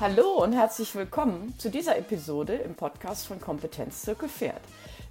Hallo 0.00 0.42
und 0.42 0.54
herzlich 0.54 0.94
willkommen 0.94 1.54
zu 1.58 1.68
dieser 1.68 1.98
Episode 1.98 2.54
im 2.54 2.74
Podcast 2.74 3.26
von 3.26 3.38
Kompetenzzirkel 3.38 4.30
Pferd. 4.30 4.62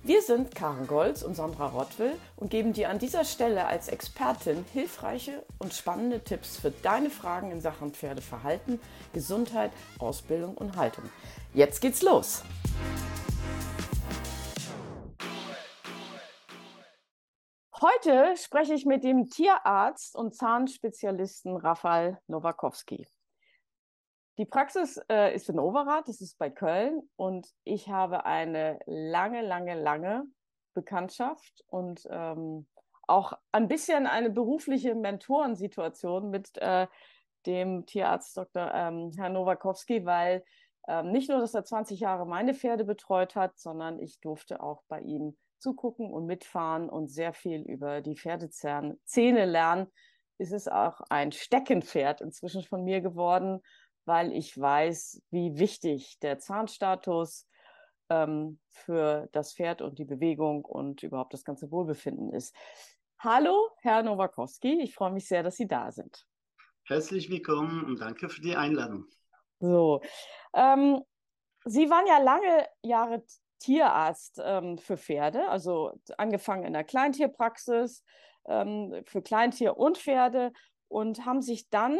Wir 0.01 0.23
sind 0.23 0.55
Karen 0.55 0.87
Golz 0.87 1.21
und 1.21 1.35
Sandra 1.35 1.67
Rottwill 1.67 2.17
und 2.37 2.49
geben 2.49 2.73
dir 2.73 2.89
an 2.89 2.97
dieser 2.97 3.23
Stelle 3.23 3.67
als 3.67 3.87
Expertin 3.87 4.65
hilfreiche 4.73 5.45
und 5.59 5.75
spannende 5.75 6.23
Tipps 6.23 6.57
für 6.57 6.71
deine 6.71 7.11
Fragen 7.11 7.51
in 7.51 7.61
Sachen 7.61 7.93
Pferdeverhalten, 7.93 8.79
Gesundheit, 9.13 9.69
Ausbildung 9.99 10.57
und 10.57 10.75
Haltung. 10.75 11.03
Jetzt 11.53 11.81
geht's 11.81 12.01
los! 12.01 12.41
Heute 17.79 18.33
spreche 18.37 18.73
ich 18.73 18.87
mit 18.87 19.03
dem 19.03 19.29
Tierarzt 19.29 20.15
und 20.15 20.33
Zahnspezialisten 20.33 21.57
Rafael 21.57 22.17
Nowakowski. 22.25 23.05
Die 24.39 24.45
Praxis 24.45 25.01
äh, 25.09 25.35
ist 25.35 25.49
in 25.49 25.59
Overath, 25.59 26.07
das 26.07 26.21
ist 26.21 26.37
bei 26.37 26.49
Köln 26.49 27.01
und 27.17 27.53
ich 27.65 27.89
habe 27.89 28.25
eine 28.25 28.79
lange, 28.85 29.41
lange, 29.41 29.75
lange 29.75 30.23
Bekanntschaft 30.73 31.65
und 31.67 32.07
ähm, 32.09 32.65
auch 33.05 33.33
ein 33.51 33.67
bisschen 33.67 34.07
eine 34.07 34.29
berufliche 34.29 34.95
Mentorensituation 34.95 36.29
mit 36.29 36.57
äh, 36.57 36.87
dem 37.47 37.85
Tierarzt 37.85 38.37
Dr. 38.37 38.71
Ähm, 38.73 39.11
Herrn 39.17 39.33
Nowakowski, 39.33 40.05
weil 40.05 40.45
ähm, 40.87 41.11
nicht 41.11 41.29
nur, 41.29 41.39
dass 41.39 41.53
er 41.53 41.65
20 41.65 41.99
Jahre 41.99 42.25
meine 42.25 42.53
Pferde 42.53 42.85
betreut 42.85 43.35
hat, 43.35 43.59
sondern 43.59 43.99
ich 43.99 44.21
durfte 44.21 44.63
auch 44.63 44.83
bei 44.87 45.01
ihm 45.01 45.37
zugucken 45.57 46.13
und 46.13 46.27
mitfahren 46.27 46.89
und 46.89 47.09
sehr 47.09 47.33
viel 47.33 47.63
über 47.63 47.99
die 47.99 48.15
Pferdezähne 48.15 49.45
lernen, 49.45 49.91
ist 50.37 50.53
es 50.53 50.69
auch 50.69 51.01
ein 51.09 51.33
Steckenpferd 51.33 52.21
inzwischen 52.21 52.63
von 52.63 52.85
mir 52.85 53.01
geworden, 53.01 53.61
weil 54.09 54.33
ich 54.33 54.59
weiß, 54.59 55.21
wie 55.29 55.59
wichtig 55.59 56.17
der 56.19 56.39
Zahnstatus 56.39 57.47
ähm, 58.09 58.59
für 58.67 59.29
das 59.33 59.53
Pferd 59.53 59.83
und 59.83 59.99
die 59.99 60.03
Bewegung 60.03 60.65
und 60.65 61.03
überhaupt 61.03 61.31
das 61.31 61.43
ganze 61.43 61.69
Wohlbefinden 61.69 62.33
ist. 62.33 62.55
Hallo, 63.19 63.69
Herr 63.81 64.01
Nowakowski, 64.01 64.81
ich 64.81 64.95
freue 64.95 65.11
mich 65.11 65.27
sehr, 65.27 65.43
dass 65.43 65.57
Sie 65.57 65.67
da 65.67 65.91
sind. 65.91 66.25
Herzlich 66.85 67.29
willkommen 67.29 67.85
und 67.85 68.01
danke 68.01 68.29
für 68.29 68.41
die 68.41 68.55
Einladung. 68.55 69.05
So, 69.59 70.01
ähm, 70.55 71.03
Sie 71.65 71.87
waren 71.91 72.07
ja 72.07 72.17
lange 72.17 72.67
Jahre 72.81 73.23
Tierarzt 73.59 74.41
ähm, 74.43 74.79
für 74.79 74.97
Pferde, 74.97 75.47
also 75.49 75.91
angefangen 76.17 76.63
in 76.63 76.73
der 76.73 76.83
Kleintierpraxis 76.83 78.03
ähm, 78.47 79.03
für 79.05 79.21
Kleintier 79.21 79.77
und 79.77 79.99
Pferde 79.99 80.51
und 80.87 81.27
haben 81.27 81.43
sich 81.43 81.69
dann 81.69 81.99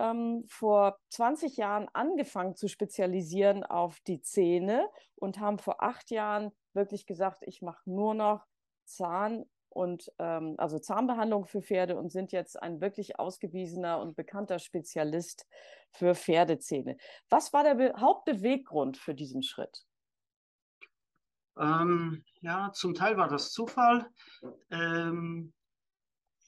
ähm, 0.00 0.44
vor 0.48 0.98
20 1.10 1.56
Jahren 1.56 1.88
angefangen 1.92 2.56
zu 2.56 2.68
spezialisieren 2.68 3.62
auf 3.64 4.00
die 4.00 4.22
Zähne 4.22 4.88
und 5.14 5.38
haben 5.38 5.58
vor 5.58 5.82
acht 5.82 6.10
Jahren 6.10 6.52
wirklich 6.72 7.06
gesagt, 7.06 7.42
ich 7.46 7.62
mache 7.62 7.82
nur 7.84 8.14
noch 8.14 8.46
Zahn 8.84 9.44
und 9.68 10.10
ähm, 10.18 10.54
also 10.58 10.78
Zahnbehandlung 10.78 11.46
für 11.46 11.62
Pferde 11.62 11.96
und 11.96 12.10
sind 12.10 12.32
jetzt 12.32 12.60
ein 12.60 12.80
wirklich 12.80 13.18
ausgewiesener 13.18 14.00
und 14.00 14.16
bekannter 14.16 14.58
Spezialist 14.58 15.46
für 15.92 16.14
Pferdezähne. 16.14 16.96
Was 17.28 17.52
war 17.52 17.62
der 17.62 17.74
Be 17.74 17.92
Hauptbeweggrund 17.96 18.96
für 18.96 19.14
diesen 19.14 19.42
Schritt? 19.42 19.84
Ähm, 21.58 22.24
ja, 22.40 22.72
zum 22.72 22.94
Teil 22.94 23.16
war 23.16 23.28
das 23.28 23.52
Zufall. 23.52 24.10
Ähm, 24.70 25.52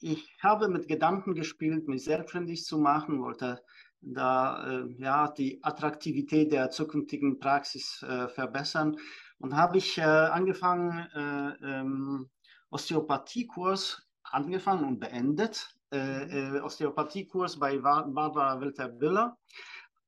ich 0.03 0.35
habe 0.41 0.67
mit 0.67 0.87
Gedanken 0.89 1.33
gespielt, 1.33 1.87
mich 1.87 2.03
selbstständig 2.03 2.65
zu 2.65 2.77
machen, 2.77 3.21
wollte 3.21 3.61
da 4.01 4.67
äh, 4.67 4.85
ja 4.97 5.29
die 5.29 5.63
Attraktivität 5.63 6.51
der 6.51 6.69
zukünftigen 6.69 7.39
Praxis 7.39 8.03
äh, 8.03 8.27
verbessern 8.27 8.97
und 9.39 9.55
habe 9.55 9.77
ich 9.77 9.97
äh, 9.97 10.01
angefangen 10.01 11.07
äh, 11.15 11.53
ähm, 11.79 12.29
Osteopathiekurs 12.69 14.05
angefangen 14.23 14.83
und 14.83 14.99
beendet. 14.99 15.69
Äh, 15.93 16.57
äh, 16.57 16.59
Osteopathiekurs 16.59 17.57
bei 17.59 17.77
Barbara 17.77 18.59
Wilter-Büller. 18.59 19.37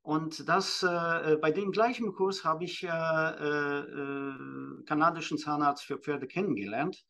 Und 0.01 0.47
das, 0.47 0.81
bei 1.41 1.49
dem 1.49 1.71
gleichen 1.71 2.13
Kurs 2.13 2.43
habe 2.43 2.63
ich 2.65 2.81
kanadischen 4.85 5.39
Zahnarzt 5.39 5.83
für 5.83 5.97
Pferde 5.97 6.27
kennengelernt. 6.27 7.03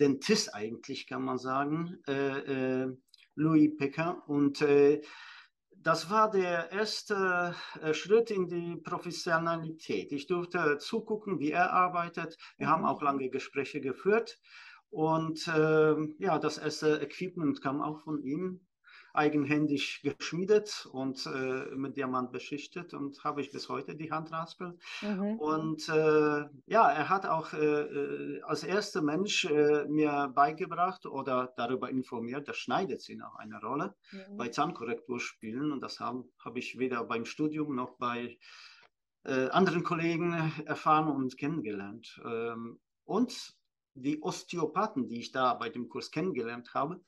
Dentist 0.00 0.54
eigentlich, 0.54 1.06
kann 1.06 1.22
man 1.22 1.38
sagen, 1.38 1.98
äh, 2.06 2.82
äh, 2.82 2.96
Louis 3.34 3.76
Pecker. 3.76 4.22
Und 4.26 4.62
äh, 4.62 5.00
das 5.80 6.10
war 6.10 6.30
der 6.30 6.72
erste 6.72 7.54
Schritt 7.92 8.32
in 8.32 8.48
die 8.48 8.76
Professionalität. 8.76 10.10
Ich 10.10 10.26
durfte 10.26 10.78
zugucken, 10.78 11.38
wie 11.38 11.52
er 11.52 11.72
arbeitet. 11.72 12.36
Wir 12.56 12.66
mhm. 12.66 12.70
haben 12.72 12.84
auch 12.84 13.00
lange 13.00 13.30
Gespräche 13.30 13.80
geführt. 13.80 14.40
Und 14.90 15.46
ja, 15.46 16.38
das 16.40 16.58
erste 16.58 17.00
Equipment 17.00 17.62
kam 17.62 17.80
auch 17.80 18.00
von 18.00 18.20
ihm 18.24 18.67
eigenhändig 19.18 20.00
geschmiedet 20.02 20.88
und 20.92 21.26
äh, 21.26 21.74
mit 21.74 21.96
Diamant 21.96 22.30
beschichtet 22.30 22.94
und 22.94 23.22
habe 23.24 23.40
ich 23.40 23.50
bis 23.50 23.68
heute 23.68 23.96
die 23.96 24.12
Handraspel. 24.12 24.78
Mhm. 25.02 25.38
Und 25.38 25.88
äh, 25.88 26.44
ja, 26.66 26.90
er 26.90 27.08
hat 27.08 27.26
auch 27.26 27.52
äh, 27.52 27.58
äh 27.58 28.42
als 28.42 28.62
erster 28.62 29.02
Mensch 29.02 29.44
äh, 29.44 29.84
mir 29.88 30.32
beigebracht 30.34 31.04
oder 31.04 31.52
darüber 31.56 31.90
informiert, 31.90 32.48
das 32.48 32.56
schneidet 32.56 33.02
sie 33.02 33.16
noch 33.16 33.34
eine 33.34 33.60
Rolle 33.60 33.94
mhm. 34.12 34.36
bei 34.36 34.48
Zahnkorrekturspielen 34.48 35.72
und 35.72 35.80
das 35.80 35.98
habe 36.00 36.24
hab 36.38 36.56
ich 36.56 36.78
weder 36.78 37.04
beim 37.04 37.24
Studium 37.24 37.74
noch 37.74 37.98
bei 37.98 38.38
äh, 39.24 39.48
anderen 39.48 39.82
Kollegen 39.82 40.52
erfahren 40.64 41.08
und 41.08 41.36
kennengelernt. 41.36 42.20
Ähm, 42.24 42.78
und 43.04 43.54
die 43.94 44.22
Osteopathen, 44.22 45.08
die 45.08 45.20
ich 45.20 45.32
da 45.32 45.54
bei 45.54 45.68
dem 45.68 45.88
Kurs 45.88 46.10
kennengelernt 46.10 46.72
habe, 46.74 47.00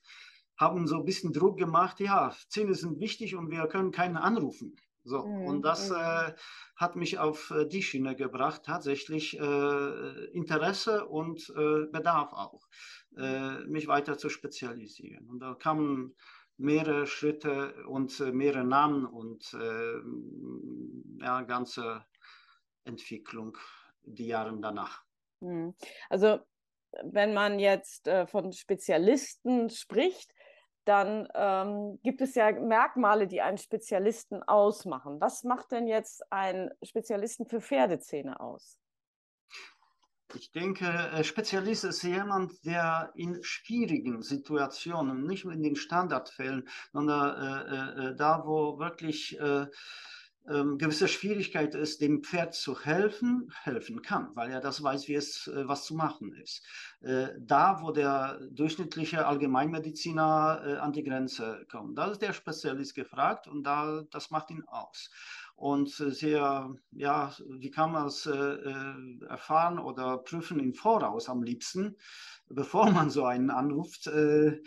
haben 0.60 0.86
so 0.86 0.96
ein 0.96 1.04
bisschen 1.06 1.32
Druck 1.32 1.56
gemacht, 1.56 2.00
ja, 2.00 2.34
Zähne 2.48 2.74
sind 2.74 3.00
wichtig 3.00 3.34
und 3.34 3.50
wir 3.50 3.66
können 3.66 3.92
keinen 3.92 4.18
anrufen. 4.18 4.76
So, 5.02 5.26
mhm. 5.26 5.46
und 5.46 5.62
das 5.62 5.90
äh, 5.90 6.34
hat 6.76 6.94
mich 6.96 7.18
auf 7.18 7.50
äh, 7.50 7.64
die 7.66 7.82
Schiene 7.82 8.14
gebracht, 8.14 8.64
tatsächlich 8.66 9.40
äh, 9.40 10.24
Interesse 10.32 11.06
und 11.06 11.48
äh, 11.56 11.86
Bedarf 11.86 12.34
auch, 12.34 12.68
äh, 13.16 13.64
mich 13.64 13.88
weiter 13.88 14.18
zu 14.18 14.28
spezialisieren. 14.28 15.26
Und 15.30 15.40
da 15.40 15.54
kamen 15.54 16.14
mehrere 16.58 17.06
Schritte 17.06 17.86
und 17.86 18.20
äh, 18.20 18.30
mehrere 18.30 18.64
Namen 18.64 19.06
und 19.06 19.56
ja, 21.20 21.42
ganze 21.42 22.04
Entwicklung 22.84 23.56
die 24.02 24.26
Jahre 24.26 24.54
danach. 24.60 25.02
Mhm. 25.40 25.74
Also 26.10 26.40
wenn 27.04 27.32
man 27.32 27.58
jetzt 27.58 28.10
von 28.26 28.52
Spezialisten 28.52 29.70
spricht, 29.70 30.32
dann 30.84 31.28
ähm, 31.34 31.98
gibt 32.02 32.20
es 32.20 32.34
ja 32.34 32.50
Merkmale, 32.52 33.26
die 33.26 33.40
einen 33.40 33.58
Spezialisten 33.58 34.42
ausmachen. 34.42 35.20
Was 35.20 35.44
macht 35.44 35.72
denn 35.72 35.86
jetzt 35.86 36.22
einen 36.32 36.70
Spezialisten 36.82 37.46
für 37.46 37.60
Pferdezähne 37.60 38.40
aus? 38.40 38.78
Ich 40.34 40.52
denke, 40.52 40.86
äh, 40.86 41.24
Spezialist 41.24 41.84
ist 41.84 42.02
jemand, 42.02 42.64
der 42.64 43.10
in 43.14 43.42
schwierigen 43.42 44.22
Situationen, 44.22 45.26
nicht 45.26 45.44
nur 45.44 45.54
in 45.54 45.62
den 45.62 45.76
Standardfällen, 45.76 46.68
sondern 46.92 47.66
äh, 47.66 48.06
äh, 48.06 48.10
äh 48.10 48.16
da, 48.16 48.44
wo 48.46 48.78
wirklich 48.78 49.38
äh, 49.40 49.66
ähm, 50.48 50.78
gewisse 50.78 51.08
Schwierigkeit 51.08 51.74
ist, 51.74 52.00
dem 52.00 52.22
Pferd 52.22 52.54
zu 52.54 52.80
helfen, 52.80 53.52
helfen 53.62 54.02
kann, 54.02 54.30
weil 54.34 54.50
er 54.50 54.60
das 54.60 54.82
weiß, 54.82 55.08
wie 55.08 55.14
es 55.14 55.46
äh, 55.46 55.68
was 55.68 55.84
zu 55.84 55.94
machen 55.94 56.32
ist. 56.34 56.64
Äh, 57.00 57.28
da, 57.38 57.80
wo 57.82 57.90
der 57.92 58.40
durchschnittliche 58.50 59.26
Allgemeinmediziner 59.26 60.62
äh, 60.64 60.76
an 60.76 60.92
die 60.92 61.04
Grenze 61.04 61.66
kommt, 61.70 61.98
da 61.98 62.10
ist 62.10 62.22
der 62.22 62.32
Spezialist 62.32 62.94
gefragt 62.94 63.46
und 63.46 63.64
da, 63.64 64.02
das 64.10 64.30
macht 64.30 64.50
ihn 64.50 64.64
aus. 64.66 65.10
Und 65.56 65.90
sehr, 65.90 66.74
ja, 66.92 67.34
wie 67.46 67.70
kann 67.70 67.92
man 67.92 68.06
es 68.06 68.24
äh, 68.24 68.56
erfahren 69.28 69.78
oder 69.78 70.16
prüfen 70.16 70.58
im 70.58 70.72
Voraus 70.72 71.28
am 71.28 71.42
liebsten, 71.42 71.96
bevor 72.48 72.90
man 72.90 73.10
so 73.10 73.26
einen 73.26 73.50
anruft, 73.50 74.06
äh, 74.06 74.62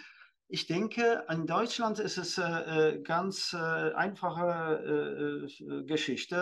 ich 0.54 0.68
denke, 0.68 1.26
in 1.32 1.48
Deutschland 1.48 1.98
ist 1.98 2.20
es 2.20 2.38
äh, 2.38 3.00
ganz 3.04 3.54
äh, 3.54 3.58
einfache 3.96 5.48
äh, 5.50 5.84
Geschichte. 5.86 6.36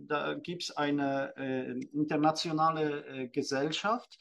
Äh, 0.00 0.04
da 0.04 0.34
gibt 0.34 0.64
es 0.64 0.76
eine 0.76 1.32
äh, 1.36 1.70
internationale 1.92 3.06
äh, 3.06 3.28
Gesellschaft, 3.28 4.18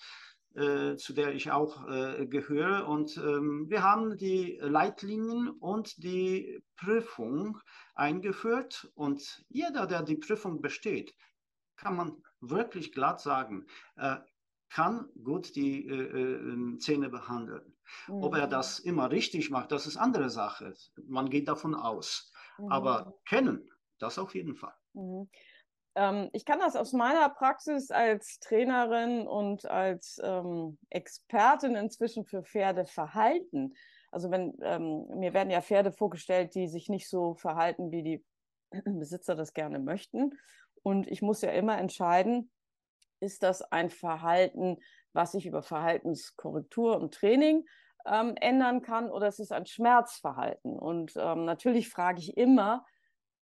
zu 0.53 1.13
der 1.13 1.33
ich 1.33 1.49
auch 1.49 1.87
gehöre. 1.87 2.85
Und 2.85 3.15
ähm, 3.15 3.67
wir 3.69 3.83
haben 3.83 4.17
die 4.17 4.59
Leitlinien 4.59 5.47
und 5.47 6.03
die 6.03 6.61
Prüfung 6.75 7.57
eingeführt. 7.95 8.91
Und 8.93 9.45
jeder, 9.47 9.87
der 9.87 10.03
die 10.03 10.17
Prüfung 10.17 10.61
besteht, 10.61 11.15
kann 11.77 11.95
man 11.95 12.21
wirklich 12.41 12.91
glatt 12.91 13.21
sagen, 13.21 13.65
kann 14.69 15.07
gut 15.23 15.55
die 15.55 15.87
Zähne 16.79 17.07
behandeln. 17.07 17.70
Mhm. 18.07 18.23
Ob 18.23 18.35
er 18.35 18.47
mhm. 18.47 18.51
das 18.51 18.79
immer 18.79 19.11
richtig 19.11 19.49
macht, 19.49 19.71
das 19.71 19.87
ist 19.87 19.97
andere 19.97 20.29
Sache. 20.29 20.73
Man 21.07 21.29
geht 21.29 21.47
davon 21.47 21.75
aus. 21.75 22.31
Mhm. 22.57 22.71
Aber 22.71 23.13
kennen, 23.25 23.69
das 23.99 24.19
auf 24.19 24.35
jeden 24.35 24.55
Fall. 24.55 24.73
Mhm. 24.93 25.29
Ähm, 25.95 26.29
ich 26.33 26.45
kann 26.45 26.59
das 26.59 26.75
aus 26.75 26.93
meiner 26.93 27.29
Praxis 27.29 27.91
als 27.91 28.39
Trainerin 28.39 29.27
und 29.27 29.65
als 29.65 30.19
ähm, 30.23 30.77
Expertin 30.89 31.75
inzwischen 31.75 32.25
für 32.25 32.43
Pferdeverhalten. 32.43 33.75
Also 34.11 34.31
wenn 34.31 34.57
ähm, 34.61 35.07
mir 35.15 35.33
werden 35.33 35.51
ja 35.51 35.61
Pferde 35.61 35.91
vorgestellt, 35.91 36.55
die 36.55 36.67
sich 36.67 36.89
nicht 36.89 37.09
so 37.09 37.35
verhalten, 37.35 37.91
wie 37.91 38.03
die 38.03 38.25
Besitzer 38.85 39.35
das 39.35 39.53
gerne 39.53 39.79
möchten. 39.79 40.31
Und 40.83 41.07
ich 41.07 41.21
muss 41.21 41.41
ja 41.41 41.51
immer 41.51 41.77
entscheiden, 41.77 42.51
ist 43.19 43.43
das 43.43 43.61
ein 43.61 43.89
Verhalten, 43.89 44.77
was 45.13 45.33
ich 45.33 45.45
über 45.45 45.61
Verhaltenskorrektur 45.61 46.97
und 46.99 47.13
Training 47.13 47.65
ähm, 48.05 48.35
ändern 48.35 48.81
kann, 48.81 49.09
oder 49.09 49.27
ist 49.27 49.39
es 49.39 49.51
ein 49.51 49.65
Schmerzverhalten? 49.65 50.77
Und 50.77 51.13
ähm, 51.17 51.45
natürlich 51.45 51.89
frage 51.89 52.19
ich 52.19 52.37
immer, 52.37 52.85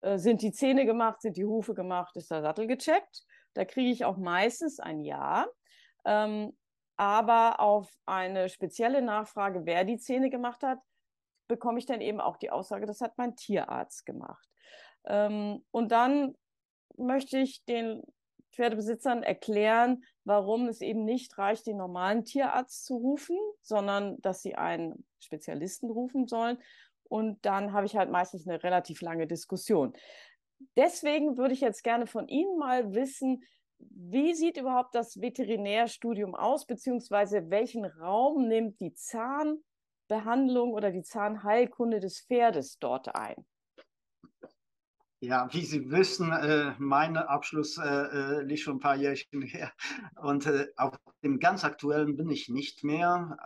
äh, 0.00 0.18
sind 0.18 0.42
die 0.42 0.52
Zähne 0.52 0.86
gemacht, 0.86 1.20
sind 1.20 1.36
die 1.36 1.44
Hufe 1.44 1.74
gemacht, 1.74 2.16
ist 2.16 2.30
der 2.30 2.42
Sattel 2.42 2.66
gecheckt? 2.66 3.24
Da 3.54 3.64
kriege 3.64 3.90
ich 3.90 4.04
auch 4.04 4.16
meistens 4.16 4.80
ein 4.80 5.00
Ja. 5.04 5.46
Ähm, 6.04 6.56
aber 6.96 7.60
auf 7.60 7.88
eine 8.06 8.48
spezielle 8.48 9.02
Nachfrage, 9.02 9.64
wer 9.64 9.84
die 9.84 9.98
Zähne 9.98 10.30
gemacht 10.30 10.62
hat, 10.62 10.80
bekomme 11.46 11.78
ich 11.78 11.86
dann 11.86 12.00
eben 12.00 12.20
auch 12.20 12.36
die 12.36 12.50
Aussage, 12.50 12.86
das 12.86 13.00
hat 13.00 13.16
mein 13.16 13.36
Tierarzt 13.36 14.04
gemacht. 14.04 14.48
Ähm, 15.04 15.64
und 15.70 15.92
dann 15.92 16.34
möchte 16.96 17.38
ich 17.38 17.64
den 17.64 18.02
Pferdebesitzern 18.58 19.22
erklären, 19.22 20.02
warum 20.24 20.66
es 20.66 20.80
eben 20.80 21.04
nicht 21.04 21.38
reicht, 21.38 21.68
den 21.68 21.76
normalen 21.76 22.24
Tierarzt 22.24 22.84
zu 22.84 22.96
rufen, 22.96 23.38
sondern 23.62 24.20
dass 24.20 24.42
sie 24.42 24.56
einen 24.56 25.06
Spezialisten 25.20 25.88
rufen 25.88 26.26
sollen. 26.26 26.58
Und 27.04 27.46
dann 27.46 27.72
habe 27.72 27.86
ich 27.86 27.96
halt 27.96 28.10
meistens 28.10 28.48
eine 28.48 28.60
relativ 28.62 29.00
lange 29.00 29.28
Diskussion. 29.28 29.92
Deswegen 30.76 31.38
würde 31.38 31.54
ich 31.54 31.60
jetzt 31.60 31.84
gerne 31.84 32.08
von 32.08 32.26
Ihnen 32.26 32.58
mal 32.58 32.92
wissen, 32.94 33.44
wie 33.78 34.34
sieht 34.34 34.56
überhaupt 34.56 34.92
das 34.96 35.20
Veterinärstudium 35.20 36.34
aus, 36.34 36.66
beziehungsweise 36.66 37.48
welchen 37.50 37.84
Raum 37.84 38.48
nimmt 38.48 38.80
die 38.80 38.92
Zahnbehandlung 38.92 40.72
oder 40.72 40.90
die 40.90 41.04
Zahnheilkunde 41.04 42.00
des 42.00 42.22
Pferdes 42.22 42.78
dort 42.80 43.14
ein? 43.14 43.46
Ja, 45.20 45.48
wie 45.52 45.64
Sie 45.64 45.90
wissen, 45.90 46.30
äh, 46.30 46.74
mein 46.78 47.16
Abschluss 47.16 47.76
äh, 47.76 47.82
äh, 47.82 48.42
liegt 48.42 48.60
schon 48.60 48.76
ein 48.76 48.80
paar 48.80 48.94
Jährchen 48.94 49.42
her. 49.42 49.72
Und 50.14 50.48
auf 50.76 50.96
dem 51.24 51.40
ganz 51.40 51.64
aktuellen 51.64 52.16
bin 52.16 52.30
ich 52.30 52.48
nicht 52.48 52.84
mehr. 52.84 53.36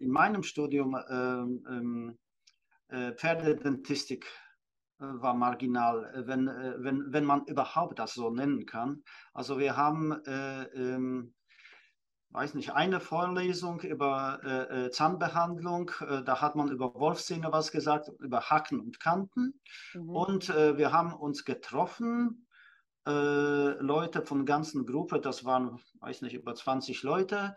In 0.00 0.10
meinem 0.10 0.42
Studium 0.42 0.96
ähm, 1.10 2.18
ähm, 2.88 3.16
Pferdedentistik 3.16 4.26
war 4.98 5.34
marginal, 5.34 6.24
wenn, 6.26 6.46
wenn, 6.46 7.12
wenn 7.12 7.24
man 7.24 7.44
überhaupt 7.46 7.98
das 7.98 8.14
so 8.14 8.30
nennen 8.30 8.66
kann. 8.66 9.02
Also 9.34 9.58
wir 9.58 9.76
haben 9.76 10.16
ähm, 10.26 11.34
weiß 12.32 12.54
nicht, 12.54 12.72
eine 12.72 13.00
Vorlesung 13.00 13.80
über 13.80 14.40
äh, 14.42 14.86
äh, 14.86 14.90
Zahnbehandlung. 14.90 15.90
Äh, 16.00 16.22
da 16.22 16.40
hat 16.40 16.56
man 16.56 16.70
über 16.70 16.94
Wolfszähne 16.94 17.48
was 17.52 17.70
gesagt, 17.70 18.10
über 18.20 18.40
Hacken 18.40 18.80
und 18.80 19.00
Kanten. 19.00 19.60
Mhm. 19.94 20.08
Und 20.08 20.48
äh, 20.48 20.76
wir 20.78 20.92
haben 20.92 21.12
uns 21.12 21.44
getroffen, 21.44 22.46
äh, 23.06 23.10
Leute 23.10 24.22
von 24.22 24.38
der 24.38 24.44
ganzen 24.44 24.86
Gruppe, 24.86 25.20
das 25.20 25.44
waren, 25.44 25.78
weiß 26.00 26.22
nicht, 26.22 26.34
über 26.34 26.54
20 26.54 27.02
Leute, 27.02 27.54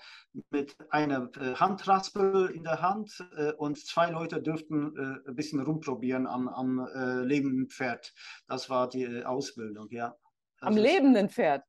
mit 0.50 0.76
einer 0.90 1.30
Handraspel 1.36 2.48
in 2.48 2.64
der 2.64 2.82
Hand 2.82 3.24
und 3.58 3.78
zwei 3.78 4.10
Leute 4.10 4.42
dürften 4.42 5.22
ein 5.28 5.36
bisschen 5.36 5.60
rumprobieren 5.60 6.26
am, 6.26 6.48
am 6.48 6.88
lebenden 7.24 7.70
Pferd. 7.70 8.12
Das 8.48 8.72
war 8.72 8.90
die 8.90 9.24
Ausbildung, 9.24 9.88
ja. 9.92 10.16
Das 10.60 10.70
am 10.70 10.78
lebenden 10.78 11.30
Pferd? 11.30 11.64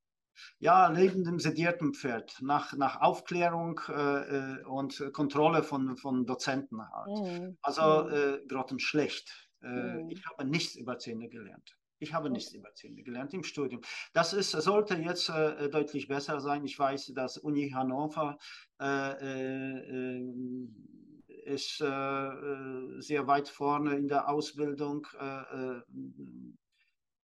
Ja, 0.58 0.88
lebendem 0.88 1.38
sedierten 1.38 1.94
Pferd, 1.94 2.36
nach, 2.40 2.74
nach 2.74 3.00
Aufklärung 3.00 3.80
äh, 3.88 3.92
äh, 3.92 4.64
und 4.64 5.12
Kontrolle 5.12 5.62
von, 5.62 5.96
von 5.96 6.26
Dozenten 6.26 6.80
halt. 6.82 7.18
Mhm. 7.18 7.58
Also 7.62 8.04
mhm. 8.04 8.12
äh, 8.12 8.46
grottenschlecht. 8.46 9.48
Äh, 9.62 9.68
mhm. 9.68 10.10
Ich 10.10 10.24
habe 10.26 10.44
nichts 10.44 10.76
über 10.76 10.98
Zähne 10.98 11.28
gelernt. 11.28 11.76
Ich 11.98 12.12
habe 12.12 12.28
nichts 12.28 12.52
über 12.52 12.72
Zähne 12.74 13.02
gelernt 13.02 13.32
im 13.32 13.42
Studium. 13.42 13.80
Das 14.12 14.34
ist, 14.34 14.50
sollte 14.50 14.96
jetzt 14.96 15.30
äh, 15.30 15.70
deutlich 15.70 16.08
besser 16.08 16.40
sein. 16.40 16.64
Ich 16.64 16.78
weiß, 16.78 17.12
dass 17.14 17.38
Uni 17.38 17.70
Hannover 17.70 18.36
äh, 18.80 19.12
äh, 19.12 20.22
ist 21.44 21.76
sehr 21.76 23.26
weit 23.28 23.48
vorne 23.48 23.94
in 23.94 24.08
der 24.08 24.28
Ausbildung 24.28 25.06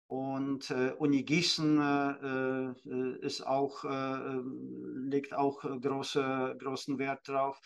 und 0.09 0.71
äh, 0.71 0.91
Uni 0.97 1.21
Gießen 1.21 1.79
äh, 1.79 2.89
äh 2.89 3.19
ist 3.21 3.45
auch, 3.45 3.83
äh, 3.85 4.39
legt 4.95 5.35
auch 5.35 5.61
große, 5.61 6.57
großen 6.59 6.97
Wert 6.97 7.27
drauf. 7.27 7.61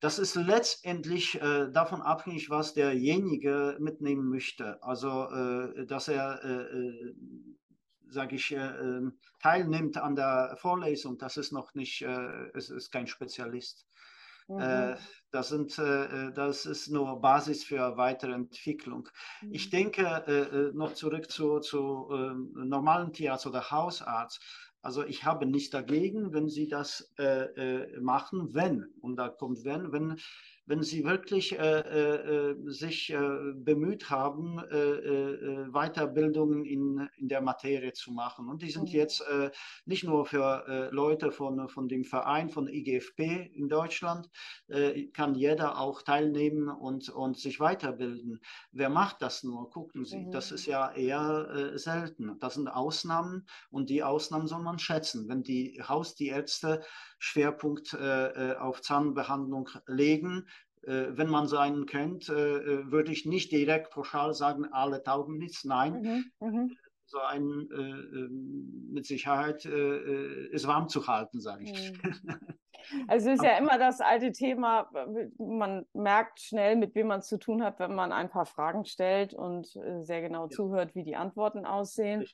Das 0.00 0.18
ist 0.18 0.36
letztendlich 0.36 1.40
äh, 1.40 1.70
davon 1.70 2.00
abhängig, 2.00 2.48
was 2.48 2.72
derjenige 2.72 3.76
mitnehmen 3.78 4.30
möchte. 4.30 4.82
Also, 4.82 5.28
äh, 5.28 5.84
dass 5.86 6.08
er, 6.08 6.40
sage 8.08 8.36
ich, 8.36 8.56
teilnimmt 9.42 9.98
an 9.98 10.16
der 10.16 10.56
Vorlesung, 10.58 11.18
das 11.18 11.36
ist 11.36 11.52
noch 11.52 11.74
nicht, 11.74 12.02
es 12.54 12.70
ist 12.70 12.90
kein 12.90 13.06
Spezialist. 13.06 13.86
Mhm. 14.48 14.60
Äh, 14.60 14.96
das, 15.30 15.48
sind, 15.48 15.78
äh, 15.78 16.32
das 16.32 16.66
ist 16.66 16.88
nur 16.88 17.20
Basis 17.20 17.64
für 17.64 17.96
weitere 17.96 18.32
Entwicklung. 18.32 19.08
Mhm. 19.42 19.52
Ich 19.52 19.70
denke, 19.70 20.02
äh, 20.04 20.76
noch 20.76 20.94
zurück 20.94 21.30
zu, 21.30 21.60
zu 21.60 22.08
ähm, 22.12 22.52
normalen 22.54 23.12
Tierarzt 23.12 23.46
oder 23.46 23.70
Hausarzt. 23.70 24.40
Also 24.82 25.04
ich 25.04 25.24
habe 25.24 25.46
nichts 25.46 25.70
dagegen, 25.70 26.32
wenn 26.32 26.48
Sie 26.48 26.68
das 26.68 27.12
machen, 28.00 28.54
wenn, 28.54 28.94
und 29.00 29.16
da 29.16 29.30
kommt 29.30 29.64
wenn, 29.64 29.90
wenn 29.90 30.16
wenn 30.66 30.82
sie 30.82 31.04
wirklich 31.04 31.58
äh, 31.58 31.78
äh, 31.78 32.56
sich 32.66 33.10
äh, 33.10 33.52
bemüht 33.54 34.10
haben, 34.10 34.58
äh, 34.58 34.76
äh, 34.76 35.68
Weiterbildungen 35.70 36.64
in, 36.64 37.08
in 37.16 37.28
der 37.28 37.40
Materie 37.40 37.92
zu 37.92 38.12
machen. 38.12 38.48
Und 38.48 38.62
die 38.62 38.70
sind 38.70 38.88
mhm. 38.88 38.94
jetzt 38.94 39.20
äh, 39.20 39.50
nicht 39.84 40.04
nur 40.04 40.26
für 40.26 40.88
Leute 40.90 41.30
von, 41.30 41.68
von 41.68 41.88
dem 41.88 42.04
Verein, 42.04 42.48
von 42.48 42.68
IGFP 42.68 43.50
in 43.54 43.68
Deutschland, 43.68 44.28
kann 45.12 45.34
jeder 45.34 45.78
auch 45.78 46.02
teilnehmen 46.02 46.68
und, 46.68 47.08
und 47.08 47.38
sich 47.38 47.60
weiterbilden. 47.60 48.40
Wer 48.72 48.88
macht 48.88 49.22
das 49.22 49.44
nur? 49.44 49.70
Gucken 49.70 50.04
Sie, 50.04 50.26
mhm. 50.26 50.30
das 50.32 50.50
ist 50.50 50.66
ja 50.66 50.92
eher 50.92 51.78
selten. 51.78 52.38
Das 52.40 52.54
sind 52.54 52.68
Ausnahmen 52.68 53.46
und 53.70 53.90
die 53.90 54.02
Ausnahmen 54.02 54.46
soll 54.46 54.62
man 54.62 54.78
schätzen. 54.78 55.28
Wenn 55.28 55.42
die 55.42 55.80
Haustierärzte 55.82 56.82
Schwerpunkt 57.18 57.94
auf 57.94 58.82
Zahnbehandlung 58.82 59.70
legen, 59.86 60.46
äh, 60.86 61.16
wenn 61.16 61.28
man 61.28 61.48
so 61.48 61.58
einen 61.58 61.86
kennt, 61.86 62.28
äh, 62.28 62.58
äh, 62.58 62.90
würde 62.90 63.10
ich 63.10 63.26
nicht 63.26 63.50
direkt 63.50 63.90
pauschal 63.90 64.34
sagen, 64.34 64.66
alle 64.70 65.02
taugen 65.02 65.36
nichts. 65.36 65.64
Nein, 65.64 66.24
mhm, 66.40 66.48
mhm. 66.48 66.76
so 67.06 67.18
ein 67.18 67.68
mit 68.92 69.06
Sicherheit 69.06 69.64
ist 69.64 70.66
warm 70.66 70.88
zu 70.88 71.06
halten, 71.06 71.40
sage 71.40 71.64
ich. 71.64 71.92
Mhm. 71.92 72.12
Also 73.08 73.30
es 73.30 73.40
ist 73.40 73.44
ja 73.44 73.58
immer 73.58 73.78
das 73.78 74.00
alte 74.00 74.30
Thema, 74.30 74.88
man 75.38 75.86
merkt 75.92 76.40
schnell, 76.40 76.76
mit 76.76 76.94
wem 76.94 77.08
man 77.08 77.18
es 77.18 77.26
zu 77.26 77.36
tun 77.36 77.64
hat, 77.64 77.80
wenn 77.80 77.96
man 77.96 78.12
ein 78.12 78.30
paar 78.30 78.46
Fragen 78.46 78.84
stellt 78.84 79.34
und 79.34 79.66
sehr 80.02 80.20
genau 80.20 80.44
ja. 80.44 80.50
zuhört, 80.50 80.94
wie 80.94 81.02
die 81.02 81.16
Antworten 81.16 81.66
aussehen. 81.66 82.24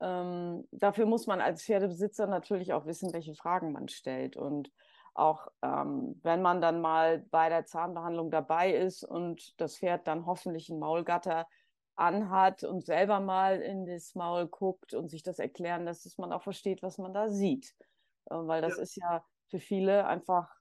Ähm, 0.00 0.66
dafür 0.72 1.06
muss 1.06 1.26
man 1.26 1.40
als 1.40 1.64
Pferdebesitzer 1.64 2.26
natürlich 2.26 2.72
auch 2.72 2.86
wissen, 2.86 3.12
welche 3.12 3.34
Fragen 3.34 3.72
man 3.72 3.88
stellt. 3.88 4.36
Und 4.36 4.70
auch 5.14 5.48
ähm, 5.62 6.20
wenn 6.22 6.42
man 6.42 6.60
dann 6.60 6.80
mal 6.80 7.20
bei 7.30 7.48
der 7.48 7.64
Zahnbehandlung 7.64 8.30
dabei 8.30 8.72
ist 8.74 9.02
und 9.02 9.58
das 9.60 9.78
Pferd 9.78 10.06
dann 10.06 10.26
hoffentlich 10.26 10.70
einen 10.70 10.78
Maulgatter 10.80 11.46
anhat 11.96 12.62
und 12.62 12.84
selber 12.84 13.20
mal 13.20 13.62
in 13.62 13.86
das 13.86 14.14
Maul 14.14 14.46
guckt 14.46 14.92
und 14.92 15.08
sich 15.08 15.22
das 15.22 15.38
erklären 15.38 15.84
lässt, 15.84 16.04
dass 16.04 16.18
man 16.18 16.32
auch 16.32 16.42
versteht, 16.42 16.82
was 16.82 16.98
man 16.98 17.14
da 17.14 17.28
sieht. 17.28 17.74
Äh, 18.26 18.34
weil 18.34 18.60
das 18.60 18.76
ja. 18.76 18.82
ist 18.82 18.96
ja 18.96 19.24
für 19.48 19.58
viele 19.58 20.06
einfach, 20.06 20.54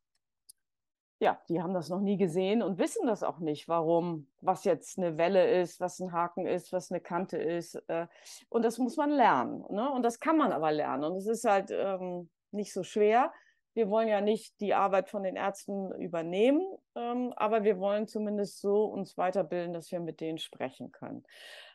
ja, 1.19 1.39
die 1.49 1.61
haben 1.61 1.73
das 1.73 1.89
noch 1.89 2.01
nie 2.01 2.17
gesehen 2.17 2.61
und 2.61 2.77
wissen 2.77 3.07
das 3.07 3.23
auch 3.23 3.39
nicht, 3.39 3.67
warum, 3.67 4.27
was 4.41 4.63
jetzt 4.65 4.97
eine 4.97 5.17
Welle 5.17 5.59
ist, 5.61 5.79
was 5.79 5.99
ein 5.99 6.11
Haken 6.11 6.45
ist, 6.45 6.73
was 6.73 6.91
eine 6.91 6.99
Kante 6.99 7.37
ist. 7.37 7.75
Äh, 7.87 8.07
und 8.49 8.63
das 8.63 8.77
muss 8.77 8.97
man 8.97 9.11
lernen. 9.11 9.63
Ne? 9.69 9.89
Und 9.91 10.03
das 10.03 10.19
kann 10.19 10.37
man 10.37 10.51
aber 10.51 10.71
lernen. 10.71 11.05
Und 11.05 11.15
es 11.15 11.27
ist 11.27 11.45
halt 11.45 11.71
ähm, 11.71 12.29
nicht 12.51 12.73
so 12.73 12.83
schwer 12.83 13.31
wir 13.75 13.89
wollen 13.89 14.07
ja 14.07 14.21
nicht 14.21 14.59
die 14.61 14.73
Arbeit 14.73 15.09
von 15.09 15.21
den 15.21 15.35
Ärzten 15.35 15.91
übernehmen, 15.99 16.61
ähm, 16.95 17.33
aber 17.35 17.63
wir 17.63 17.77
wollen 17.77 18.07
zumindest 18.07 18.61
so 18.61 18.85
uns 18.85 19.17
weiterbilden, 19.17 19.73
dass 19.73 19.91
wir 19.91 19.99
mit 19.99 20.21
denen 20.21 20.37
sprechen 20.37 20.93
können. 20.93 21.23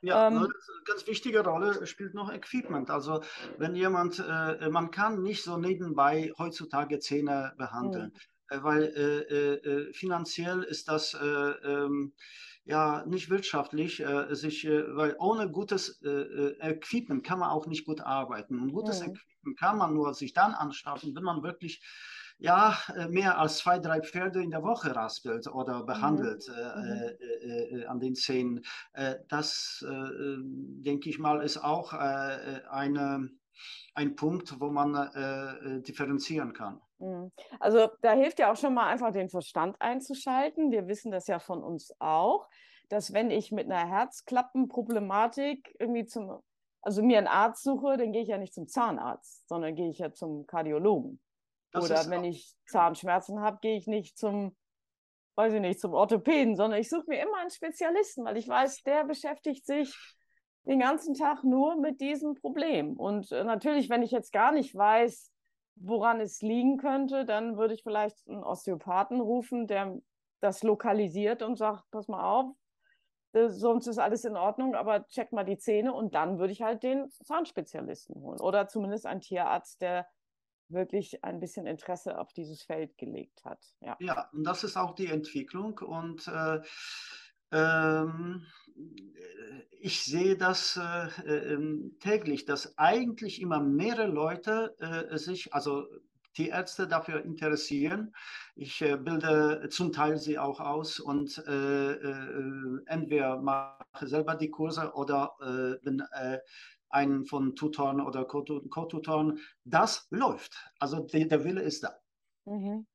Ja, 0.00 0.26
ähm, 0.26 0.38
eine 0.38 0.48
ganz 0.86 1.06
wichtige 1.06 1.44
Rolle 1.44 1.86
spielt 1.86 2.14
noch 2.14 2.32
Equipment. 2.32 2.90
Also 2.90 3.20
wenn 3.58 3.76
jemand, 3.76 4.18
äh, 4.18 4.70
man 4.70 4.90
kann 4.90 5.22
nicht 5.22 5.44
so 5.44 5.58
nebenbei 5.58 6.32
heutzutage 6.38 6.98
Zähne 7.00 7.52
behandeln, 7.58 8.12
mhm. 8.14 8.20
Äh, 8.50 8.62
weil 8.62 8.84
äh, 8.84 9.20
äh, 9.22 9.54
äh 9.54 9.92
finanziell 9.92 10.62
ist 10.62 10.88
das 10.88 11.14
äh, 11.14 11.24
ähm, 11.24 12.12
ja 12.64 13.04
nicht 13.06 13.30
wirtschaftlich, 13.30 14.00
äh, 14.00 14.34
sich, 14.34 14.64
äh, 14.64 14.96
weil 14.96 15.16
ohne 15.18 15.50
gutes 15.50 16.00
äh, 16.02 16.56
Equipment 16.60 17.24
kann 17.24 17.38
man 17.38 17.50
auch 17.50 17.66
nicht 17.66 17.84
gut 17.84 18.00
arbeiten. 18.00 18.58
Und 18.60 18.72
gutes 18.72 19.00
mhm. 19.00 19.10
Equipment 19.10 19.58
kann 19.58 19.78
man 19.78 19.94
nur 19.94 20.14
sich 20.14 20.32
dann 20.32 20.54
anschaffen, 20.54 21.14
wenn 21.14 21.24
man 21.24 21.42
wirklich 21.42 21.82
ja, 22.42 22.74
mehr 23.10 23.38
als 23.38 23.58
zwei, 23.58 23.78
drei 23.78 24.00
Pferde 24.00 24.42
in 24.42 24.50
der 24.50 24.62
Woche 24.62 24.96
raspelt 24.96 25.46
oder 25.46 25.82
behandelt 25.84 26.48
mhm. 26.48 26.54
äh, 26.54 27.80
äh, 27.80 27.84
an 27.84 28.00
den 28.00 28.14
Zähnen. 28.14 28.64
das, 29.28 29.84
denke 29.86 31.10
ich 31.10 31.18
mal, 31.18 31.42
ist 31.42 31.58
auch 31.58 31.92
eine, 31.92 33.28
ein 33.94 34.16
Punkt, 34.16 34.58
wo 34.58 34.70
man 34.70 35.82
differenzieren 35.82 36.54
kann. 36.54 36.80
Mhm. 37.00 37.32
Also 37.58 37.88
da 38.02 38.12
hilft 38.12 38.38
ja 38.38 38.52
auch 38.52 38.56
schon 38.56 38.74
mal 38.74 38.86
einfach 38.86 39.12
den 39.12 39.28
Verstand 39.28 39.76
einzuschalten. 39.80 40.70
Wir 40.70 40.86
wissen 40.86 41.10
das 41.10 41.26
ja 41.26 41.38
von 41.38 41.62
uns 41.62 41.92
auch, 41.98 42.48
dass 42.88 43.12
wenn 43.12 43.30
ich 43.30 43.50
mit 43.52 43.70
einer 43.70 43.88
Herzklappenproblematik 43.88 45.74
irgendwie 45.78 46.04
zum, 46.04 46.40
also 46.82 47.02
mir 47.02 47.18
einen 47.18 47.26
Arzt 47.26 47.62
suche, 47.62 47.96
dann 47.96 48.12
gehe 48.12 48.22
ich 48.22 48.28
ja 48.28 48.38
nicht 48.38 48.54
zum 48.54 48.68
Zahnarzt, 48.68 49.48
sondern 49.48 49.74
gehe 49.74 49.88
ich 49.88 49.98
ja 49.98 50.12
zum 50.12 50.46
Kardiologen. 50.46 51.20
Das 51.72 51.84
Oder 51.84 52.10
wenn 52.10 52.24
ich 52.24 52.54
Zahnschmerzen 52.66 53.40
habe, 53.40 53.58
gehe 53.60 53.76
ich 53.76 53.86
nicht 53.86 54.18
zum, 54.18 54.56
weiß 55.36 55.54
ich 55.54 55.60
nicht, 55.60 55.80
zum 55.80 55.94
Orthopäden, 55.94 56.56
sondern 56.56 56.80
ich 56.80 56.90
suche 56.90 57.04
mir 57.06 57.22
immer 57.22 57.38
einen 57.38 57.50
Spezialisten, 57.50 58.24
weil 58.24 58.36
ich 58.36 58.48
weiß, 58.48 58.82
der 58.82 59.04
beschäftigt 59.04 59.64
sich 59.66 59.96
den 60.64 60.80
ganzen 60.80 61.14
Tag 61.14 61.44
nur 61.44 61.76
mit 61.80 62.00
diesem 62.00 62.34
Problem. 62.34 62.96
Und 62.96 63.30
äh, 63.32 63.44
natürlich, 63.44 63.88
wenn 63.88 64.02
ich 64.02 64.10
jetzt 64.10 64.32
gar 64.32 64.52
nicht 64.52 64.74
weiß, 64.74 65.30
woran 65.76 66.20
es 66.20 66.42
liegen 66.42 66.76
könnte, 66.76 67.24
dann 67.24 67.56
würde 67.56 67.74
ich 67.74 67.82
vielleicht 67.82 68.28
einen 68.28 68.44
Osteopathen 68.44 69.20
rufen, 69.20 69.66
der 69.66 69.98
das 70.40 70.62
lokalisiert 70.62 71.42
und 71.42 71.56
sagt, 71.56 71.90
pass 71.90 72.08
mal 72.08 72.22
auf, 72.22 72.54
äh, 73.32 73.48
sonst 73.48 73.86
ist 73.86 73.98
alles 73.98 74.24
in 74.24 74.36
Ordnung, 74.36 74.74
aber 74.74 75.06
check 75.08 75.32
mal 75.32 75.44
die 75.44 75.58
Zähne 75.58 75.92
und 75.92 76.14
dann 76.14 76.38
würde 76.38 76.52
ich 76.52 76.62
halt 76.62 76.82
den 76.82 77.10
Zahnspezialisten 77.10 78.16
holen 78.16 78.40
oder 78.40 78.66
zumindest 78.68 79.06
einen 79.06 79.20
Tierarzt, 79.20 79.80
der 79.80 80.06
wirklich 80.68 81.24
ein 81.24 81.40
bisschen 81.40 81.66
Interesse 81.66 82.18
auf 82.18 82.32
dieses 82.32 82.62
Feld 82.62 82.96
gelegt 82.96 83.44
hat. 83.44 83.58
Ja, 83.80 83.96
ja 84.00 84.28
und 84.32 84.44
das 84.44 84.64
ist 84.64 84.76
auch 84.76 84.94
die 84.94 85.08
Entwicklung 85.08 85.78
und 85.78 86.26
äh, 86.28 86.60
ich 89.80 90.04
sehe 90.04 90.36
das 90.36 90.76
äh, 90.76 91.54
äh, 91.54 91.90
täglich, 92.00 92.44
dass 92.44 92.76
eigentlich 92.78 93.40
immer 93.40 93.60
mehrere 93.60 94.06
Leute 94.06 94.76
äh, 94.78 95.16
sich, 95.16 95.54
also 95.54 95.86
die 96.36 96.48
Ärzte 96.48 96.86
dafür 96.86 97.24
interessieren. 97.24 98.14
Ich 98.54 98.80
äh, 98.82 98.96
bilde 98.96 99.68
zum 99.70 99.92
Teil 99.92 100.18
sie 100.18 100.38
auch 100.38 100.60
aus 100.60 101.00
und 101.00 101.38
äh, 101.46 101.92
äh, 101.92 102.78
entweder 102.86 103.40
mache 103.40 104.06
selber 104.06 104.34
die 104.34 104.50
Kurse 104.50 104.92
oder 104.94 105.34
bin 105.82 106.02
ein 106.92 107.24
von 107.24 107.54
Tutoren 107.54 108.00
oder 108.00 108.24
Co-Tutoren. 108.24 109.38
Das 109.64 110.08
läuft. 110.10 110.56
Also 110.78 111.00
die, 111.00 111.26
der 111.26 111.44
Wille 111.44 111.62
ist 111.62 111.84
da. 111.84 111.96
Mhm. 112.46 112.86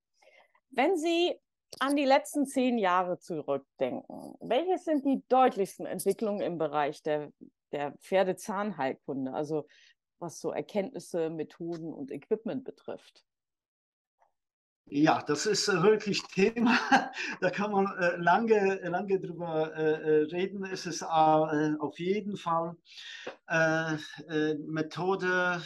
Wenn 0.70 0.96
Sie 0.96 1.34
an 1.80 1.96
die 1.96 2.04
letzten 2.04 2.46
zehn 2.46 2.78
Jahre 2.78 3.18
zurückdenken, 3.18 4.34
welches 4.40 4.84
sind 4.84 5.04
die 5.04 5.22
deutlichsten 5.28 5.86
Entwicklungen 5.86 6.40
im 6.40 6.58
Bereich 6.58 7.02
der, 7.02 7.32
der 7.72 7.92
Pferdezahnheilkunde, 8.00 9.32
also 9.32 9.66
was 10.18 10.40
so 10.40 10.50
Erkenntnisse, 10.50 11.30
Methoden 11.30 11.92
und 11.92 12.10
Equipment 12.10 12.64
betrifft? 12.64 13.24
Ja, 14.88 15.20
das 15.26 15.46
ist 15.46 15.66
äh, 15.68 15.82
wirklich 15.82 16.22
Thema. 16.22 16.78
Da 17.40 17.50
kann 17.50 17.72
man 17.72 17.86
äh, 17.98 18.16
lange, 18.16 18.78
lange 18.88 19.18
drüber 19.18 19.72
äh, 19.74 20.22
reden. 20.26 20.64
Es 20.64 20.86
ist 20.86 21.02
auf 21.02 21.98
jeden 21.98 22.36
Fall 22.36 22.76
Methode, 24.66 25.60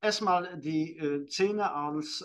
erstmal 0.00 0.58
die 0.58 1.24
Zähne 1.28 1.72
als 1.72 2.24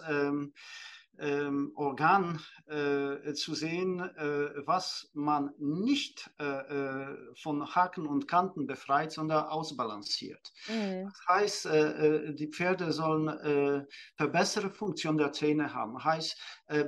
ähm, 1.20 1.72
Organ 1.76 2.40
äh, 2.68 3.34
zu 3.34 3.54
sehen, 3.54 4.00
äh, 4.00 4.66
was 4.66 5.10
man 5.14 5.52
nicht 5.58 6.32
äh, 6.40 6.44
äh 6.44 7.18
von 7.42 7.76
Haken 7.76 8.08
und 8.08 8.28
Kanten 8.28 8.66
befreit, 8.66 9.12
sondern 9.12 9.46
ausbalanciert. 9.46 10.54
Mhm. 10.68 11.06
Das 11.06 11.28
heißt, 11.28 11.66
äh, 11.68 12.28
äh, 12.30 12.34
die 12.34 12.48
Pferde 12.48 12.92
sollen 12.92 13.86
verbesserte 14.16 14.70
Funktion 14.70 15.18
der 15.18 15.32
Zähne 15.32 15.74
haben, 15.74 16.04
heißt 16.04 16.38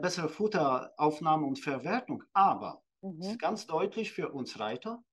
bessere 0.02 0.30
Futteraufnahme 0.30 1.46
und 1.46 1.60
Verwertung, 1.60 2.24
aber 2.34 2.82
mhm. 3.02 3.38
ganz 3.38 3.68
deutlich 3.68 4.12
für 4.12 4.30
uns 4.30 4.60
Reiter, 4.60 5.04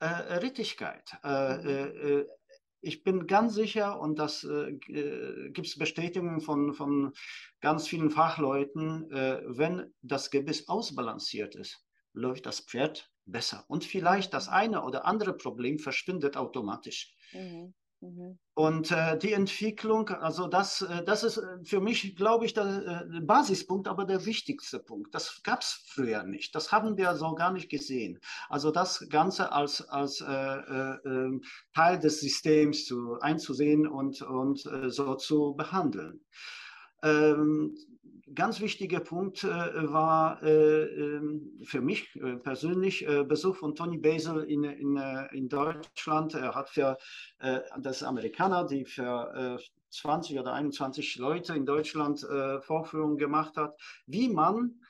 Rittigkeit. 0.00 1.18
Mhm 1.22 2.26
ich 2.84 3.02
bin 3.02 3.26
ganz 3.26 3.54
sicher, 3.54 3.98
und 4.00 4.18
das 4.18 4.44
äh, 4.44 4.70
äh 4.92 5.50
gibt 5.50 5.66
es 5.66 5.78
Bestätigungen 5.78 6.40
von, 6.40 6.74
von 6.74 7.12
ganz 7.60 7.88
vielen 7.88 8.10
Fachleuten, 8.10 9.10
äh, 9.10 9.42
wenn 9.46 9.92
das 10.02 10.30
Gebiss 10.30 10.68
ausbalanciert 10.68 11.54
ist, 11.54 11.84
läuft 12.12 12.46
das 12.46 12.60
Pferd 12.60 13.10
besser. 13.26 13.64
Und 13.68 13.84
vielleicht 13.84 14.34
das 14.34 14.48
eine 14.48 14.82
oder 14.84 15.06
andere 15.06 15.36
Problem 15.36 15.78
verschwindet 15.78 16.36
automatisch. 16.36 17.14
Mhm. 17.32 17.74
Mhm. 18.00 18.38
Und 18.54 18.90
äh, 18.90 19.18
die 19.18 19.32
Entwicklung, 19.32 20.08
also 20.10 20.46
das, 20.46 20.82
äh, 20.82 21.02
das 21.04 21.24
ist 21.24 21.38
äh, 21.38 21.64
für 21.64 21.80
mich, 21.80 22.14
glaube 22.16 22.44
ich, 22.44 22.54
der 22.54 23.06
äh, 23.10 23.20
Basispunkt, 23.20 23.88
aber 23.88 24.04
der 24.04 24.26
wichtigste 24.26 24.78
Punkt. 24.78 25.14
Das 25.14 25.42
gab 25.42 25.62
es 25.62 25.84
früher 25.88 26.22
nicht. 26.22 26.54
Das 26.54 26.70
haben 26.70 26.96
wir 26.96 27.16
so 27.16 27.34
gar 27.34 27.52
nicht 27.52 27.70
gesehen. 27.70 28.20
Also 28.48 28.70
das 28.70 29.06
Ganze 29.08 29.52
als, 29.52 29.88
als 29.88 30.20
äh, 30.20 30.26
äh, 30.26 30.98
ähm, 31.04 31.42
Teil 31.74 31.98
des 31.98 32.20
Systems 32.20 32.84
zu, 32.84 33.18
einzusehen 33.20 33.86
und, 33.86 34.22
und 34.22 34.60
so 34.88 35.14
zu 35.14 35.54
behandeln. 35.56 36.20
Ähm, 37.02 37.76
ganz 38.34 38.60
wichtiger 38.60 39.00
Punkt 39.00 39.44
äh, 39.44 39.48
war 39.48 40.42
äh, 40.42 40.84
ähm, 40.84 41.60
für 41.64 41.80
mich 41.80 42.14
äh, 42.16 42.36
persönlich 42.36 43.06
äh, 43.06 43.24
Besuch 43.24 43.56
von 43.56 43.74
Tony 43.74 43.98
Basil 43.98 44.44
in, 44.44 44.64
in, 44.64 44.96
äh, 44.96 45.26
in 45.32 45.48
Deutschland. 45.48 46.34
Er 46.34 46.54
hat 46.54 46.68
für 46.70 46.96
das 47.78 48.02
Amerikaner, 48.02 48.64
die 48.64 48.84
für 48.84 49.58
20 49.90 50.38
oder 50.38 50.54
21 50.54 51.16
Leute 51.16 51.54
in 51.54 51.66
Deutschland 51.66 52.26
Vorführungen 52.62 53.18
gemacht 53.18 53.56
hat, 53.56 53.78
wie 54.06 54.28
man 54.28 54.80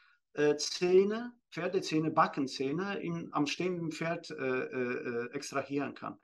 Zähne, 0.59 1.33
Pferdezähne, 1.51 2.11
Backenzähne 2.11 3.01
in, 3.01 3.29
am 3.33 3.47
stehenden 3.47 3.91
Pferd 3.91 4.31
extrahieren 5.33 5.95
kann. 5.95 6.19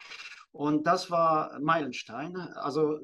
Und 0.53 0.87
das 0.87 1.11
war 1.11 1.59
Meilenstein. 1.61 2.37
Also 2.37 3.01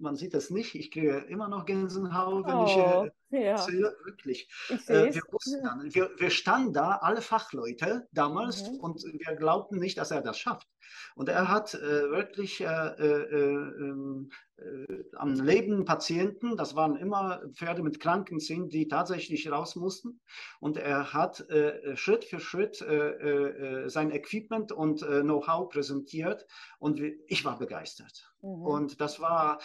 man 0.00 0.16
sieht 0.16 0.34
das 0.34 0.50
nicht. 0.50 0.74
Ich 0.74 0.90
kriege 0.90 1.18
immer 1.28 1.48
noch 1.48 1.66
Gänsehaut, 1.66 2.46
wenn 2.46 2.54
oh, 2.54 2.66
ich 2.66 3.38
äh, 3.38 3.44
ja. 3.44 3.50
erzähle. 3.52 3.96
Wirklich. 4.04 4.48
Äh, 4.86 5.14
wir, 5.14 5.22
wussten, 5.30 5.94
wir, 5.94 6.10
wir, 6.18 6.30
standen 6.30 6.72
da, 6.72 6.96
alle 6.96 7.22
Fachleute 7.22 8.06
damals, 8.12 8.68
mhm. 8.68 8.80
und 8.80 9.02
wir 9.04 9.36
glaubten 9.36 9.78
nicht, 9.78 9.98
dass 9.98 10.10
er 10.10 10.22
das 10.22 10.38
schafft. 10.38 10.66
Und 11.14 11.28
er 11.28 11.48
hat 11.48 11.74
äh, 11.74 12.10
wirklich 12.10 12.60
äh, 12.60 12.64
äh, 12.64 13.22
ähm, 13.32 14.30
äh, 14.56 15.04
am 15.16 15.34
lebenden 15.34 15.84
Patienten, 15.84 16.56
das 16.56 16.74
waren 16.76 16.96
immer 16.96 17.42
Pferde 17.54 17.82
mit 17.82 18.00
kranken 18.00 18.40
Zähnen, 18.40 18.68
die 18.68 18.88
tatsächlich 18.88 19.50
raus 19.50 19.76
mussten. 19.76 20.20
Und 20.60 20.76
er 20.76 21.12
hat 21.12 21.48
äh, 21.50 21.96
Schritt 21.96 22.24
für 22.24 22.40
Schritt 22.40 22.80
äh, 22.82 23.88
sein 23.88 24.10
Equipment 24.10 24.72
und 24.72 25.00
Know-how 25.00 25.68
präsentiert. 25.68 26.46
Und 26.78 27.00
ich 27.26 27.44
war 27.44 27.58
begeistert. 27.58 28.32
Mhm. 28.42 28.48
Und 28.48 29.00
das 29.00 29.20
war, 29.20 29.60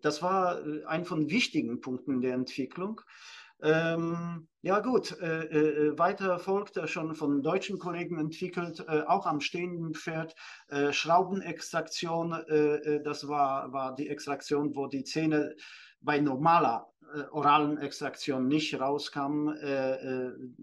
das 0.00 0.22
war 0.22 0.62
ein 0.86 1.04
von 1.04 1.30
wichtigen 1.30 1.80
Punkten 1.80 2.20
der 2.20 2.34
Entwicklung. 2.34 3.00
Ähm, 3.62 4.48
ja 4.62 4.80
gut, 4.80 5.16
äh, 5.20 5.44
äh, 5.44 5.98
weiter 5.98 6.38
folgt 6.38 6.76
er 6.76 6.88
schon 6.88 7.14
von 7.14 7.42
deutschen 7.42 7.78
Kollegen 7.78 8.18
entwickelt, 8.18 8.84
äh, 8.88 9.02
auch 9.02 9.26
am 9.26 9.40
stehenden 9.40 9.94
Pferd, 9.94 10.34
äh, 10.68 10.92
Schraubenextraktion, 10.92 12.32
äh, 12.32 12.74
äh, 12.74 13.02
das 13.02 13.28
war, 13.28 13.72
war 13.72 13.94
die 13.94 14.08
Extraktion, 14.08 14.74
wo 14.74 14.88
die 14.88 15.04
Zähne 15.04 15.54
bei 16.00 16.18
normaler 16.18 16.88
oralen 17.30 17.76
Extraktion 17.76 18.48
nicht 18.48 18.80
rauskam, 18.80 19.50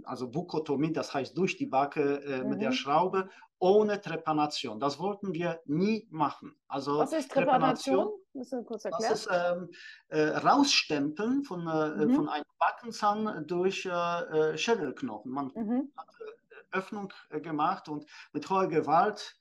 also 0.04 0.32
Bukotomie, 0.32 0.92
das 0.92 1.14
heißt 1.14 1.38
durch 1.38 1.58
die 1.58 1.68
Backe 1.68 2.42
mhm. 2.44 2.50
mit 2.50 2.62
der 2.62 2.72
mhm. 2.72 2.74
Schraube 2.74 3.30
ohne 3.60 4.02
Trepanation. 4.02 4.80
Das 4.80 5.00
wollten 5.00 5.34
wir 5.34 5.62
nie 5.66 6.08
machen. 6.10 6.56
Also 6.68 6.98
Was 7.00 7.14
ist 7.14 7.32
Trepanation? 7.32 8.10
Müssen 8.34 8.60
wir 8.60 8.66
kurz 8.66 8.86
erklären. 8.86 9.12
Das 9.12 9.26
ist 9.26 9.30
ähm, 9.32 9.70
äh, 10.08 10.38
Rausstempeln 10.38 11.44
von, 11.44 11.68
äh, 11.68 12.06
mhm. 12.06 12.16
von 12.16 12.30
einem 12.30 12.46
Backenzahn 12.58 13.46
durch 13.48 13.86
äh, 13.86 13.92
äh 13.92 14.58
Schädelknochen. 14.58 15.32
Man 15.32 15.52
mhm. 15.56 15.92
hat 15.98 16.08
äh, 16.20 16.78
Öffnung 16.78 17.12
äh, 17.30 17.42
gemacht 17.42 17.90
und 17.90 18.06
mit 18.32 18.50
hoher 18.50 18.68
Gewalt 18.68 19.36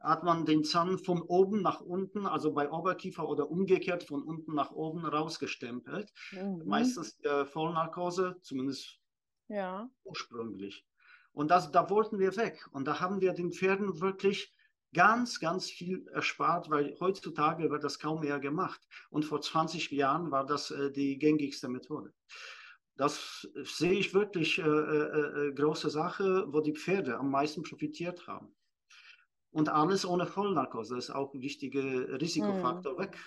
hat 0.00 0.24
man 0.24 0.44
den 0.44 0.64
Zahn 0.64 0.98
von 0.98 1.22
oben 1.22 1.62
nach 1.62 1.80
unten, 1.80 2.26
also 2.26 2.52
bei 2.52 2.68
Oberkiefer 2.68 3.28
oder 3.28 3.48
umgekehrt 3.48 4.02
von 4.02 4.22
unten 4.24 4.52
nach 4.52 4.72
oben 4.72 5.06
rausgestempelt. 5.06 6.12
Mhm. 6.32 6.62
Meistens 6.66 7.20
Vollnarkose, 7.52 8.36
zumindest 8.42 8.98
ja. 9.46 9.88
ursprünglich. 10.02 10.84
Und 11.32 11.50
das, 11.50 11.70
da 11.72 11.88
wollten 11.90 12.18
wir 12.18 12.36
weg. 12.36 12.66
Und 12.72 12.86
da 12.86 13.00
haben 13.00 13.20
wir 13.20 13.32
den 13.32 13.52
Pferden 13.52 14.00
wirklich 14.00 14.54
ganz, 14.92 15.40
ganz 15.40 15.70
viel 15.70 16.06
erspart, 16.08 16.70
weil 16.70 16.96
heutzutage 17.00 17.70
wird 17.70 17.84
das 17.84 17.98
kaum 17.98 18.20
mehr 18.20 18.38
gemacht. 18.38 18.80
Und 19.10 19.24
vor 19.24 19.40
20 19.40 19.90
Jahren 19.90 20.30
war 20.30 20.44
das 20.44 20.70
äh, 20.70 20.90
die 20.90 21.18
gängigste 21.18 21.68
Methode. 21.68 22.12
Das 22.96 23.48
sehe 23.64 23.92
ich 23.92 24.12
wirklich 24.12 24.58
äh, 24.58 24.62
äh, 24.62 25.48
äh, 25.48 25.52
große 25.54 25.88
Sache, 25.88 26.44
wo 26.48 26.60
die 26.60 26.74
Pferde 26.74 27.16
am 27.16 27.30
meisten 27.30 27.62
profitiert 27.62 28.26
haben. 28.26 28.54
Und 29.50 29.68
alles 29.68 30.06
ohne 30.06 30.26
Vollnarkose 30.26 30.96
ist 30.96 31.10
auch 31.10 31.32
ein 31.34 31.42
wichtiger 31.42 32.20
Risikofaktor 32.20 32.92
hm. 32.92 32.98
weg. 32.98 33.18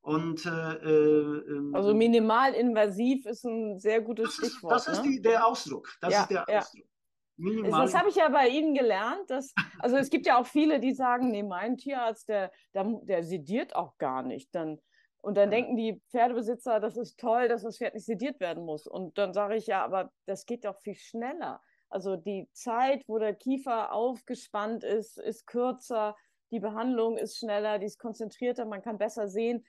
Und, 0.00 0.46
äh, 0.46 0.74
äh, 0.74 1.74
also 1.74 1.92
minimalinvasiv 1.92 3.26
ist 3.26 3.44
ein 3.44 3.78
sehr 3.78 4.00
gutes 4.00 4.26
das 4.26 4.34
Stichwort. 4.34 4.72
das 4.72 4.86
ist 4.86 5.02
ne? 5.02 5.10
die, 5.10 5.20
der 5.20 5.44
Ausdruck. 5.44 5.96
Das 6.00 6.12
ja, 6.12 6.22
ist 6.22 6.30
der 6.30 6.44
ja. 6.48 6.58
Ausdruck. 6.58 6.86
Minimal. 7.36 7.82
Das 7.82 7.94
habe 7.94 8.08
ich 8.08 8.16
ja 8.16 8.28
bei 8.28 8.48
Ihnen 8.48 8.74
gelernt. 8.74 9.28
Dass, 9.28 9.54
also 9.78 9.96
es 9.96 10.10
gibt 10.10 10.26
ja 10.26 10.40
auch 10.40 10.46
viele, 10.46 10.80
die 10.80 10.92
sagen, 10.92 11.30
nee, 11.30 11.42
mein 11.42 11.76
Tierarzt, 11.76 12.28
der, 12.28 12.50
der, 12.74 12.84
der 13.02 13.22
sediert 13.22 13.76
auch 13.76 13.98
gar 13.98 14.22
nicht. 14.22 14.54
Dann, 14.54 14.80
und 15.18 15.36
dann 15.36 15.50
ja. 15.50 15.58
denken 15.58 15.76
die 15.76 16.02
Pferdebesitzer, 16.10 16.80
das 16.80 16.96
ist 16.96 17.18
toll, 17.18 17.48
dass 17.48 17.62
das 17.62 17.78
Pferd 17.78 17.94
nicht 17.94 18.06
sediert 18.06 18.40
werden 18.40 18.64
muss. 18.64 18.86
Und 18.86 19.18
dann 19.18 19.32
sage 19.32 19.56
ich 19.56 19.66
ja, 19.66 19.84
aber 19.84 20.10
das 20.26 20.46
geht 20.46 20.64
doch 20.64 20.78
viel 20.80 20.94
schneller. 20.94 21.60
Also 21.88 22.16
die 22.16 22.48
Zeit, 22.52 23.04
wo 23.06 23.18
der 23.18 23.34
Kiefer 23.34 23.92
aufgespannt 23.92 24.82
ist, 24.82 25.18
ist 25.18 25.46
kürzer, 25.46 26.16
die 26.50 26.60
Behandlung 26.60 27.16
ist 27.16 27.38
schneller, 27.38 27.78
die 27.78 27.86
ist 27.86 27.98
konzentrierter, 27.98 28.64
man 28.64 28.82
kann 28.82 28.98
besser 28.98 29.28
sehen. 29.28 29.64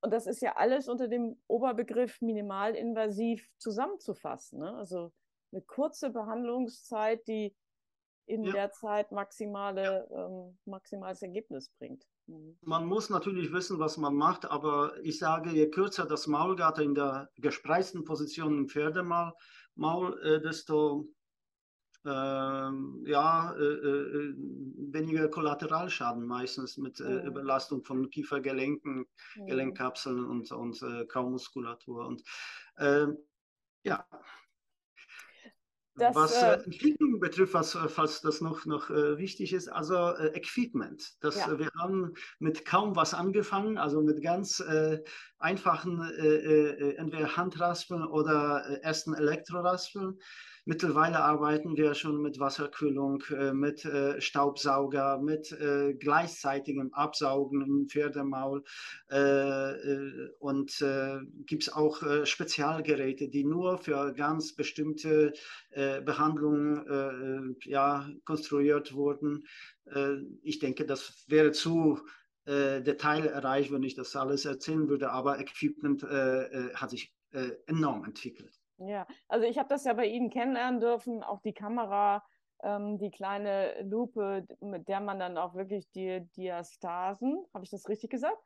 Und 0.00 0.12
das 0.12 0.26
ist 0.26 0.40
ja 0.40 0.56
alles 0.56 0.88
unter 0.88 1.08
dem 1.08 1.40
Oberbegriff 1.46 2.20
minimalinvasiv 2.22 3.46
zusammenzufassen. 3.58 4.60
Ne? 4.60 4.74
Also 4.76 5.12
eine 5.52 5.62
kurze 5.62 6.10
Behandlungszeit, 6.10 7.26
die 7.26 7.54
in 8.26 8.44
ja. 8.44 8.52
der 8.52 8.72
Zeit 8.72 9.10
maximale, 9.10 10.08
ähm, 10.10 10.56
maximales 10.64 11.22
Ergebnis 11.22 11.70
bringt. 11.78 12.06
Mhm. 12.26 12.56
Man 12.62 12.86
muss 12.86 13.10
natürlich 13.10 13.52
wissen, 13.52 13.78
was 13.78 13.96
man 13.96 14.14
macht, 14.14 14.44
aber 14.44 14.92
ich 15.02 15.18
sage, 15.18 15.50
je 15.50 15.68
kürzer 15.68 16.06
das 16.06 16.26
Maulgatter 16.26 16.82
in 16.82 16.94
der 16.94 17.28
gespreizten 17.36 18.04
Position 18.04 18.58
im 18.58 18.68
Pferdemaul, 18.68 19.34
äh, 20.22 20.40
desto 20.40 21.08
ähm, 22.06 23.04
ja, 23.06 23.52
äh, 23.54 23.62
äh, 23.62 24.34
weniger 24.92 25.28
Kollateralschaden 25.28 26.24
meistens 26.24 26.78
mit 26.78 26.98
äh, 27.00 27.04
mhm. 27.04 27.26
Überlastung 27.26 27.84
von 27.84 28.08
Kiefergelenken, 28.08 29.06
mhm. 29.36 29.46
Gelenkkapseln 29.46 30.24
und, 30.24 30.50
und 30.50 30.80
äh, 30.82 31.04
Kaumuskulatur. 31.06 32.06
Und 32.06 32.22
ähm, 32.78 33.18
ja, 33.82 34.06
das, 35.96 36.14
was 36.14 36.42
äh, 36.42 36.54
Entwicklung 36.64 37.20
betrifft, 37.20 37.54
was, 37.54 37.74
äh, 37.74 37.88
falls 37.88 38.20
das 38.20 38.40
noch, 38.40 38.64
noch 38.64 38.90
äh, 38.90 39.18
wichtig 39.18 39.52
ist, 39.52 39.68
also 39.68 40.14
äh, 40.14 40.28
Equipment. 40.36 41.14
Das, 41.20 41.36
ja. 41.36 41.58
Wir 41.58 41.70
haben 41.78 42.14
mit 42.38 42.64
kaum 42.64 42.96
was 42.96 43.14
angefangen, 43.14 43.78
also 43.78 44.00
mit 44.00 44.22
ganz 44.22 44.60
äh, 44.60 45.02
einfachen 45.38 46.00
äh, 46.18 46.94
entweder 46.96 47.36
Handraspeln 47.36 48.04
oder 48.04 48.62
ersten 48.82 49.14
Elektroraspeln. 49.14 50.18
Mittlerweile 50.66 51.20
arbeiten 51.20 51.76
wir 51.76 51.94
schon 51.94 52.20
mit 52.20 52.38
Wasserkühlung, 52.38 53.22
äh, 53.30 53.52
mit 53.52 53.84
äh, 53.86 54.20
Staubsauger, 54.20 55.18
mit 55.18 55.52
äh, 55.52 55.94
gleichzeitigem 55.94 56.92
Absaugen 56.92 57.62
im 57.62 57.88
Pferdemaul 57.88 58.62
und 60.38 60.84
gibt 61.46 61.62
es 61.62 61.72
auch 61.72 62.02
Spezialgeräte, 62.24 63.28
die 63.28 63.44
nur 63.44 63.78
für 63.78 64.12
ganz 64.12 64.54
bestimmte 64.54 65.32
Behandlungen 65.74 67.56
ja, 67.64 68.08
konstruiert 68.24 68.94
wurden. 68.94 69.44
ich 70.42 70.58
denke, 70.58 70.86
das 70.86 71.24
wäre 71.28 71.52
zu 71.52 72.00
detailreich, 72.46 73.72
wenn 73.72 73.82
ich 73.82 73.94
das 73.94 74.14
alles 74.16 74.44
erzählen 74.44 74.88
würde, 74.88 75.10
aber 75.10 75.40
Equipment 75.40 76.02
hat 76.02 76.90
sich 76.90 77.12
enorm 77.66 78.04
entwickelt. 78.04 78.59
Ja, 78.80 79.06
also 79.28 79.46
ich 79.46 79.58
habe 79.58 79.68
das 79.68 79.84
ja 79.84 79.92
bei 79.92 80.06
Ihnen 80.06 80.30
kennenlernen 80.30 80.80
dürfen, 80.80 81.22
auch 81.22 81.40
die 81.40 81.52
Kamera, 81.52 82.24
ähm, 82.62 82.98
die 82.98 83.10
kleine 83.10 83.82
Lupe, 83.82 84.46
mit 84.60 84.88
der 84.88 85.00
man 85.00 85.18
dann 85.18 85.36
auch 85.36 85.54
wirklich 85.54 85.90
die 85.90 86.26
Diastasen, 86.36 87.44
habe 87.52 87.64
ich 87.64 87.70
das 87.70 87.88
richtig 87.88 88.10
gesagt? 88.10 88.38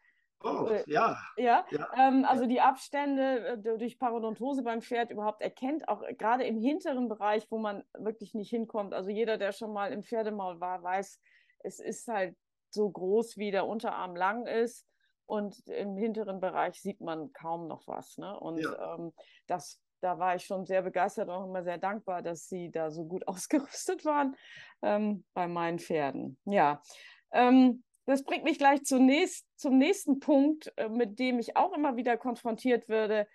Oh, 0.43 0.67
äh, 0.67 0.85
ja. 0.87 1.17
Ja, 1.37 1.65
ja. 1.71 1.89
Ähm, 1.97 2.25
also 2.25 2.47
die 2.47 2.61
Abstände 2.61 3.47
äh, 3.47 3.79
durch 3.79 3.99
Parodontose 3.99 4.63
beim 4.63 4.83
Pferd 4.83 5.11
überhaupt 5.11 5.41
erkennt, 5.41 5.89
auch 5.89 6.03
gerade 6.19 6.45
im 6.45 6.59
hinteren 6.59 7.09
Bereich, 7.09 7.51
wo 7.51 7.59
man 7.59 7.83
wirklich 7.97 8.35
nicht 8.35 8.51
hinkommt. 8.51 8.93
Also 8.93 9.11
jeder, 9.11 9.39
der 9.39 9.53
schon 9.53 9.73
mal 9.73 9.93
im 9.93 10.03
Pferdemaul 10.03 10.61
war, 10.61 10.83
weiß, 10.83 11.21
es 11.61 11.81
ist 11.81 12.09
halt 12.09 12.37
so 12.71 12.91
groß, 12.91 13.39
wie 13.39 13.53
der 13.53 13.67
Unterarm 13.67 14.17
lang 14.17 14.47
ist. 14.47 14.87
Und 15.27 15.67
im 15.69 15.97
hinteren 15.97 16.41
Bereich 16.41 16.83
sieht 16.83 17.01
man 17.01 17.33
kaum 17.33 17.67
noch 17.67 17.87
was. 17.87 18.19
Ne? 18.19 18.39
Und 18.39 18.59
ja. 18.59 18.97
ähm, 18.97 19.15
das 19.47 19.81
da 20.05 20.19
war 20.19 20.37
ich 20.37 20.45
schon 20.45 20.67
sehr 20.67 20.83
begeistert 20.83 21.29
und 21.29 21.35
auch 21.35 21.47
immer 21.47 21.63
sehr 21.63 21.79
dankbar, 21.79 22.21
dass 22.21 22.47
sie 22.47 22.71
da 22.71 22.91
so 22.91 23.05
gut 23.07 23.27
ausgerüstet 23.29 24.05
waren 24.05 24.37
ähm, 24.83 25.25
bei 25.33 25.49
meinen 25.49 25.79
Pferden. 25.79 26.37
Ja, 26.45 26.83
ähm, 27.33 27.83
das 28.07 28.23
bringt 28.23 28.45
mich 28.45 28.59
gleich 28.59 28.85
zunächst, 28.85 29.47
zum 29.57 29.79
nächsten 29.79 30.21
Punkt, 30.21 30.73
äh, 30.77 30.89
mit 30.89 31.19
dem 31.19 31.39
ich 31.39 31.57
auch 31.57 31.73
immer 31.73 31.97
wieder 31.97 32.19
konfrontiert 32.19 32.89
würde. 32.89 33.27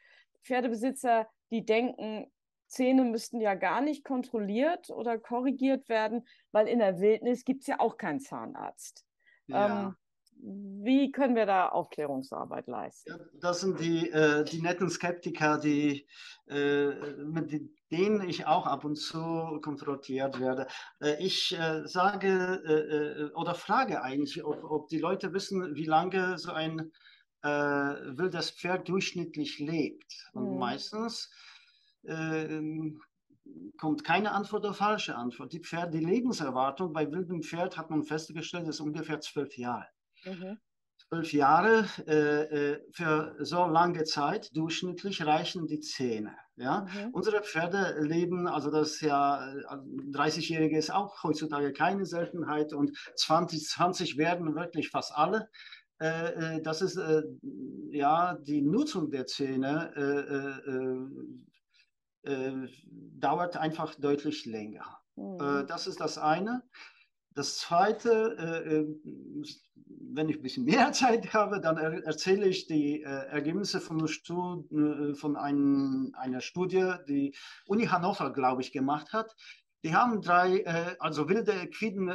Pferdebesitzer, 0.43 1.27
die 1.51 1.65
denken, 1.65 2.31
Zähne 2.67 3.03
müssten 3.03 3.41
ja 3.41 3.55
gar 3.55 3.81
nicht 3.81 4.03
kontrolliert 4.03 4.91
oder 4.91 5.17
korrigiert 5.17 5.89
werden, 5.89 6.27
weil 6.51 6.67
in 6.67 6.77
der 6.77 6.99
Wildnis 6.99 7.43
gibt 7.43 7.61
es 7.61 7.67
ja 7.67 7.79
auch 7.79 7.97
keinen 7.97 8.19
Zahnarzt. 8.19 9.07
Ja. 9.47 9.85
Ähm, 9.85 9.95
wie 10.41 11.11
können 11.11 11.35
wir 11.35 11.45
da 11.45 11.69
Aufklärungsarbeit 11.69 12.67
leisten? 12.67 13.09
Ja, 13.09 13.19
das 13.41 13.61
sind 13.61 13.79
die, 13.79 14.09
äh, 14.09 14.43
die 14.45 14.61
netten 14.61 14.89
Skeptiker, 14.89 15.57
die, 15.57 16.07
äh, 16.47 16.91
mit 17.25 17.51
denen 17.91 18.27
ich 18.27 18.45
auch 18.45 18.65
ab 18.65 18.85
und 18.85 18.95
zu 18.95 19.59
konfrontiert 19.61 20.39
werde. 20.39 20.67
Äh, 21.01 21.23
ich 21.23 21.57
äh, 21.57 21.85
sage 21.85 22.61
äh, 22.65 23.25
äh, 23.25 23.31
oder 23.33 23.53
frage 23.53 24.01
eigentlich, 24.01 24.43
ob, 24.43 24.63
ob, 24.63 24.87
die 24.87 24.99
Leute 24.99 25.33
wissen, 25.33 25.75
wie 25.75 25.85
lange 25.85 26.37
so 26.37 26.51
ein 26.51 26.91
wildes 27.41 28.51
Pferd 28.51 28.89
durchschnittlich 28.89 29.59
lebt. 29.59 30.29
Und 30.33 30.55
mhm. 30.55 30.59
meistens 30.59 31.31
kommt 33.77 34.03
keine 34.03 34.33
Antwort 34.33 34.65
oder 34.65 34.73
falsche 34.73 35.15
Antwort. 35.15 35.53
Die, 35.53 35.61
Pferd, 35.61 35.93
die 35.93 36.03
Lebenserwartung 36.03 36.91
bei 36.91 37.09
wildem 37.09 37.41
Pferd 37.41 37.77
hat 37.77 37.91
man 37.91 38.03
festgestellt, 38.03 38.67
ist 38.67 38.81
ungefähr 38.81 39.21
zwölf 39.21 39.57
Jahre. 39.57 39.87
Mhm. 40.25 40.57
Zwölf 41.09 41.33
Jahre 41.33 41.85
äh, 42.07 42.73
äh, 42.73 42.79
für 42.91 43.35
so 43.39 43.65
lange 43.65 44.03
Zeit 44.03 44.55
durchschnittlich 44.55 45.25
reichen 45.25 45.65
die 45.65 45.79
Zähne. 45.79 46.35
Ja? 46.55 46.81
Mhm. 46.81 47.09
Unsere 47.13 47.41
Pferde 47.41 47.99
leben, 48.01 48.47
also 48.47 48.69
das 48.69 49.01
ja, 49.01 49.39
30-Jährige 50.11 50.77
ist 50.77 50.91
auch 50.93 51.23
heutzutage 51.23 51.73
keine 51.73 52.05
Seltenheit 52.05 52.73
und 52.73 52.95
20, 53.15 53.65
20 53.65 54.17
werden 54.17 54.55
wirklich 54.55 54.89
fast 54.89 55.15
alle. 55.15 55.49
Äh, 55.99 56.57
äh 56.57 56.61
das 56.61 56.81
ist 56.81 56.97
äh, 56.97 57.23
ja 57.91 58.35
die 58.35 58.61
Nutzung 58.61 59.09
der 59.09 59.25
Zähne 59.25 59.91
äh, 62.25 62.67
dauert 62.83 63.57
einfach 63.57 63.95
deutlich 63.95 64.45
länger. 64.45 64.85
Mhm. 65.15 65.65
das 65.67 65.87
ist 65.87 65.99
das 65.99 66.17
eine. 66.17 66.63
Das 67.39 67.57
Zweite, 67.57 68.35
äh, 68.37 68.79
äh, 68.79 68.85
wenn 70.11 70.27
ich 70.27 70.35
ein 70.35 70.41
bisschen 70.41 70.65
mehr 70.65 70.91
Zeit 70.91 71.33
habe, 71.33 71.61
dann 71.61 71.77
er, 71.77 72.03
erzähle 72.05 72.45
ich 72.45 72.67
die 72.67 73.01
äh, 73.01 73.05
Ergebnisse 73.05 73.79
von, 73.79 74.05
Stud 74.09 74.67
von 75.17 75.37
ein, 75.37 76.11
einer 76.15 76.41
Studie, 76.41 76.95
die 77.07 77.33
Uni 77.65 77.85
Hannover, 77.85 78.33
glaube 78.33 78.61
ich, 78.61 78.73
gemacht 78.73 79.13
hat. 79.13 79.37
Die 79.85 79.95
haben 79.95 80.21
drei, 80.21 80.67
also 80.99 81.29
wilde 81.29 81.53
Equiden 81.53 82.09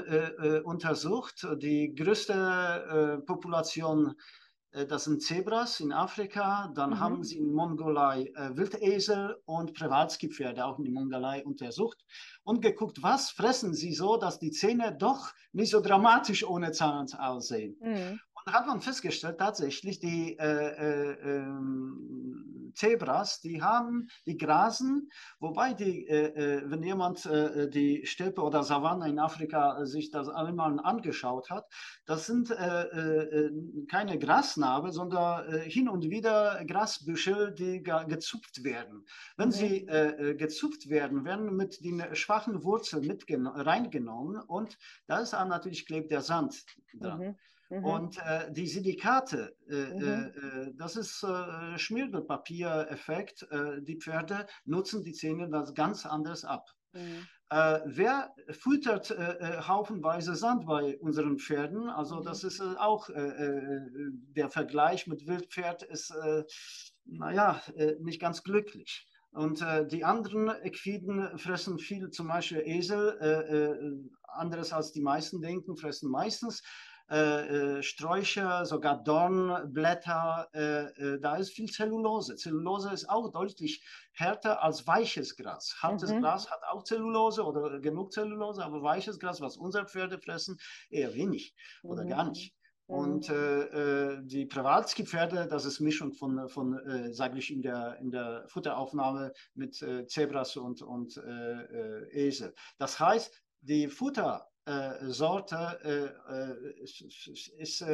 untersucht. 0.65 1.47
Die 1.63 1.95
größte 1.95 3.23
Population 3.27 4.17
das 4.89 5.05
sind 5.05 5.23
Zebras 5.23 5.79
in 5.79 5.93
Afrika, 5.93 6.73
dann 6.75 6.91
mhm. 6.91 7.01
haben 7.01 7.25
sie 7.25 7.39
in 7.39 7.53
Mongolei 7.53 8.33
äh, 8.35 8.57
Wildesel 8.57 9.37
und 9.45 9.73
Przewalski-Pferde 9.73 10.65
auch 10.65 10.79
in 10.81 10.93
Mongolei 10.93 11.45
untersucht 11.45 12.05
und 12.43 12.61
geguckt, 12.61 13.03
was 13.03 13.31
fressen 13.31 13.73
sie 13.73 13.93
so, 13.93 14.17
dass 14.17 14.41
die 14.41 14.51
Zähne 14.51 14.97
doch 14.99 15.33
nicht 15.53 15.71
so 15.71 15.81
dramatisch 15.81 16.45
ohne 16.45 16.73
Zahn 16.73 17.07
aussehen. 17.15 17.77
Mhm. 17.81 18.21
Hat 18.47 18.67
man 18.67 18.81
festgestellt, 18.81 19.39
tatsächlich, 19.39 19.99
die 20.01 20.37
äh, 20.39 20.45
äh, 20.45 21.13
ähm, 21.23 22.73
Zebras, 22.75 23.41
die 23.41 23.63
haben, 23.63 24.09
die 24.27 24.37
grasen, 24.37 25.09
wobei 25.39 25.75
die, 25.75 26.07
äh, 26.09 26.59
äh 26.59 26.63
wenn 26.67 26.83
jemand 26.83 27.25
äh, 27.27 27.69
die 27.71 28.05
Steppe 28.05 28.43
oder 28.43 28.63
Savanne 28.65 29.09
in 29.09 29.19
Afrika 29.19 29.87
sich 29.87 30.11
das 30.11 30.29
einmal 30.29 30.79
angeschaut 30.81 31.51
hat, 31.51 31.67
das 32.05 32.27
sind 32.27 32.51
äh, 32.51 33.51
keine 33.89 34.19
Grasnarbe, 34.19 34.93
sondern 34.93 35.63
hin 35.63 35.89
und 35.89 36.11
wieder 36.11 36.65
Grasbüschel, 36.67 37.55
die 37.55 37.83
gezupft 37.83 38.65
werden. 38.65 39.05
Wenn 39.37 39.49
mhm. 39.49 39.53
sie 39.53 39.87
gezupft 40.37 40.89
werden, 40.89 41.25
werden 41.25 41.55
mit 41.57 41.85
den 41.85 42.03
schwachen 42.15 42.63
Wurzeln 42.65 43.07
mit 43.07 43.25
reingenommen 43.29 44.41
und 44.43 44.77
da 45.07 45.19
ist 45.19 45.33
natürlich 45.33 45.87
klebt 45.87 46.11
der 46.11 46.23
Sand 46.23 46.65
dran. 46.95 47.21
Mhm. 47.21 47.37
Mhm. 47.75 47.85
Und 47.85 48.19
äh, 48.19 48.53
die 48.53 48.67
Silikate, 48.67 49.57
äh, 49.69 49.75
mhm. 49.75 50.03
äh, 50.03 50.73
das 50.77 50.97
ist 50.97 51.25
äh, 51.25 51.79
Schmirgelpapier-Effekt. 51.79 53.47
Äh, 53.51 53.83
die 53.83 53.97
Pferde 53.97 54.47
nutzen 54.65 55.03
die 55.03 55.13
Zähne 55.13 55.49
das 55.49 55.75
ganz 55.75 56.07
anders 56.07 56.45
ab. 56.45 56.69
Mhm. 56.93 57.27
Äh, 57.51 57.81
wer 57.87 58.35
füttert 58.51 59.11
äh, 59.11 59.59
haufenweise 59.67 60.37
Sand 60.37 60.67
bei 60.67 60.97
unseren 60.99 61.39
Pferden? 61.39 61.89
Also 61.89 62.21
mhm. 62.21 62.25
das 62.25 62.45
ist 62.45 62.61
auch 62.61 63.09
der 63.09 64.51
Vergleich 64.51 65.07
mit 65.07 65.27
Wildpferd 65.27 65.83
ist, 65.83 66.13
naja, 67.05 67.61
nicht 68.01 68.21
ganz 68.21 68.43
glücklich. 68.43 69.07
Und 69.35 69.63
äh, 69.63 69.85
die 69.85 70.05
anderen 70.05 70.49
Equiden 70.63 71.37
fressen 71.39 71.81
viel, 71.81 72.11
zum 72.11 72.29
Beispiel 72.29 72.63
Esel, 72.65 73.19
äh, 73.21 73.53
äh, 73.53 73.95
anderes 74.29 74.73
als 74.73 74.93
die 74.93 75.03
meisten 75.03 75.41
denken, 75.41 75.77
fressen 75.77 76.09
meistens 76.09 76.63
äh, 77.11 77.77
äh, 77.77 77.83
Sträucher, 77.83 78.65
sogar 78.65 79.03
Dornblätter, 79.03 80.49
äh, 80.55 80.85
äh, 80.85 81.21
da 81.21 81.37
ist 81.37 81.53
viel 81.53 81.71
Zellulose. 81.71 82.37
Zellulose 82.37 82.91
ist 82.95 83.11
auch 83.11 83.31
deutlich 83.31 83.85
härter 84.13 84.63
als 84.63 84.87
weiches 84.87 85.37
Gras. 85.37 85.77
Hartes 85.83 86.11
mhm. 86.11 86.23
Gras 86.23 86.51
hat 86.51 86.63
auch 86.71 86.83
Zellulose 86.83 87.45
oder 87.45 87.79
genug 87.81 88.13
Zellulose, 88.13 88.65
aber 88.65 88.83
weiches 88.83 89.19
Gras, 89.19 89.43
was 89.43 89.59
unsere 89.59 89.87
Pferde 89.87 90.19
fressen, 90.19 90.59
eher 90.89 91.15
wenig 91.15 91.55
oder 91.83 92.05
mhm. 92.05 92.09
gar 92.09 92.31
nicht. 92.31 92.55
Mhm. 92.89 92.95
Und 92.95 93.29
äh, 93.29 94.23
die 94.23 94.47
Prawalski-Pferde, 94.47 95.47
das 95.47 95.67
ist 95.67 95.81
Mischung 95.81 96.15
von, 96.15 96.49
von 96.49 96.79
äh, 96.79 97.13
sage 97.13 97.39
ich, 97.39 97.53
in 97.53 97.61
der, 97.61 97.99
in 98.01 98.11
der 98.11 98.47
Futteraufnahme 98.49 99.33
mit 99.55 99.83
äh, 99.83 100.07
Zebras 100.07 100.57
und, 100.57 100.81
und 100.81 101.21
Esel. 102.13 102.55
Das 102.79 102.99
heißt, 102.99 103.43
die 103.61 103.89
Futter, 103.89 104.47
äh, 104.47 104.54
Sorte 104.67 106.15
äh, 106.29 106.83
ist, 106.83 107.01
ist 107.59 107.85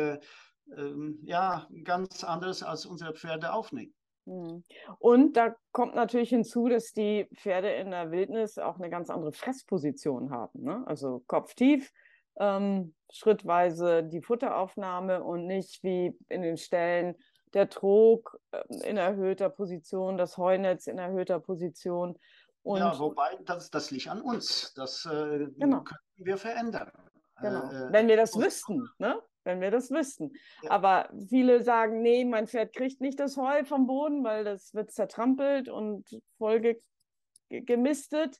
ähm, 0.76 1.18
ja 1.22 1.66
ganz 1.84 2.24
anders 2.24 2.62
als 2.62 2.86
unsere 2.86 3.14
Pferde 3.14 3.52
aufnehmen. 3.52 3.94
Hm. 4.26 4.64
Und 4.98 5.36
da 5.36 5.56
kommt 5.72 5.94
natürlich 5.94 6.30
hinzu, 6.30 6.68
dass 6.68 6.92
die 6.92 7.28
Pferde 7.36 7.70
in 7.70 7.90
der 7.90 8.10
Wildnis 8.10 8.58
auch 8.58 8.76
eine 8.76 8.90
ganz 8.90 9.10
andere 9.10 9.32
Fressposition 9.32 10.30
haben. 10.30 10.62
Ne? 10.62 10.82
Also 10.86 11.22
kopftief, 11.26 11.92
ähm, 12.38 12.94
schrittweise 13.10 14.04
die 14.04 14.22
Futteraufnahme 14.22 15.22
und 15.22 15.46
nicht 15.46 15.82
wie 15.82 16.16
in 16.28 16.42
den 16.42 16.56
Ställen 16.56 17.16
der 17.54 17.68
Trog 17.68 18.38
äh, 18.52 18.88
in 18.88 18.96
erhöhter 18.96 19.50
Position, 19.50 20.16
das 20.16 20.36
Heunetz 20.36 20.86
in 20.86 20.98
erhöhter 20.98 21.40
Position. 21.40 22.16
Und 22.62 22.78
ja, 22.78 22.98
wobei 22.98 23.38
das, 23.44 23.70
das 23.70 23.90
liegt 23.90 24.08
an 24.08 24.20
uns. 24.20 24.74
Das 24.74 25.06
äh, 25.06 25.48
genau. 25.58 25.82
könnten 25.82 26.24
wir 26.24 26.36
verändern. 26.36 26.90
Genau. 27.40 27.70
Äh, 27.70 27.92
Wenn 27.92 28.08
wir 28.08 28.16
das 28.16 28.36
wüssten, 28.36 28.88
ne? 28.98 29.20
Wenn 29.44 29.60
wir 29.62 29.70
das 29.70 29.90
wüssten. 29.90 30.32
Ja. 30.62 30.70
Aber 30.70 31.08
viele 31.28 31.62
sagen, 31.62 32.02
nee, 32.02 32.24
mein 32.24 32.46
Pferd 32.46 32.74
kriegt 32.74 33.00
nicht 33.00 33.18
das 33.18 33.38
Heu 33.38 33.64
vom 33.64 33.86
Boden, 33.86 34.22
weil 34.22 34.44
das 34.44 34.74
wird 34.74 34.92
zertrampelt 34.92 35.68
und 35.68 36.20
voll 36.36 36.60
ge 36.60 36.82
gemistet. 37.48 38.38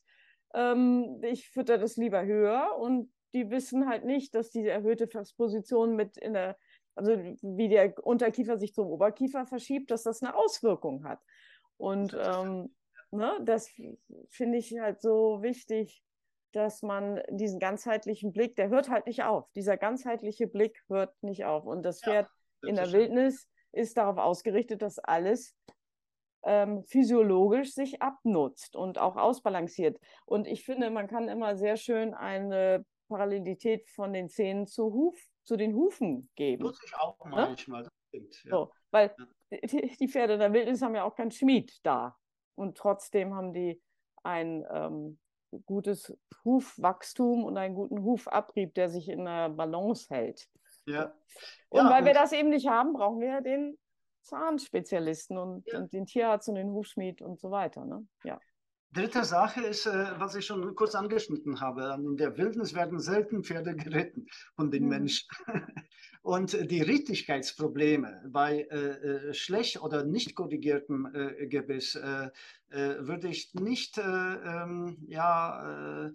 Ähm, 0.55 1.21
ich 1.25 1.49
fütter 1.49 1.79
das 1.79 1.97
lieber 1.97 2.25
höher 2.25 2.77
und 2.79 3.13
die 3.33 3.51
wissen 3.51 3.89
halt 3.89 4.05
nicht, 4.05 4.35
dass 4.35 4.51
diese 4.51 4.71
erhöhte 4.71 5.09
Position 5.37 5.97
mit 5.97 6.17
in 6.17 6.35
der, 6.35 6.57
also 6.95 7.17
wie 7.43 7.69
der 7.69 7.95
Unterkiefer 8.05 8.57
sich 8.57 8.75
zum 8.75 8.87
Oberkiefer 8.87 9.47
verschiebt, 9.47 9.91
dass 9.91 10.05
das 10.05 10.23
eine 10.23 10.37
Auswirkung 10.37 11.05
hat. 11.05 11.21
Und 11.77 12.17
ähm, 12.21 12.73
ne, 13.11 13.39
das 13.45 13.71
finde 14.29 14.59
ich 14.59 14.79
halt 14.79 15.01
so 15.01 15.43
wichtig, 15.43 16.03
dass 16.53 16.83
man 16.83 17.21
diesen 17.31 17.59
ganzheitlichen 17.59 18.33
Blick, 18.33 18.57
der 18.57 18.69
hört 18.69 18.89
halt 18.89 19.07
nicht 19.07 19.23
auf. 19.23 19.51
Dieser 19.53 19.77
ganzheitliche 19.77 20.47
Blick 20.47 20.83
hört 20.89 21.15
nicht 21.23 21.45
auf. 21.45 21.65
Und 21.65 21.83
das 21.83 22.03
Pferd 22.03 22.29
ja, 22.63 22.69
in 22.69 22.75
der 22.75 22.93
Wildnis 22.93 23.49
ist 23.73 23.97
darauf 23.97 24.19
ausgerichtet, 24.19 24.83
dass 24.83 24.99
alles 24.99 25.55
ähm, 26.43 26.83
physiologisch 26.85 27.73
sich 27.73 28.03
abnutzt 28.03 28.75
und 28.75 28.99
auch 28.99 29.17
ausbalanciert. 29.17 29.99
Und 30.25 30.47
ich 30.47 30.65
finde, 30.65 30.91
man 30.91 31.07
kann 31.07 31.29
immer 31.29 31.57
sehr 31.57 31.77
schön 31.77 32.15
eine 32.15 32.85
Parallelität 33.09 33.89
von 33.91 34.13
den 34.13 34.29
Zähnen 34.29 34.67
zu, 34.67 34.93
Huf, 34.93 35.19
zu 35.45 35.57
den 35.57 35.75
Hufen 35.75 36.31
geben. 36.35 36.65
Nutze 36.65 36.83
ich 36.85 36.95
auch 36.97 37.25
ne? 37.27 37.31
manchmal, 37.31 37.85
das 37.85 37.93
stimmt. 38.09 38.43
Ja. 38.45 38.51
So, 38.51 38.73
weil 38.91 39.15
die, 39.51 39.97
die 39.99 40.09
Pferde 40.09 40.39
der 40.39 40.53
Wildnis 40.53 40.83
haben 40.83 40.95
ja 40.95 41.05
auch 41.05 41.15
keinen 41.15 41.31
Schmied 41.31 41.79
da 41.85 42.17
und 42.55 42.77
trotzdem 42.77 43.35
haben 43.35 43.53
die 43.53 43.81
ein 44.23 44.65
ähm, 44.71 45.19
gutes 45.67 46.17
Hufwachstum 46.45 47.45
und 47.45 47.57
einen 47.57 47.75
guten 47.75 48.03
Hufabrieb, 48.03 48.75
der 48.75 48.89
sich 48.89 49.09
in 49.09 49.25
der 49.25 49.49
Balance 49.49 50.07
hält. 50.15 50.49
Ja. 50.87 51.13
Und 51.69 51.85
ja, 51.85 51.91
weil 51.91 52.01
und 52.01 52.07
wir 52.07 52.15
das 52.15 52.33
eben 52.33 52.51
nicht 52.51 52.69
haben, 52.69 52.93
brauchen 52.93 53.21
wir 53.21 53.41
den 53.41 53.79
Zahnspezialisten 54.23 55.39
und, 55.39 55.67
ja. 55.67 55.79
und 55.79 55.93
den 55.93 56.07
Tierarzt 56.07 56.49
und 56.49 56.57
den 56.57 56.71
Hufschmied 56.71 57.23
und 57.23 57.41
so 57.41 57.51
weiter. 57.51 57.85
Ne? 57.85 58.07
Ja. 58.25 58.39
Dritte 58.93 59.25
Sache 59.25 59.61
ist, 59.61 59.87
äh, 59.87 60.07
was 60.19 60.35
ich 60.35 60.47
schon 60.47 60.75
kurz 60.75 60.97
angeschnitten 60.97 61.61
habe. 61.61 61.97
In 61.97 62.17
der 62.17 62.37
Wildnis 62.37 62.75
werden 62.75 62.99
selten 62.99 63.45
Pferde 63.45 63.77
geritten 63.77 64.27
von 64.57 64.71
den 64.73 64.85
mhm. 64.85 64.89
Menschen. 64.89 65.29
Und 66.23 66.71
die 66.71 66.83
Richtigkeitsprobleme 66.83 68.25
bei 68.29 68.67
äh, 68.71 68.77
äh, 68.77 69.35
schlecht 69.35 69.81
oder 69.81 70.05
nicht 70.05 70.35
korrigiertem 70.35 71.09
äh, 71.15 71.47
Gebiss 71.47 71.95
äh, 71.95 72.31
äh, 72.71 73.07
würde 73.07 73.29
ich 73.29 73.55
nicht 73.55 73.97
ähm, 73.99 74.99
ja, 75.07 76.11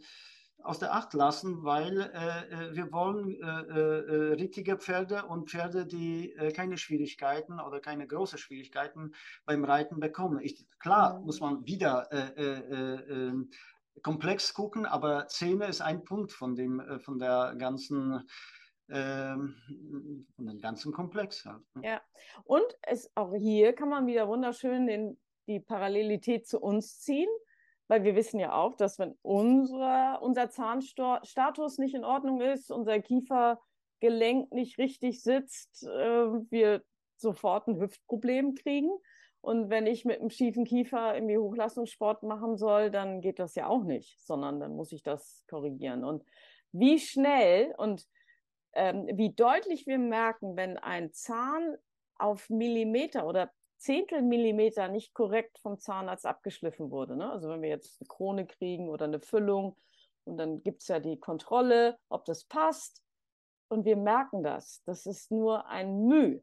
aus 0.64 0.80
der 0.80 0.94
Acht 0.94 1.14
lassen, 1.14 1.64
weil 1.64 2.02
äh, 2.02 2.76
wir 2.76 2.92
wollen 2.92 3.40
äh, 3.40 3.46
äh, 3.46 4.34
richtige 4.34 4.78
Pferde 4.78 5.26
und 5.26 5.50
Pferde, 5.50 5.86
die 5.86 6.36
keine 6.56 6.78
Schwierigkeiten 6.78 7.60
oder 7.60 7.80
keine 7.80 8.08
großen 8.08 8.38
Schwierigkeiten 8.38 9.14
beim 9.46 9.64
Reiten 9.64 10.00
bekommen. 10.00 10.40
Ich, 10.42 10.66
klar 10.80 11.20
mhm. 11.20 11.26
muss 11.26 11.40
man 11.40 11.66
wieder 11.66 12.10
ähm, 12.12 13.50
komplex 14.02 14.54
gucken, 14.54 14.86
aber 14.86 15.28
Zähne 15.28 15.68
ist 15.68 15.82
ein 15.82 16.04
Punkt 16.04 16.32
von, 16.32 16.56
dem, 16.56 16.82
von 17.00 17.20
der 17.20 17.56
ganzen 17.58 18.28
ähm, 18.90 19.56
von 20.36 20.46
dem 20.46 20.60
ganzen 20.62 20.92
Komplex. 20.94 21.46
Halt. 21.46 21.64
Ne? 21.74 21.82
Ja, 21.84 22.02
und 22.44 22.66
es, 22.84 23.10
auch 23.16 23.34
hier 23.34 23.74
kann 23.74 23.90
man 23.90 24.06
wieder 24.06 24.28
wunderschön 24.28 24.86
den, 24.86 25.20
die 25.48 25.60
Parallelität 25.60 26.48
zu 26.48 26.60
uns 26.60 27.00
ziehen 27.00 27.30
weil 27.88 28.04
wir 28.04 28.16
wissen 28.16 28.40
ja 28.40 28.54
auch, 28.54 28.76
dass 28.76 29.00
wenn 29.00 29.18
unsere, 29.22 30.20
unser 30.22 30.50
Zahnstatus 30.50 31.78
nicht 31.78 31.94
in 31.94 32.04
Ordnung 32.04 32.42
ist, 32.42 32.72
unser 32.72 33.00
Kiefergelenk 33.00 34.52
nicht 34.52 34.78
richtig 34.78 35.22
sitzt, 35.22 35.84
äh, 35.84 36.28
wir 36.50 36.84
sofort 37.18 37.68
ein 37.68 37.80
Hüftproblem 37.80 38.56
kriegen. 38.56 38.92
Und 39.42 39.70
wenn 39.70 39.86
ich 39.86 40.06
mit 40.06 40.20
einem 40.20 40.32
schiefen 40.32 40.66
Kiefer 40.66 41.14
irgendwie 41.14 41.38
Hochleistungssport 41.38 42.24
machen 42.24 42.58
soll, 42.58 42.90
dann 42.90 43.22
geht 43.22 43.38
das 43.38 43.54
ja 43.54 43.68
auch 43.68 43.84
nicht, 43.84 44.20
sondern 44.26 44.60
dann 44.60 44.76
muss 44.76 44.92
ich 44.92 45.04
das 45.04 45.46
korrigieren. 45.48 46.04
Und 46.04 46.24
wie 46.72 47.00
schnell 47.00 47.74
und 47.78 48.08
ähm, 48.74 49.08
wie 49.14 49.34
deutlich 49.34 49.86
wir 49.86 50.00
merken, 50.00 50.58
wenn 50.58 50.78
ein 50.78 51.14
Zahn 51.14 51.78
auf 52.18 52.50
Millimeter 52.50 53.28
oder 53.28 53.52
Zehntelmillimeter 53.78 54.88
nicht 54.88 55.14
korrekt 55.14 55.60
vom 55.60 55.80
Zahnarzt 55.80 56.26
abgeschliffen 56.26 56.92
wurde. 56.92 57.16
Ne? 57.16 57.30
Also 57.32 57.50
wenn 57.50 57.62
wir 57.62 57.70
jetzt 57.70 58.02
eine 58.02 58.08
Krone 58.08 58.46
kriegen 58.46 58.90
oder 58.90 59.06
eine 59.06 59.20
Füllung 59.20 59.76
und 60.26 60.38
dann 60.38 60.64
gibt 60.64 60.82
es 60.82 60.88
ja 60.88 61.00
die 61.00 61.20
Kontrolle, 61.20 61.98
ob 62.10 62.26
das 62.26 62.46
passt. 62.46 63.04
Und 63.68 63.86
wir 63.86 63.98
merken 63.98 64.44
das. 64.44 64.82
Das 64.86 65.06
ist 65.06 65.32
nur 65.32 65.68
ein 65.68 66.06
Müh 66.06 66.40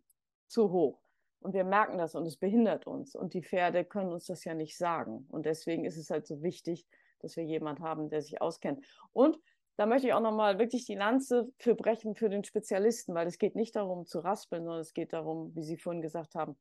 zu 0.49 0.71
hoch. 0.71 1.01
Und 1.41 1.55
wir 1.55 1.65
merken 1.65 1.99
das 1.99 2.15
und 2.15 2.27
es 2.27 2.37
behindert 2.37 2.87
uns. 2.87 3.17
Und 3.17 3.35
die 3.35 3.43
Pferde 3.43 3.85
können 3.85 4.13
uns 4.13 4.27
das 4.27 4.45
ja 4.45 4.55
nicht 4.55 4.77
sagen. 4.77 5.27
Und 5.31 5.47
deswegen 5.47 5.85
ist 5.85 5.97
es 5.97 6.11
halt 6.11 6.27
so 6.27 6.43
wichtig, 6.43 6.87
dass 7.21 7.37
wir 7.37 7.45
jemanden 7.45 7.83
haben, 7.83 8.09
der 8.09 8.23
sich 8.23 8.41
auskennt. 8.41 8.85
Und 9.13 9.39
da 9.77 9.87
möchte 9.87 10.07
ich 10.07 10.13
auch 10.13 10.21
nochmal 10.21 10.59
wirklich 10.59 10.85
die 10.85 10.95
Lanze 10.95 11.51
für 11.59 11.75
brechen 11.75 12.15
für 12.15 12.29
den 12.29 12.45
Spezialisten, 12.45 13.15
weil 13.15 13.27
es 13.27 13.39
geht 13.39 13.57
nicht 13.57 13.75
darum 13.75 14.07
zu 14.07 14.21
raspeln, 14.21 14.65
sondern 14.65 14.81
es 14.81 14.93
geht 14.93 15.13
darum, 15.13 15.55
wie 15.57 15.63
Sie 15.63 15.79
vorhin 15.79 16.03
gesagt 16.03 16.35
haben, 16.35 16.57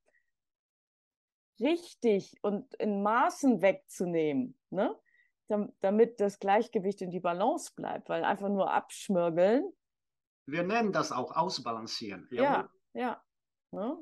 richtig 1.61 2.35
und 2.41 2.73
in 2.75 3.01
Maßen 3.03 3.61
wegzunehmen, 3.61 4.57
ne? 4.69 4.95
damit 5.81 6.19
das 6.21 6.39
Gleichgewicht 6.39 7.01
und 7.01 7.09
die 7.09 7.19
Balance 7.19 7.73
bleibt, 7.75 8.07
weil 8.09 8.23
einfach 8.23 8.49
nur 8.49 8.71
abschmürgeln. 8.71 9.71
Wir 10.45 10.63
nennen 10.63 10.91
das 10.91 11.11
auch 11.11 11.35
ausbalancieren. 11.35 12.27
Ja, 12.31 12.69
Ja. 12.93 13.23
Ne? 13.71 13.97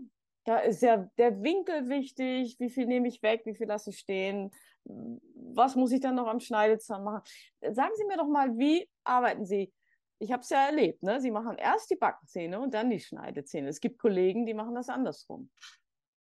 Da 0.46 0.60
ist 0.60 0.82
ja 0.82 1.10
der 1.18 1.44
Winkel 1.44 1.90
wichtig, 1.90 2.60
wie 2.60 2.70
viel 2.70 2.88
nehme 2.88 3.08
ich 3.08 3.22
weg, 3.22 3.42
wie 3.46 3.54
viel 3.54 3.68
lasse 3.68 3.92
ich 3.92 4.00
stehen, 4.00 4.52
was 4.86 5.76
muss 5.76 5.92
ich 5.92 6.00
dann 6.00 6.16
noch 6.16 6.28
am 6.28 6.40
Schneidezahn 6.40 7.04
machen. 7.04 7.22
Sagen 7.62 7.92
Sie 7.96 8.06
mir 8.06 8.18
doch 8.18 8.28
mal, 8.28 8.58
wie 8.58 8.90
arbeiten 9.04 9.46
Sie? 9.46 9.72
Ich 10.18 10.32
habe 10.32 10.42
es 10.42 10.50
ja 10.50 10.66
erlebt, 10.66 11.04
ne? 11.04 11.22
Sie 11.22 11.32
machen 11.32 11.58
erst 11.58 11.92
die 11.92 11.96
Backenzähne 11.96 12.60
und 12.60 12.74
dann 12.74 12.90
die 12.90 13.00
Schneidezähne. 13.00 13.70
Es 13.70 13.80
gibt 13.80 14.00
Kollegen, 14.00 14.46
die 14.46 14.54
machen 14.54 14.76
das 14.76 14.90
andersrum. 14.90 15.52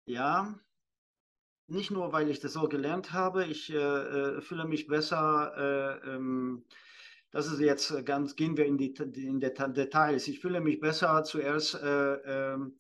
Ja, 0.07 0.59
nicht 1.67 1.91
nur, 1.91 2.13
weil 2.13 2.31
ich 2.31 2.41
das 2.41 2.53
so 2.53 2.69
gelernt 2.69 3.13
habe, 3.13 3.45
ich 3.47 3.73
äh, 3.73 3.77
äh 3.77 4.41
fühle 4.41 4.67
mich 4.67 4.87
besser. 4.87 6.01
Äh, 6.05 6.15
ähm, 6.15 6.65
das 7.31 7.51
ist 7.51 7.59
jetzt 7.59 8.07
ganz, 8.07 8.37
gehen 8.37 8.57
wir 8.57 8.65
in 8.65 8.79
die 8.79 8.95
in 9.17 9.41
Details. 9.41 10.29
Ich 10.29 10.41
fühle 10.41 10.61
mich 10.61 10.79
besser 10.79 11.25
zuerst 11.25 11.75
äh, 11.75 12.15
ähm, 12.53 12.79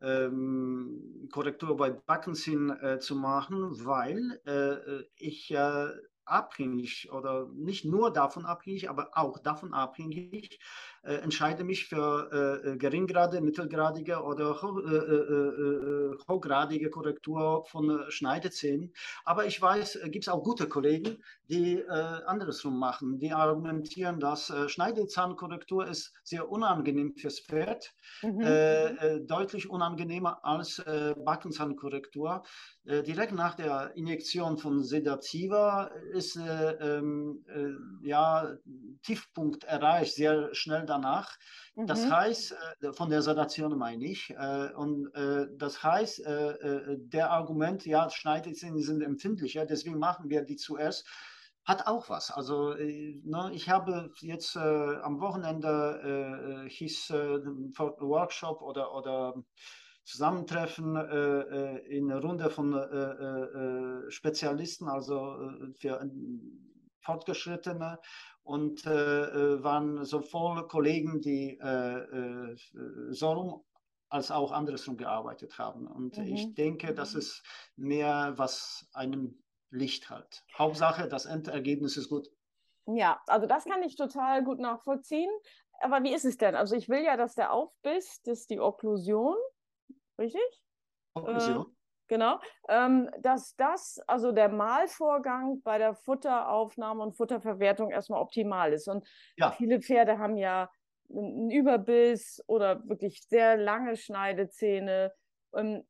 ähm, 0.00 1.28
Korrektur 1.30 1.76
bei 1.76 1.90
Backenzähnen 1.90 2.70
äh, 2.80 2.98
zu 2.98 3.14
machen, 3.14 3.84
weil 3.84 4.40
äh, 4.46 5.04
ich 5.16 5.54
abhängig 6.30 7.10
oder 7.12 7.48
nicht 7.54 7.84
nur 7.84 8.12
davon 8.12 8.46
abhängig, 8.46 8.88
aber 8.88 9.10
auch 9.14 9.38
davon 9.38 9.74
abhängig, 9.74 10.58
äh, 11.02 11.14
entscheide 11.14 11.64
mich 11.64 11.86
für 11.86 12.62
äh, 12.62 12.76
geringgradige, 12.76 13.42
mittelgradige 13.42 14.22
oder 14.22 14.60
hoch, 14.60 14.78
äh, 14.80 14.94
äh, 14.94 16.12
äh, 16.12 16.18
hochgradige 16.28 16.90
Korrektur 16.90 17.64
von 17.64 18.04
Schneidezähnen. 18.10 18.92
Aber 19.24 19.46
ich 19.46 19.60
weiß, 19.60 20.00
gibt 20.10 20.26
es 20.26 20.28
auch 20.28 20.42
gute 20.42 20.68
Kollegen, 20.68 21.22
die 21.48 21.82
andersrum 21.88 22.78
machen. 22.78 23.18
Die 23.18 23.32
argumentieren, 23.32 24.20
dass 24.20 24.52
Schneidezahnkorrektur 24.66 25.86
ist 25.86 26.12
sehr 26.22 26.48
unangenehm 26.48 27.14
fürs 27.16 27.40
Pferd, 27.40 27.92
mhm. 28.22 29.26
deutlich 29.26 29.68
unangenehmer 29.68 30.44
als 30.44 30.82
Backenzahnkorrektur. 31.24 32.44
direkt 32.84 33.32
nach 33.32 33.56
der 33.56 33.96
Injektion 33.96 34.58
von 34.58 34.84
Sedativa 34.84 35.90
ist 36.20 36.36
ähm, 36.36 37.44
ja 38.02 38.56
Tiefpunkt 39.02 39.64
erreicht, 39.64 40.14
sehr 40.14 40.54
schnell 40.54 40.84
danach. 40.86 41.36
Mhm. 41.74 41.86
Das 41.86 42.10
heißt, 42.10 42.54
äh, 42.80 42.92
von 42.92 43.10
der 43.10 43.22
Sedation 43.22 43.76
meine 43.78 44.04
ich, 44.04 44.30
äh, 44.30 44.72
und 44.74 45.14
äh, 45.14 45.46
das 45.56 45.82
heißt, 45.82 46.20
der 46.24 47.30
Argument, 47.30 47.86
ja, 47.86 48.10
Schneidezähne 48.10 48.82
sind 48.82 49.02
empfindlicher, 49.02 49.64
deswegen 49.64 49.98
machen 49.98 50.28
wir 50.28 50.42
die 50.42 50.56
zuerst, 50.56 51.06
hat 51.64 51.86
auch 51.86 52.08
was. 52.08 52.30
Also 52.30 52.74
ne, 52.74 53.50
ich 53.52 53.68
habe 53.68 54.10
jetzt 54.20 54.56
am 54.56 55.20
Wochenende 55.20 56.66
hieß 56.68 57.10
Workshop 57.10 58.62
oder, 58.62 58.94
oder 58.94 59.34
Zusammentreffen 60.10 60.96
äh, 60.96 61.78
in 61.86 62.10
einer 62.10 62.20
Runde 62.20 62.50
von 62.50 62.74
äh, 62.74 64.10
Spezialisten, 64.10 64.88
also 64.88 65.36
für 65.78 66.00
Fortgeschrittene 67.00 67.98
und 68.42 68.84
äh, 68.86 68.90
äh, 68.90 69.62
waren 69.62 70.04
sowohl 70.04 70.66
Kollegen, 70.66 71.20
die 71.20 71.58
äh, 71.62 71.98
äh, 71.98 72.56
so 73.10 73.32
rum 73.32 73.64
als 74.08 74.30
auch 74.30 74.50
andersrum 74.50 74.96
gearbeitet 74.96 75.58
haben. 75.58 75.86
Und 75.86 76.18
mhm. 76.18 76.24
ich 76.24 76.54
denke, 76.54 76.94
das 76.94 77.14
ist 77.14 77.44
mehr, 77.76 78.32
was 78.36 78.88
einem 78.92 79.40
Licht 79.70 80.10
hat. 80.10 80.42
Hauptsache, 80.58 81.06
das 81.06 81.26
Endergebnis 81.26 81.96
ist 81.96 82.08
gut. 82.08 82.28
Ja, 82.86 83.20
also 83.28 83.46
das 83.46 83.64
kann 83.66 83.84
ich 83.84 83.94
total 83.94 84.42
gut 84.42 84.58
nachvollziehen. 84.58 85.30
Aber 85.80 86.02
wie 86.02 86.12
ist 86.12 86.24
es 86.24 86.36
denn? 86.36 86.56
Also 86.56 86.74
ich 86.74 86.88
will 86.88 87.04
ja, 87.04 87.16
dass 87.16 87.36
der 87.36 87.52
Aufbiss, 87.52 88.20
das 88.24 88.40
ist 88.40 88.50
die 88.50 88.58
Okklusion, 88.58 89.36
richtig? 90.20 90.62
Äh, 91.16 91.58
Genau, 92.10 92.40
ähm, 92.68 93.08
dass 93.20 93.54
das, 93.54 94.00
also 94.08 94.32
der 94.32 94.48
Mahlvorgang 94.48 95.62
bei 95.62 95.78
der 95.78 95.94
Futteraufnahme 95.94 97.04
und 97.04 97.16
Futterverwertung 97.16 97.92
erstmal 97.92 98.20
optimal 98.20 98.72
ist. 98.72 98.88
Und 98.88 99.08
ja. 99.36 99.52
viele 99.52 99.80
Pferde 99.80 100.18
haben 100.18 100.36
ja 100.36 100.72
einen 101.08 101.52
Überbiss 101.52 102.42
oder 102.48 102.82
wirklich 102.88 103.22
sehr 103.28 103.56
lange 103.56 103.96
Schneidezähne. 103.96 105.12
Ähm, 105.54 105.84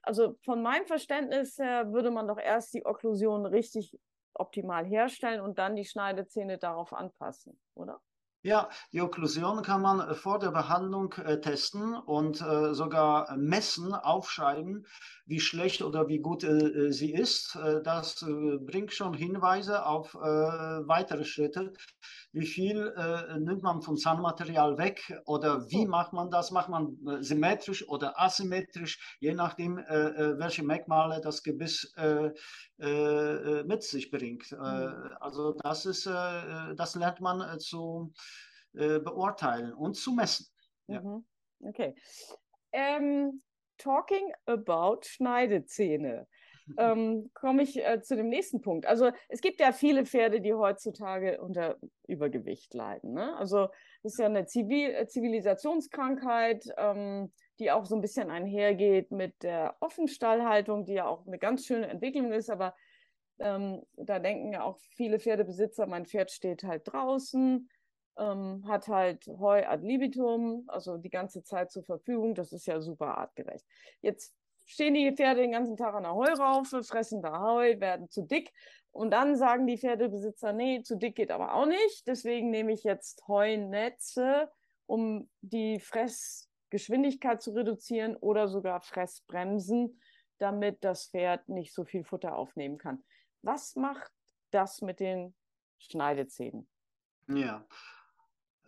also 0.00 0.36
von 0.46 0.62
meinem 0.62 0.86
Verständnis 0.86 1.58
her 1.58 1.92
würde 1.92 2.10
man 2.10 2.26
doch 2.26 2.38
erst 2.38 2.72
die 2.72 2.86
Okklusion 2.86 3.44
richtig 3.44 3.98
optimal 4.32 4.86
herstellen 4.86 5.42
und 5.42 5.58
dann 5.58 5.76
die 5.76 5.84
Schneidezähne 5.84 6.56
darauf 6.56 6.94
anpassen, 6.94 7.60
oder? 7.74 8.00
Ja, 8.42 8.70
die 8.94 9.02
Okklusion 9.02 9.62
kann 9.62 9.82
man 9.82 10.00
äh, 10.00 10.14
vor 10.14 10.38
der 10.38 10.50
Behandlung 10.50 11.12
äh, 11.24 11.42
testen 11.42 11.94
und 11.94 12.40
äh, 12.40 12.72
sogar 12.72 13.36
messen, 13.36 13.92
aufschreiben, 13.92 14.86
wie 15.26 15.40
schlecht 15.40 15.82
oder 15.82 16.08
wie 16.08 16.20
gut 16.20 16.42
äh, 16.42 16.90
sie 16.90 17.12
ist. 17.12 17.54
Äh, 17.56 17.82
das 17.82 18.22
äh, 18.22 18.56
bringt 18.56 18.94
schon 18.94 19.12
Hinweise 19.12 19.84
auf 19.84 20.14
weitere 20.14 21.24
Schritte. 21.24 21.72
Wie 22.32 22.46
viel 22.46 22.92
nimmt 23.38 23.62
man 23.62 23.82
vom 23.82 23.96
Zahnmaterial 23.96 24.78
weg 24.78 25.20
oder 25.26 25.68
wie 25.70 25.86
macht 25.86 26.12
man 26.12 26.30
das? 26.30 26.50
Macht 26.50 26.68
man 26.68 26.96
symmetrisch 27.20 27.86
oder 27.88 28.20
asymmetrisch, 28.20 29.16
je 29.20 29.34
nachdem, 29.34 29.76
welche 29.76 30.62
Merkmale 30.62 31.20
das 31.20 31.42
Gebiss 31.42 31.92
mit 32.78 33.82
sich 33.82 34.10
bringt. 34.10 34.52
Mhm. 34.52 35.10
also 35.20 35.52
das 35.62 35.86
ist, 35.86 36.06
das 36.06 36.94
lernt 36.94 37.20
man 37.20 37.58
zu 37.58 38.12
äh, 38.74 38.98
beurteilen 38.98 39.72
und 39.72 39.94
zu 39.94 40.12
messen. 40.12 40.46
Ja. 40.86 41.00
Mhm. 41.00 41.24
Okay. 41.60 41.94
Ähm, 42.72 43.40
talking 43.78 44.32
about 44.46 45.00
Schneidezähne. 45.02 46.26
ähm, 46.78 47.30
komme 47.34 47.62
ich 47.62 47.84
äh, 47.84 48.00
zu 48.00 48.16
dem 48.16 48.28
nächsten 48.28 48.60
Punkt. 48.60 48.86
Also 48.86 49.10
es 49.28 49.40
gibt 49.40 49.60
ja 49.60 49.72
viele 49.72 50.06
Pferde, 50.06 50.40
die 50.40 50.54
heutzutage 50.54 51.40
unter 51.40 51.76
Übergewicht 52.06 52.74
leiden. 52.74 53.12
Ne? 53.12 53.36
Also 53.36 53.68
das 54.02 54.12
ist 54.12 54.18
ja 54.18 54.26
eine 54.26 54.46
Zivil 54.46 54.90
äh, 54.90 55.06
Zivilisationskrankheit, 55.06 56.66
ähm, 56.76 57.32
die 57.58 57.70
auch 57.70 57.84
so 57.84 57.94
ein 57.94 58.00
bisschen 58.00 58.30
einhergeht 58.30 59.10
mit 59.10 59.42
der 59.42 59.76
Offenstallhaltung, 59.80 60.84
die 60.84 60.94
ja 60.94 61.06
auch 61.06 61.26
eine 61.26 61.38
ganz 61.38 61.66
schöne 61.66 61.88
Entwicklung 61.88 62.32
ist, 62.32 62.50
aber 62.50 62.74
ähm, 63.38 63.82
da 63.96 64.18
denken 64.18 64.52
ja 64.52 64.62
auch 64.62 64.78
viele 64.96 65.18
Pferdebesitzer, 65.18 65.86
mein 65.86 66.06
Pferd 66.06 66.30
steht 66.30 66.62
halt 66.62 66.82
draußen, 66.84 67.68
ähm, 68.20 68.64
hat 68.68 68.88
halt 68.88 69.26
Heu 69.26 69.66
ad 69.66 69.84
libitum, 69.84 70.64
also 70.68 70.98
die 70.98 71.10
ganze 71.10 71.42
Zeit 71.42 71.72
zur 71.72 71.82
Verfügung. 71.82 72.34
Das 72.34 72.52
ist 72.52 72.66
ja 72.66 72.80
super 72.80 73.18
artgerecht. 73.18 73.64
Jetzt 74.02 74.36
stehen 74.66 74.94
die 74.94 75.10
Pferde 75.12 75.40
den 75.40 75.52
ganzen 75.52 75.76
Tag 75.76 75.94
an 75.94 76.04
der 76.04 76.14
Heuraufe, 76.14 76.84
fressen 76.84 77.22
da 77.22 77.40
Heu, 77.40 77.80
werden 77.80 78.10
zu 78.10 78.22
dick. 78.22 78.52
Und 78.92 79.10
dann 79.10 79.36
sagen 79.36 79.66
die 79.66 79.78
Pferdebesitzer, 79.78 80.52
nee, 80.52 80.82
zu 80.82 80.96
dick 80.96 81.16
geht 81.16 81.30
aber 81.30 81.54
auch 81.54 81.66
nicht. 81.66 82.06
Deswegen 82.06 82.50
nehme 82.50 82.72
ich 82.72 82.84
jetzt 82.84 83.26
Heunetze, 83.26 84.50
um 84.86 85.30
die 85.40 85.80
Fressgeschwindigkeit 85.80 87.40
zu 87.40 87.52
reduzieren 87.52 88.16
oder 88.16 88.48
sogar 88.48 88.80
Fressbremsen, 88.80 90.00
damit 90.38 90.84
das 90.84 91.06
Pferd 91.06 91.48
nicht 91.48 91.72
so 91.72 91.84
viel 91.84 92.04
Futter 92.04 92.36
aufnehmen 92.36 92.78
kann. 92.78 93.02
Was 93.42 93.76
macht 93.76 94.12
das 94.50 94.82
mit 94.82 95.00
den 95.00 95.34
Schneidezähnen? 95.78 96.68
Ja, 97.28 97.64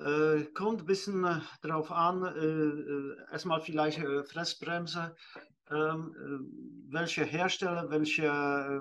äh, 0.05 0.45
kommt 0.55 0.81
ein 0.81 0.87
bisschen 0.87 1.25
äh, 1.25 1.41
darauf 1.63 1.91
an, 1.91 2.25
äh, 2.25 2.29
äh 2.29 3.17
erstmal 3.31 3.61
vielleicht 3.61 3.99
äh, 3.99 4.25
Fressbremse, 4.25 5.15
ähm, 5.71 6.15
äh, 6.17 6.93
welche 6.93 7.25
Hersteller, 7.25 7.89
welche, 7.91 8.29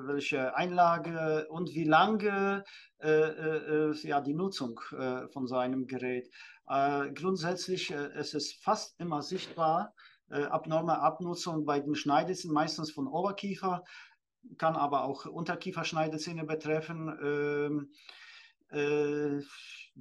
welche 0.05 0.55
Einlage 0.55 1.47
und 1.49 1.73
wie 1.73 1.86
lange 1.86 2.63
ja, 3.03 4.21
die 4.21 4.36
Nutzung 4.36 4.79
von 5.34 5.47
seinem 5.47 5.88
Gerät. 5.88 6.29
grundsätzlich 6.67 7.89
es 7.89 8.36
ist 8.36 8.63
fast 8.63 8.99
immer 8.99 9.23
sichtbar, 9.23 9.95
abnorme 10.29 10.99
Abnutzung 10.99 11.65
bei 11.65 11.79
den 11.79 11.95
Schneidezähnen, 11.95 12.53
meistens 12.53 12.91
von 12.91 13.07
Oberkiefer, 13.07 13.84
kann 14.60 14.75
aber 14.75 15.03
auch 15.03 15.25
Unterkieferschneidezähne 15.25 16.43
betreffen. 16.45 17.89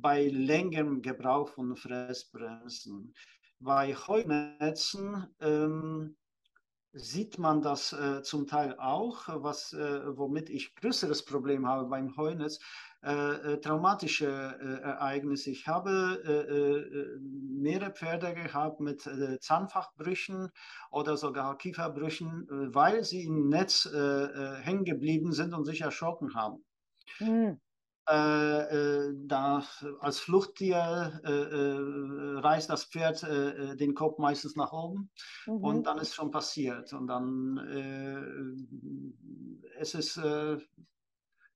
Bei 0.00 0.28
längerem 0.28 1.02
Gebrauch 1.02 1.48
von 1.50 1.76
Fressbremsen. 1.76 3.14
Bei 3.58 3.94
Heunetzen 3.94 5.26
ähm, 5.40 6.16
sieht 6.92 7.38
man 7.38 7.60
das 7.60 7.92
äh, 7.92 8.22
zum 8.22 8.46
Teil 8.46 8.76
auch, 8.78 9.28
was, 9.28 9.72
äh, 9.72 10.16
womit 10.16 10.50
ich 10.50 10.74
größeres 10.74 11.24
Problem 11.24 11.66
habe 11.66 11.88
beim 11.88 12.16
Heunetz, 12.16 12.58
äh, 13.02 13.54
äh 13.54 13.60
traumatische 13.60 14.26
äh, 14.26 14.82
Ereignisse. 14.82 15.50
Ich 15.50 15.68
habe 15.68 16.22
äh, 16.24 17.20
mehrere 17.20 17.92
Pferde 17.92 18.34
gehabt 18.34 18.80
mit 18.80 19.02
Zahnfachbrüchen 19.40 20.50
oder 20.90 21.16
sogar 21.16 21.58
Kieferbrüchen, 21.58 22.46
weil 22.72 23.04
sie 23.04 23.24
im 23.24 23.48
Netz 23.48 23.88
hängen 23.92 24.84
geblieben 24.84 25.32
sind 25.32 25.54
und 25.54 25.64
sich 25.64 25.82
erschrocken 25.82 26.34
haben. 26.34 26.64
Mhm. 27.20 27.60
Äh, 28.06 29.12
da 29.26 29.64
als 30.00 30.18
Fluchttier 30.18 31.20
äh, 31.24 31.30
äh, 31.30 32.38
reißt 32.40 32.68
das 32.68 32.84
Pferd 32.84 33.22
äh, 33.22 33.76
den 33.76 33.94
Kopf 33.94 34.18
meistens 34.18 34.56
nach 34.56 34.72
oben 34.72 35.10
mhm. 35.46 35.64
und 35.64 35.86
dann 35.86 35.98
ist 35.98 36.14
schon 36.14 36.30
passiert. 36.30 36.92
Und 36.92 37.06
dann 37.06 37.58
es 39.78 39.94
ist 39.94 40.16
es 40.16 40.66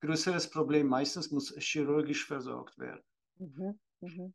größeres 0.01 0.51
Problem. 0.51 0.87
Meistens 0.87 1.31
muss 1.31 1.55
chirurgisch 1.59 2.27
versorgt 2.27 2.79
werden. 2.79 3.03
Mhm. 3.39 3.79
Mhm. 4.01 4.35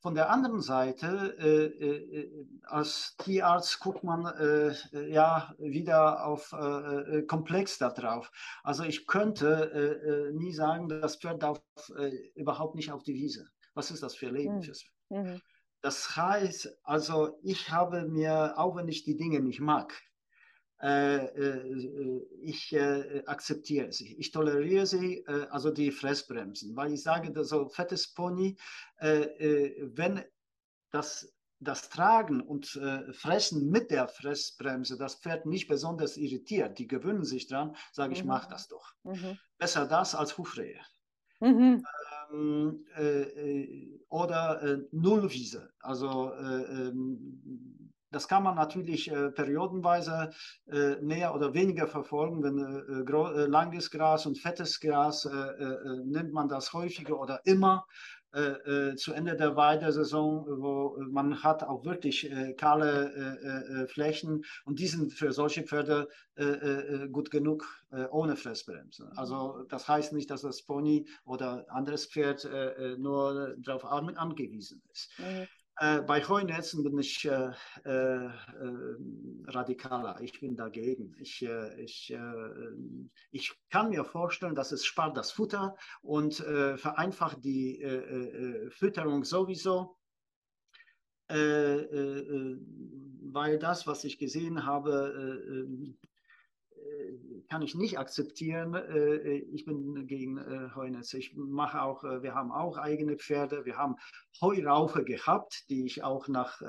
Von 0.00 0.14
der 0.14 0.30
anderen 0.30 0.60
Seite, 0.60 1.36
äh, 1.38 1.66
äh, 1.66 2.46
als 2.64 3.16
Tierarzt 3.18 3.80
guckt 3.80 4.04
man 4.04 4.26
äh, 4.26 4.74
ja 5.10 5.54
wieder 5.58 6.24
auf 6.24 6.52
äh, 6.52 6.56
äh, 7.18 7.22
komplex 7.26 7.78
darauf. 7.78 8.30
Also 8.62 8.84
ich 8.84 9.06
könnte 9.06 10.30
äh, 10.30 10.32
nie 10.32 10.52
sagen, 10.52 10.88
das 10.88 11.16
Pferd 11.16 11.42
darf 11.42 11.60
überhaupt 12.34 12.74
nicht 12.74 12.92
auf 12.92 13.02
die 13.02 13.14
Wiese. 13.14 13.48
Was 13.74 13.90
ist 13.90 14.02
das 14.02 14.14
für 14.14 14.30
Leben? 14.30 14.60
Mhm. 15.10 15.40
Das 15.82 16.16
heißt, 16.16 16.78
also 16.82 17.38
ich 17.42 17.70
habe 17.70 18.06
mir, 18.06 18.58
auch 18.58 18.76
wenn 18.76 18.88
ich 18.88 19.04
die 19.04 19.16
Dinge 19.16 19.40
nicht 19.40 19.60
mag, 19.60 19.92
äh, 19.92 19.94
äh, 19.94 20.15
ich 20.78 22.72
äh, 22.74 23.22
akzeptiere 23.26 23.92
sie. 23.92 24.14
Ich 24.18 24.30
toleriere 24.30 24.86
sie, 24.86 25.26
also 25.26 25.70
die 25.70 25.90
Fressbremsen, 25.90 26.76
weil 26.76 26.92
ich 26.92 27.02
sage, 27.02 27.32
so 27.44 27.68
fettes 27.68 28.12
Pony, 28.12 28.56
wenn 29.00 30.22
das 30.90 31.32
das 31.60 31.88
Tragen 31.88 32.40
und 32.40 32.76
äh, 32.76 33.12
Fressen 33.12 33.70
mit 33.70 33.90
der 33.90 34.08
Fressbremse 34.08 34.98
das 34.98 35.16
Pferd 35.16 35.46
nicht 35.46 35.68
besonders 35.68 36.16
irritiert, 36.16 36.78
die 36.78 36.86
gewöhnen 36.86 37.24
sich 37.24 37.48
dran, 37.48 37.74
sage 37.92 38.12
ich, 38.12 38.22
mhm. 38.22 38.28
mach 38.28 38.46
das 38.46 38.68
doch. 38.68 38.92
Mhm. 39.04 39.38
Besser 39.58 39.86
das 39.86 40.14
als 40.14 40.36
Hufrehe. 40.36 40.80
Mhm. 41.40 41.84
Ähm, 42.32 42.86
äh, 42.96 44.00
oder 44.08 44.80
Nullwiese. 44.90 45.70
Also 45.80 46.32
ähm, 46.34 47.92
das 48.10 48.28
kann 48.28 48.42
man 48.42 48.54
natürlich 48.54 49.10
äh, 49.10 49.30
periodenweise 49.30 50.30
äh, 50.66 50.96
mehr 51.00 51.34
oder 51.34 51.54
weniger 51.54 51.86
verfolgen. 51.86 52.42
Wenn 52.42 52.58
äh, 52.58 53.42
äh 53.42 53.46
langes 53.46 53.90
Gras 53.90 54.26
und 54.26 54.38
fettes 54.38 54.80
Gras 54.80 55.24
äh, 55.24 55.36
äh, 55.36 56.04
nimmt 56.04 56.32
man 56.32 56.48
das 56.48 56.72
häufiger 56.72 57.18
oder 57.18 57.40
immer 57.44 57.86
zu 58.96 59.14
Ende 59.14 59.34
der 59.34 59.56
Weidesaison, 59.56 60.44
wo 60.60 60.98
man 61.08 61.42
hat 61.42 61.62
auch 61.62 61.86
wirklich 61.86 62.30
kahle 62.58 63.86
Flächen 63.88 64.44
und 64.66 64.78
die 64.78 64.88
sind 64.88 65.14
für 65.14 65.32
solche 65.32 65.62
Pferde 65.62 66.06
gut 67.12 67.30
genug 67.30 67.64
ohne 68.10 68.36
Fressbremse. 68.36 69.10
Also 69.16 69.64
das 69.70 69.88
heißt 69.88 70.12
nicht, 70.12 70.30
dass 70.30 70.42
das 70.42 70.62
Pony 70.64 71.08
oder 71.24 71.64
anderes 71.68 72.04
Pferd 72.04 72.46
nur 72.98 73.54
darauf 73.56 73.86
angewiesen 73.86 74.82
ist. 74.90 75.18
Mhm. 75.18 75.46
Äh, 75.78 76.00
bei 76.02 76.26
Heunetzen 76.26 76.82
bin 76.82 76.98
ich 76.98 77.24
äh, 77.26 77.50
äh, 77.84 78.30
radikaler. 79.46 80.18
Ich 80.22 80.40
bin 80.40 80.56
dagegen. 80.56 81.14
Ich, 81.18 81.42
äh, 81.42 81.82
ich, 81.82 82.10
äh, 82.12 82.18
ich 83.30 83.54
kann 83.68 83.90
mir 83.90 84.04
vorstellen, 84.04 84.54
dass 84.54 84.72
es 84.72 84.86
spart 84.86 85.18
das 85.18 85.32
Futter 85.32 85.76
und 86.00 86.40
äh, 86.40 86.78
vereinfacht 86.78 87.44
die 87.44 87.84
Fütterung 88.70 89.24
sowieso. 89.24 89.98
weil 91.28 92.58
das, 93.58 93.86
was 93.88 94.04
ich 94.04 94.18
gesehen 94.18 94.64
habe, 94.64 95.66
kann 97.48 97.62
ich 97.62 97.74
nicht 97.74 97.98
akzeptieren. 97.98 98.74
Äh, 98.74 99.38
ich 99.52 99.64
bin 99.64 100.06
gegen 100.06 100.38
äh, 100.38 100.74
Heunetz. 100.74 101.14
Ich 101.14 101.34
mache 101.36 101.80
auch, 101.82 102.04
äh, 102.04 102.22
wir 102.22 102.34
haben 102.34 102.52
auch 102.52 102.76
eigene 102.76 103.16
Pferde. 103.16 103.64
Wir 103.64 103.76
haben 103.76 103.96
Heuraufe 104.40 105.04
gehabt, 105.04 105.64
die 105.70 105.86
ich 105.86 106.04
auch 106.04 106.28
nach 106.28 106.60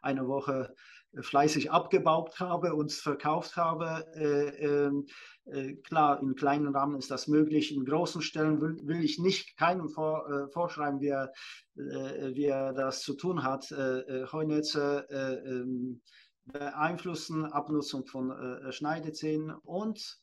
einer 0.00 0.26
Woche 0.26 0.74
fleißig 1.20 1.70
abgebaut 1.70 2.40
habe 2.40 2.74
und 2.74 2.90
verkauft 2.90 3.56
habe. 3.56 4.04
Ähm, 4.16 5.06
klar, 5.84 6.20
in 6.20 6.34
kleinen 6.34 6.74
Rahmen 6.74 6.98
ist 6.98 7.12
das 7.12 7.28
möglich. 7.28 7.72
In 7.72 7.84
großen 7.84 8.22
Stellen 8.22 8.60
will, 8.60 8.76
will 8.82 9.04
ich 9.04 9.20
nicht 9.20 9.56
keinem 9.56 9.88
vor, 9.88 10.48
vorschreiben, 10.52 11.00
wie 11.00 11.10
er, 11.10 11.32
wie 11.76 12.46
er 12.46 12.72
das 12.72 13.02
zu 13.02 13.14
tun 13.14 13.44
hat. 13.44 13.70
Heunetze 14.32 15.06
ähm, 15.46 16.00
beeinflussen 16.44 17.44
Abnutzung 17.44 18.06
von 18.06 18.30
äh, 18.30 18.72
Schneidezähnen 18.72 19.54
und 19.64 20.20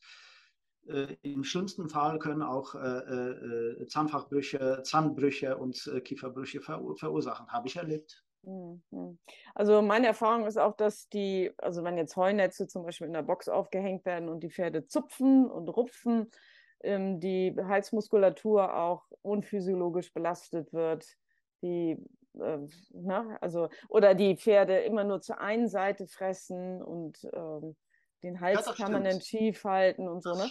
äh, 0.87 1.15
im 1.21 1.43
schlimmsten 1.43 1.89
Fall 1.89 2.19
können 2.19 2.41
auch 2.41 2.75
äh, 2.75 2.79
äh 2.79 3.87
Zahnfachbrüche, 3.87 4.81
Zahnbrüche 4.83 5.57
und 5.57 5.87
äh, 5.87 6.01
Kieferbrüche 6.01 6.61
ver 6.61 6.81
verursachen. 6.95 7.47
Habe 7.47 7.67
ich 7.67 7.75
erlebt. 7.75 8.23
Mhm. 8.43 9.19
Also 9.53 9.81
meine 9.81 10.07
Erfahrung 10.07 10.45
ist 10.47 10.57
auch, 10.57 10.75
dass 10.75 11.09
die, 11.09 11.51
also 11.57 11.83
wenn 11.83 11.97
jetzt 11.97 12.15
Heunetze 12.15 12.67
zum 12.67 12.83
Beispiel 12.83 13.07
in 13.07 13.13
der 13.13 13.23
Box 13.23 13.49
aufgehängt 13.49 14.05
werden 14.05 14.29
und 14.29 14.41
die 14.41 14.49
Pferde 14.49 14.85
zupfen 14.85 15.49
und 15.49 15.67
rupfen, 15.69 16.31
ähm, 16.81 17.19
die 17.19 17.55
Halsmuskulatur 17.57 18.75
auch 18.75 19.05
unphysiologisch 19.21 20.13
belastet 20.13 20.71
wird, 20.71 21.05
die 21.61 21.97
äh, 22.35 22.59
ne? 22.91 23.37
also, 23.41 23.69
oder 23.87 24.15
die 24.15 24.37
Pferde 24.37 24.79
immer 24.79 25.03
nur 25.03 25.21
zur 25.21 25.39
einen 25.39 25.67
Seite 25.67 26.07
fressen 26.07 26.81
und 26.81 27.27
ähm, 27.33 27.75
den 28.23 28.41
Hals 28.41 28.65
ja, 28.65 28.73
permanent 28.73 29.23
schief 29.25 29.63
halten 29.63 30.07
und 30.07 30.23
so. 30.23 30.33
Ne? 30.33 30.49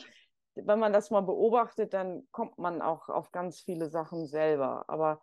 Wenn 0.54 0.78
man 0.78 0.92
das 0.92 1.10
mal 1.10 1.20
beobachtet, 1.20 1.94
dann 1.94 2.26
kommt 2.32 2.58
man 2.58 2.82
auch 2.82 3.08
auf 3.08 3.30
ganz 3.30 3.60
viele 3.60 3.88
Sachen 3.90 4.26
selber. 4.26 4.84
Aber 4.88 5.22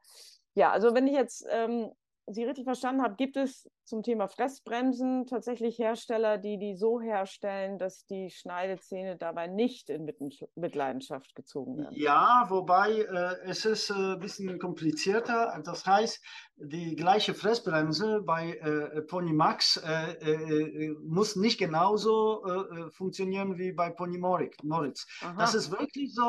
ja, 0.54 0.72
also 0.72 0.94
wenn 0.94 1.08
ich 1.08 1.14
jetzt 1.14 1.46
ähm, 1.50 1.92
Sie 2.28 2.44
richtig 2.44 2.64
verstanden 2.64 3.04
habe, 3.04 3.16
gibt 3.16 3.38
es 3.38 3.70
zum 3.86 4.04
Thema 4.04 4.28
Fressbremsen 4.28 5.26
tatsächlich 5.28 5.78
Hersteller, 5.80 6.38
die 6.38 6.58
die 6.58 6.76
so 6.76 7.00
herstellen, 7.00 7.78
dass 7.78 8.06
die 8.06 8.30
Schneidezähne 8.30 9.18
dabei 9.18 9.48
nicht 9.48 9.90
in 9.90 10.10
Mitleidenschaft 10.56 11.36
gezogen 11.36 11.78
werden? 11.78 11.96
Ja, 11.96 12.46
wobei 12.50 13.02
äh, 13.02 13.50
es 13.50 13.66
ist 13.66 13.90
äh, 13.90 13.94
ein 13.94 14.20
bisschen 14.20 14.60
komplizierter. 14.60 15.62
Das 15.64 15.86
heißt, 15.86 16.24
die 16.58 16.96
gleiche 16.96 17.34
Fressbremse 17.34 18.22
bei 18.22 18.54
äh, 18.54 19.02
Pony 19.02 19.34
Max 19.34 19.78
äh, 19.78 20.14
äh, 20.14 20.96
muss 21.04 21.36
nicht 21.36 21.58
genauso 21.58 22.44
äh, 22.46 22.90
funktionieren 22.92 23.58
wie 23.58 23.72
bei 23.72 23.90
Pony 23.90 24.18
Moritz. 24.18 25.08
Aha. 25.22 25.36
Das 25.38 25.54
ist 25.56 25.72
wirklich 25.72 26.14
so. 26.14 26.24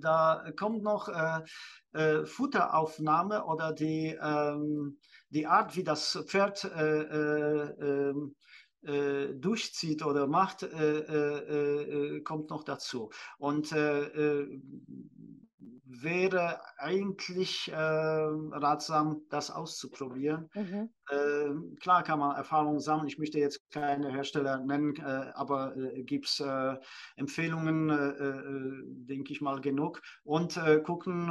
da 0.00 0.44
kommt 0.56 0.82
noch 0.82 1.08
äh, 1.92 2.24
Futteraufnahme 2.24 3.44
oder 3.44 3.72
die, 3.72 4.16
ähm, 4.22 4.98
die 5.30 5.46
Art, 5.46 5.76
wie 5.76 5.84
das 5.84 6.22
Pferd 6.26 6.64
äh, 6.64 7.02
äh, 7.02 8.10
ähm, 8.10 8.34
äh 8.82 9.34
durchzieht 9.34 10.04
oder 10.04 10.26
macht, 10.26 10.62
äh, 10.62 10.98
äh, 10.98 12.20
kommt 12.22 12.50
noch 12.50 12.64
dazu. 12.64 13.10
Und 13.38 13.72
wäre 16.02 16.60
eigentlich 16.78 17.70
äh, 17.70 17.74
ratsam, 17.74 19.22
das 19.28 19.50
auszuprobieren. 19.50 20.48
Mhm. 20.54 20.90
Äh, 21.10 21.76
klar 21.80 22.02
kann 22.04 22.20
man 22.20 22.36
Erfahrungen 22.36 22.80
sammeln. 22.80 23.08
Ich 23.08 23.18
möchte 23.18 23.38
jetzt 23.38 23.70
keine 23.70 24.10
Hersteller 24.12 24.58
nennen, 24.58 25.00
aber 25.34 25.76
äh, 25.76 26.02
gibt 26.04 26.26
es 26.26 26.42
Empfehlungen, 27.16 27.88
denke 29.06 29.32
ich 29.32 29.40
mal, 29.40 29.60
genug. 29.60 30.00
Und 30.22 30.60
gucken, 30.84 31.28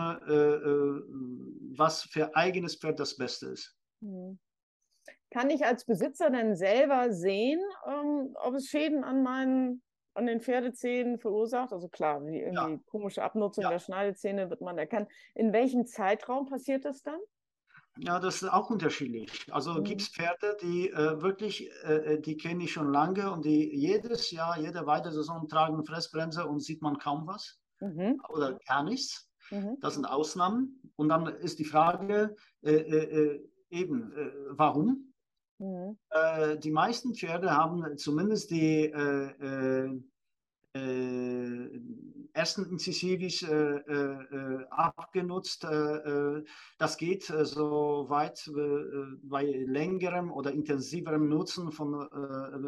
was 1.76 2.04
für 2.04 2.36
eigenes 2.36 2.76
Pferd 2.76 3.00
das 3.00 3.16
Beste 3.16 3.48
ist. 3.48 3.79
Mhm. 4.02 4.40
Kann 5.32 5.50
ich 5.50 5.66
als 5.66 5.86
Besitzer 5.86 6.30
denn 6.30 6.56
selber 6.56 7.14
sehen, 7.14 7.62
ähm, 7.88 8.36
ob 8.42 8.56
es 8.56 8.68
Schäden 8.68 9.04
an 9.04 9.24
meinen 9.24 9.82
an 10.16 10.26
den 10.26 10.42
Pferdezähnen 10.42 11.20
verursacht? 11.20 11.72
Also 11.72 11.88
klar, 11.88 12.22
die 12.22 12.40
irgendwie 12.40 12.74
ja. 12.74 12.80
komische 12.88 13.24
Abnutzung 13.24 13.64
ja. 13.64 13.70
der 13.70 13.80
Schneidezähne 13.80 14.50
wird 14.50 14.62
man 14.62 14.78
erkennen. 14.78 15.08
In 15.36 15.54
welchem 15.54 15.86
Zeitraum 15.86 16.46
passiert 16.46 16.86
das 16.86 17.04
dann? 17.04 17.20
Ja, 17.98 18.20
das 18.20 18.42
ist 18.42 18.50
auch 18.50 18.70
unterschiedlich. 18.70 19.48
Also 19.52 19.74
mhm. 19.74 19.84
gibt 19.84 20.02
es 20.02 20.10
Pferde, 20.10 20.58
die 20.62 20.90
äh, 20.90 21.22
wirklich, 21.22 21.70
äh, 21.84 22.14
äh, 22.14 22.22
die 22.22 22.38
kenne 22.38 22.64
ich 22.64 22.72
schon 22.72 22.92
lange 22.92 23.32
und 23.32 23.46
die 23.46 23.76
jedes 23.76 24.32
Jahr, 24.32 24.58
jede 24.60 24.86
weitere 24.86 25.14
Saison 25.14 25.48
tragen 25.48 25.84
Fressbremse 25.86 26.46
und 26.46 26.62
sieht 26.62 26.82
man 26.82 26.98
kaum 26.98 27.28
was 27.28 27.60
mhm. 27.80 28.22
oder 28.30 28.58
gar 28.68 28.84
nichts. 28.84 29.30
Mhm. 29.52 29.78
Das 29.82 29.96
sind 29.96 30.06
Ausnahmen. 30.06 30.82
Und 30.96 31.10
dann 31.10 31.28
ist 31.28 31.60
die 31.60 31.66
Frage 31.66 32.36
äh, 32.62 33.40
äh, 33.72 33.76
äh 33.76 33.82
eben, 33.82 34.14
warum? 34.52 35.10
Mhm. 35.60 35.98
Äh, 36.10 36.58
die 36.58 36.72
meisten 36.72 37.14
Pferde 37.14 37.52
haben 37.52 37.98
zumindest 37.98 38.50
die, 38.50 38.86
äh, 38.86 39.32
äh, 39.42 40.00
äh, 40.76 41.82
ersten 42.34 42.66
Inzisivis 42.70 43.42
äh, 43.42 44.66
abgenutzt. 44.70 45.64
das 46.78 46.98
geht 46.98 47.24
so 47.24 48.06
weit 48.08 48.50
bei 49.24 49.44
längerem 49.68 50.32
oder 50.32 50.52
intensiverem 50.52 51.28
Nutzen 51.28 51.72
von 51.72 52.08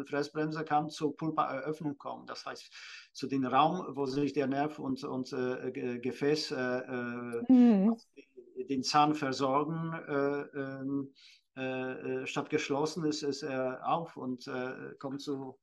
Fressbremse 0.06 0.64
kann 0.64 0.90
zur 0.90 1.16
Pulpa-Eröffnung 1.16 1.96
kommen. 1.96 2.26
Das 2.26 2.44
heißt, 2.44 2.70
zu 3.12 3.28
dem 3.28 3.46
Raum, 3.46 3.86
wo 3.96 4.04
sich 4.04 4.32
der 4.32 4.48
Nerv 4.48 4.80
und, 4.80 5.04
und 5.04 5.30
Gefäß 5.30 6.50
mhm. 7.48 7.96
Den 8.66 8.82
Zahn 8.82 9.14
versorgen, 9.14 9.94
ähm, 10.54 11.12
statt 12.24 12.48
geschlossen 12.48 13.04
ist, 13.04 13.22
ist 13.22 13.42
er 13.42 13.86
auf 13.86 14.16
und 14.16 14.50
kommt 14.98 15.20
zu 15.20 15.58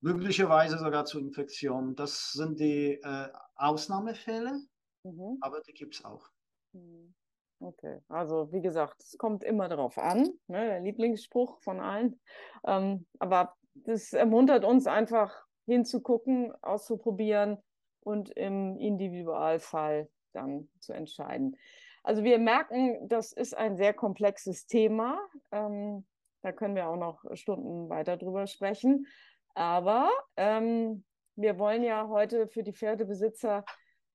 möglicherweise 0.00 0.78
sogar 0.78 1.04
zu 1.04 1.18
Infektionen. 1.18 1.94
Das 1.94 2.32
sind 2.32 2.60
die 2.60 3.00
äh, 3.02 3.28
Ausnahmefälle, 3.56 4.60
mhm. 5.04 5.38
aber 5.40 5.60
die 5.60 5.72
gibt 5.72 5.94
es 5.94 6.04
auch. 6.04 6.28
Mhm. 6.72 7.14
Okay, 7.60 8.00
also 8.08 8.52
wie 8.52 8.60
gesagt, 8.60 9.02
es 9.02 9.18
kommt 9.18 9.42
immer 9.42 9.68
darauf 9.68 9.98
an, 9.98 10.22
ne, 10.46 10.64
der 10.64 10.80
Lieblingsspruch 10.80 11.58
von 11.60 11.80
allen. 11.80 12.20
Ähm, 12.64 13.04
aber 13.18 13.56
das 13.74 14.12
ermuntert 14.12 14.64
uns 14.64 14.86
einfach 14.86 15.34
hinzugucken, 15.66 16.52
auszuprobieren 16.62 17.58
und 18.00 18.30
im 18.30 18.78
Individualfall 18.78 20.08
dann 20.32 20.68
zu 20.78 20.92
entscheiden. 20.92 21.56
Also 22.08 22.24
wir 22.24 22.38
merken, 22.38 23.06
das 23.06 23.32
ist 23.32 23.54
ein 23.54 23.76
sehr 23.76 23.92
komplexes 23.92 24.66
Thema. 24.66 25.20
Ähm, 25.52 26.06
da 26.40 26.52
können 26.52 26.74
wir 26.74 26.88
auch 26.88 26.96
noch 26.96 27.22
Stunden 27.36 27.90
weiter 27.90 28.16
drüber 28.16 28.46
sprechen. 28.46 29.06
Aber 29.52 30.08
ähm, 30.38 31.04
wir 31.36 31.58
wollen 31.58 31.82
ja 31.82 32.08
heute 32.08 32.48
für 32.48 32.62
die 32.62 32.72
Pferdebesitzer 32.72 33.62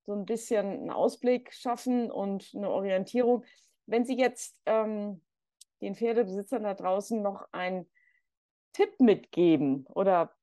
so 0.08 0.14
ein 0.14 0.26
bisschen 0.26 0.66
einen 0.66 0.90
Ausblick 0.90 1.54
schaffen 1.54 2.10
und 2.10 2.52
eine 2.56 2.72
Orientierung. 2.72 3.46
Wenn 3.86 4.06
Sie 4.06 4.18
jetzt 4.18 4.58
ähm, 4.66 5.22
den 5.80 5.94
Pferdebesitzern 5.94 6.64
da 6.64 6.74
draußen 6.74 7.22
noch 7.22 7.48
einen 7.52 7.88
Tipp 8.72 9.00
mitgeben 9.00 9.86
oder 9.94 10.34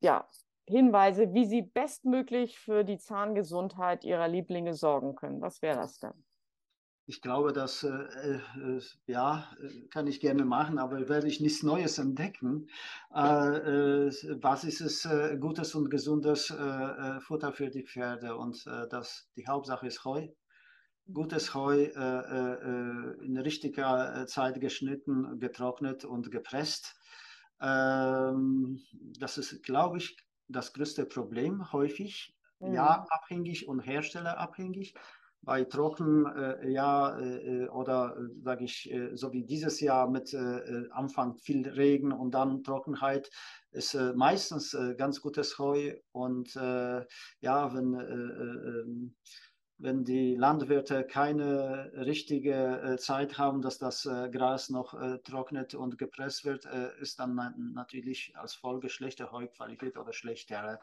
ja, 0.00 0.28
Hinweise, 0.66 1.32
wie 1.32 1.44
sie 1.46 1.62
bestmöglich 1.62 2.58
für 2.58 2.82
die 2.82 2.98
Zahngesundheit 2.98 4.02
ihrer 4.02 4.26
Lieblinge 4.26 4.74
sorgen 4.74 5.14
können, 5.14 5.40
was 5.40 5.62
wäre 5.62 5.76
das 5.76 6.00
denn? 6.00 6.24
Ich 7.10 7.20
glaube, 7.22 7.52
das 7.52 7.82
äh, 7.82 7.88
äh, 7.88 8.80
ja, 9.06 9.50
kann 9.90 10.06
ich 10.06 10.20
gerne 10.20 10.44
machen, 10.44 10.78
aber 10.78 11.08
werde 11.08 11.26
ich 11.26 11.40
nichts 11.40 11.64
Neues 11.64 11.98
entdecken. 11.98 12.68
Äh, 13.12 14.06
äh 14.06 14.12
was 14.40 14.62
ist 14.62 14.80
es 14.80 15.04
äh, 15.06 15.36
gutes 15.36 15.74
und 15.74 15.90
gesundes 15.90 16.50
äh, 16.50 17.20
Futter 17.20 17.52
für 17.52 17.68
die 17.68 17.82
Pferde? 17.82 18.36
Und 18.36 18.64
das, 18.90 19.28
die 19.36 19.46
Hauptsache 19.48 19.88
ist 19.88 20.04
Heu. 20.04 20.28
Gutes 21.12 21.52
Heu 21.54 21.82
in 21.82 23.36
richtiger 23.38 24.26
Zeit 24.28 24.60
geschnitten, 24.60 25.40
getrocknet 25.40 26.04
und 26.04 26.30
gepresst. 26.30 26.94
Ähm, 27.60 28.80
das 29.18 29.36
ist, 29.36 29.64
glaube 29.64 29.98
ich, 29.98 30.16
das 30.46 30.72
größte 30.72 31.06
Problem 31.06 31.72
häufig. 31.72 32.36
Mhm. 32.60 32.74
Ja, 32.74 33.04
abhängig 33.10 33.66
und 33.66 33.80
herstellerabhängig 33.80 34.94
bei 35.42 35.64
Trocken 35.64 36.26
äh, 36.26 36.68
ja 36.70 37.18
äh, 37.18 37.68
oder 37.68 38.16
äh, 38.16 38.42
sage 38.42 38.64
ich 38.64 38.90
äh, 38.90 39.16
so 39.16 39.32
wie 39.32 39.44
dieses 39.44 39.80
Jahr 39.80 40.10
mit 40.10 40.34
äh, 40.34 40.88
Anfang 40.90 41.36
viel 41.36 41.66
Regen 41.68 42.12
und 42.12 42.32
dann 42.32 42.62
Trockenheit 42.62 43.30
ist 43.72 43.94
meistens 44.16 44.76
ganz 44.98 45.20
gutes 45.20 45.56
Heu 45.60 45.94
und 46.10 46.56
ja 46.56 47.72
wenn 47.72 47.94
ähm, 47.94 49.14
wenn 49.78 50.04
die 50.04 50.34
Landwirte 50.34 51.04
keine 51.04 51.92
richtige 51.94 52.96
Zeit 52.98 53.38
haben, 53.38 53.62
dass 53.62 53.78
das 53.78 54.02
Gras 54.02 54.70
noch 54.70 54.92
trocknet 55.22 55.74
und 55.76 55.98
gepresst 55.98 56.44
wird, 56.44 56.66
ist 57.00 57.20
dann 57.20 57.36
natürlich 57.74 58.32
als 58.34 58.54
Folge 58.54 58.88
schlechte 58.88 59.30
Heuqualität 59.30 59.96
oder 59.96 60.12
schlechtere 60.12 60.80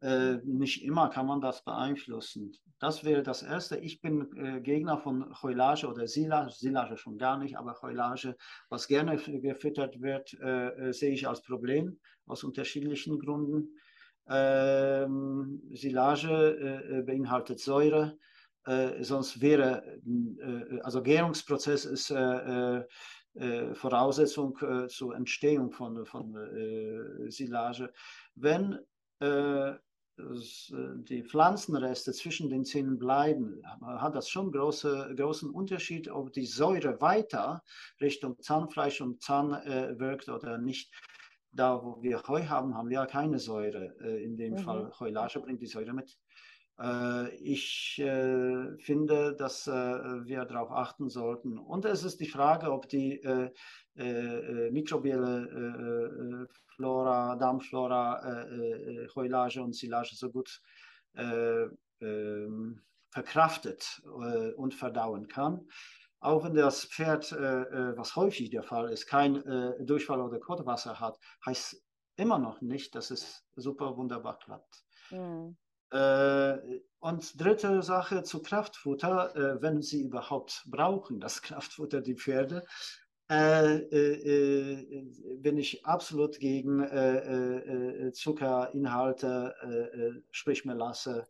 äh, 0.00 0.36
nicht 0.44 0.84
immer 0.84 1.08
kann 1.08 1.26
man 1.26 1.40
das 1.40 1.64
beeinflussen. 1.64 2.52
Das 2.78 3.02
wäre 3.02 3.24
das 3.24 3.42
Erste. 3.42 3.78
Ich 3.78 4.00
bin 4.00 4.28
äh, 4.36 4.60
Gegner 4.60 4.98
von 4.98 5.34
Heulage 5.42 5.88
oder 5.88 6.06
Silage, 6.06 6.52
Silage 6.52 6.96
schon 6.96 7.18
gar 7.18 7.36
nicht, 7.36 7.58
aber 7.58 7.76
Heulage, 7.82 8.36
was 8.68 8.86
gerne 8.86 9.16
gefüttert 9.16 10.00
wird, 10.00 10.34
äh, 10.34 10.68
äh, 10.68 10.92
sehe 10.92 11.12
ich 11.12 11.26
als 11.26 11.42
Problem 11.42 11.98
aus 12.26 12.44
unterschiedlichen 12.44 13.18
Gründen. 13.18 13.76
Ähm, 14.28 15.62
Silage 15.72 16.30
äh, 16.90 17.02
beinhaltet 17.02 17.58
Säure, 17.60 18.16
sonst 19.00 19.40
wäre, 19.40 19.82
also 20.82 21.02
Gärungsprozess 21.02 21.86
ist 21.86 22.08
Voraussetzung 23.78 24.58
zur 24.88 25.16
Entstehung 25.16 25.70
von, 25.72 26.04
von 26.04 26.36
Silage. 27.30 27.90
Wenn 28.34 28.78
äh, 29.20 29.72
die 30.18 31.22
Pflanzenreste 31.22 32.12
zwischen 32.12 32.48
den 32.48 32.64
Zähnen 32.64 32.98
bleiben, 32.98 33.62
hat 33.80 34.14
das 34.14 34.28
schon 34.28 34.52
große, 34.52 35.14
großen 35.16 35.50
Unterschied, 35.50 36.10
ob 36.10 36.32
die 36.32 36.46
Säure 36.46 37.00
weiter 37.00 37.62
Richtung 38.00 38.40
Zahnfleisch 38.40 39.00
und 39.00 39.22
Zahn 39.22 39.52
äh, 39.52 39.98
wirkt 39.98 40.28
oder 40.28 40.58
nicht. 40.58 40.92
Da, 41.50 41.82
wo 41.82 42.02
wir 42.02 42.22
Heu 42.28 42.44
haben, 42.44 42.74
haben 42.74 42.90
wir 42.90 43.00
ja 43.00 43.06
keine 43.06 43.38
Säure. 43.38 43.96
Äh, 44.00 44.22
in 44.22 44.36
dem 44.36 44.52
mhm. 44.52 44.58
Fall 44.58 44.92
Heulage 45.00 45.40
bringt 45.40 45.62
die 45.62 45.66
Säure 45.66 45.92
mit. 45.92 46.18
Äh, 46.80 47.34
ich 47.36 47.98
äh, 47.98 48.76
finde, 48.78 49.34
dass 49.34 49.66
äh, 49.66 49.72
wir 49.72 50.44
darauf 50.44 50.70
achten 50.70 51.08
sollten. 51.08 51.58
Und 51.58 51.84
es 51.84 52.04
ist 52.04 52.20
die 52.20 52.28
Frage, 52.28 52.70
ob 52.72 52.88
die 52.88 53.20
mikrobielle 54.70 56.46
Flora, 56.76 57.34
Darmflora, 57.34 58.46
Heulage 59.16 59.60
und 59.60 59.74
Silage 59.74 60.14
so 60.14 60.30
gut 60.30 60.60
ähm, 61.16 62.80
verkraftet 63.10 64.00
und 64.56 64.74
verdauen 64.74 65.26
kann. 65.26 65.66
Auch 66.20 66.44
wenn 66.44 66.54
das 66.54 66.84
Pferd, 66.84 67.32
was 67.32 68.14
häufig 68.14 68.50
der 68.50 68.62
Fall 68.62 68.92
ist, 68.92 69.06
kein 69.06 69.42
Durchfall 69.84 70.20
oder 70.20 70.38
Kotwasser 70.38 71.00
hat, 71.00 71.18
heißt 71.44 71.82
immer 72.14 72.38
noch 72.38 72.60
nicht, 72.60 72.94
dass 72.94 73.10
es 73.10 73.44
super 73.56 73.96
wunderbar 73.96 74.38
klappt. 74.38 74.84
Mhm. 75.10 75.56
Äh, 75.90 76.80
und 77.00 77.40
dritte 77.40 77.80
Sache 77.82 78.24
zu 78.24 78.42
Kraftfutter, 78.42 79.36
äh, 79.36 79.62
wenn 79.62 79.82
sie 79.82 80.02
überhaupt 80.02 80.64
brauchen, 80.66 81.20
das 81.20 81.42
Kraftfutter, 81.42 82.00
die 82.00 82.16
Pferde, 82.16 82.64
äh, 83.30 83.80
bin 85.36 85.58
ich 85.58 85.84
absolut 85.84 86.40
gegen 86.40 86.80
Zuckerinhalte, 88.14 90.24
sprich 90.30 90.64
Melasse. 90.64 91.26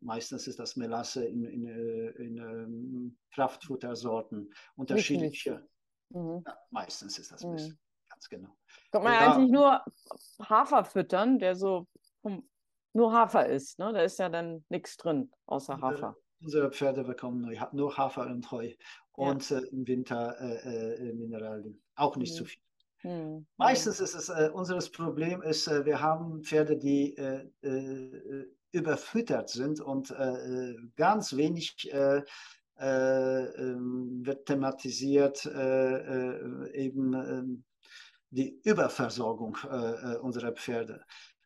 meistens 0.00 0.46
ist 0.46 0.60
das 0.60 0.76
Melasse 0.76 1.24
in, 1.24 1.44
in, 1.44 1.66
in 1.66 2.38
ähm, 2.38 3.18
Kraftfuttersorten 3.34 4.54
unterschiedliche. 4.76 5.66
Mhm. 6.10 6.44
Ja, 6.46 6.56
meistens 6.70 7.18
ist 7.18 7.32
das 7.32 7.42
mhm. 7.42 7.76
ganz 8.08 8.28
genau. 8.28 8.56
Kann 8.92 9.02
man 9.02 9.12
ja 9.12 9.34
eigentlich 9.34 9.50
nur 9.50 9.84
Hafer 10.40 10.84
füttern, 10.84 11.40
der 11.40 11.56
so 11.56 11.88
vom 12.22 12.48
nur 12.94 13.12
Hafer 13.12 13.46
ist. 13.46 13.78
Ne? 13.78 13.92
Da 13.92 14.00
ist 14.00 14.18
ja 14.18 14.28
dann 14.28 14.64
nichts 14.68 14.96
drin 14.96 15.30
außer 15.46 15.80
Hafer. 15.80 16.16
Unsere 16.40 16.70
Pferde 16.70 17.04
bekommen 17.04 17.56
nur 17.72 17.96
Hafer 17.96 18.26
und 18.26 18.50
Heu 18.50 18.72
und 19.12 19.50
ja. 19.50 19.58
äh, 19.58 19.66
im 19.68 19.86
Winter 19.86 20.36
äh, 20.40 21.08
äh, 21.08 21.12
Mineralien. 21.12 21.80
Auch 21.96 22.16
nicht 22.16 22.32
mhm. 22.32 22.36
zu 22.36 22.44
viel. 22.44 22.60
Mhm. 23.02 23.46
Meistens 23.56 24.00
ist 24.00 24.14
es, 24.14 24.28
äh, 24.28 24.50
unser 24.52 24.78
Problem 24.90 25.42
ist, 25.42 25.68
äh, 25.68 25.84
wir 25.84 26.00
haben 26.00 26.42
Pferde, 26.42 26.76
die 26.76 27.16
äh, 27.16 27.48
überfüttert 28.72 29.50
sind 29.50 29.80
und 29.80 30.12
ganz 30.96 31.36
wenig 31.36 31.88
ähm, 31.92 32.24
wird 34.26 34.46
thematisiert, 34.46 35.46
eben 35.46 37.14
ähm, 37.14 37.64
die 38.30 38.58
Überversorgung 38.64 39.56
unserer 40.22 40.50
Pferde 40.50 41.04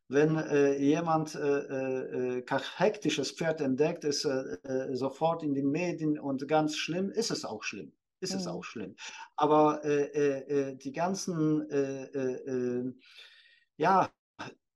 wenn 0.09 0.37
äh, 0.37 0.79
jemand 0.79 1.35
äh, 1.35 2.39
äh, 2.39 2.45
hektisches 2.77 3.33
Pferd 3.33 3.61
entdeckt, 3.61 4.05
ist 4.05 4.25
äh, 4.25 4.57
äh, 4.63 4.95
sofort 4.97 5.43
in 5.43 5.55
den 5.55 5.71
Medien 5.71 6.19
und 6.19 6.49
ganz 6.49 6.77
schlimm, 6.77 7.11
ist 7.11 7.31
es 7.31 7.45
auch 7.45 7.63
schlimm. 7.63 7.93
Ist 8.21 8.33
mhm. 8.33 8.39
es 8.41 8.47
auch 8.47 8.65
schlimm. 8.65 8.97
Aber 9.37 9.85
äh, 9.85 10.75
die 10.77 10.93
ganzen 10.93 11.65
ja, 13.77 14.11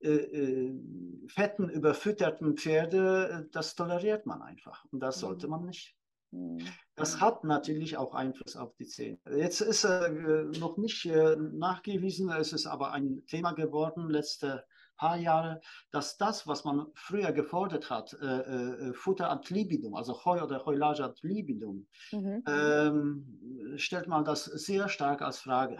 fetten, 0.01 1.69
überfütterten 1.69 2.57
Pferde, 2.57 3.49
das 3.51 3.75
toleriert 3.75 4.27
man 4.27 4.43
einfach. 4.43 4.85
Und 4.93 5.01
das 5.01 5.19
sollte 5.19 5.47
mhm. 5.47 5.51
man 5.51 5.65
nicht. 5.65 5.97
Mhm. 6.31 6.59
Das 6.95 7.21
hat 7.21 7.43
natürlich 7.45 7.97
auch 7.97 8.15
Einfluss 8.15 8.57
auf 8.57 8.75
die 8.77 8.87
Zähne. 8.87 9.19
Jetzt 9.35 9.61
ist 9.61 9.85
äh, 9.85 10.11
noch 10.59 10.77
nicht 10.77 11.05
äh, 11.07 11.37
nachgewiesen, 11.37 12.31
es 12.31 12.53
ist 12.53 12.67
aber 12.67 12.93
ein 12.93 13.25
Thema 13.27 13.53
geworden 13.53 14.09
letzte 14.09 14.65
paar 15.03 15.17
Jahre, 15.17 15.61
dass 15.91 16.17
das, 16.17 16.47
was 16.47 16.65
man 16.65 16.87
früher 16.95 17.33
gefordert 17.33 17.91
hat, 17.91 18.17
äh, 18.23 18.27
äh, 18.27 18.93
Futter 18.95 19.31
ad 19.31 19.53
libidum, 19.53 19.97
also 19.97 20.25
Heu 20.25 20.41
oder 20.41 20.65
Heulage 20.65 21.03
ad 21.05 21.19
libidum, 21.23 21.89
mhm. 22.13 22.45
ähm, 22.47 23.75
stellt 23.77 24.07
man 24.07 24.25
das 24.25 24.45
sehr 24.45 24.89
stark 24.89 25.21
als 25.23 25.39
Frage 25.39 25.79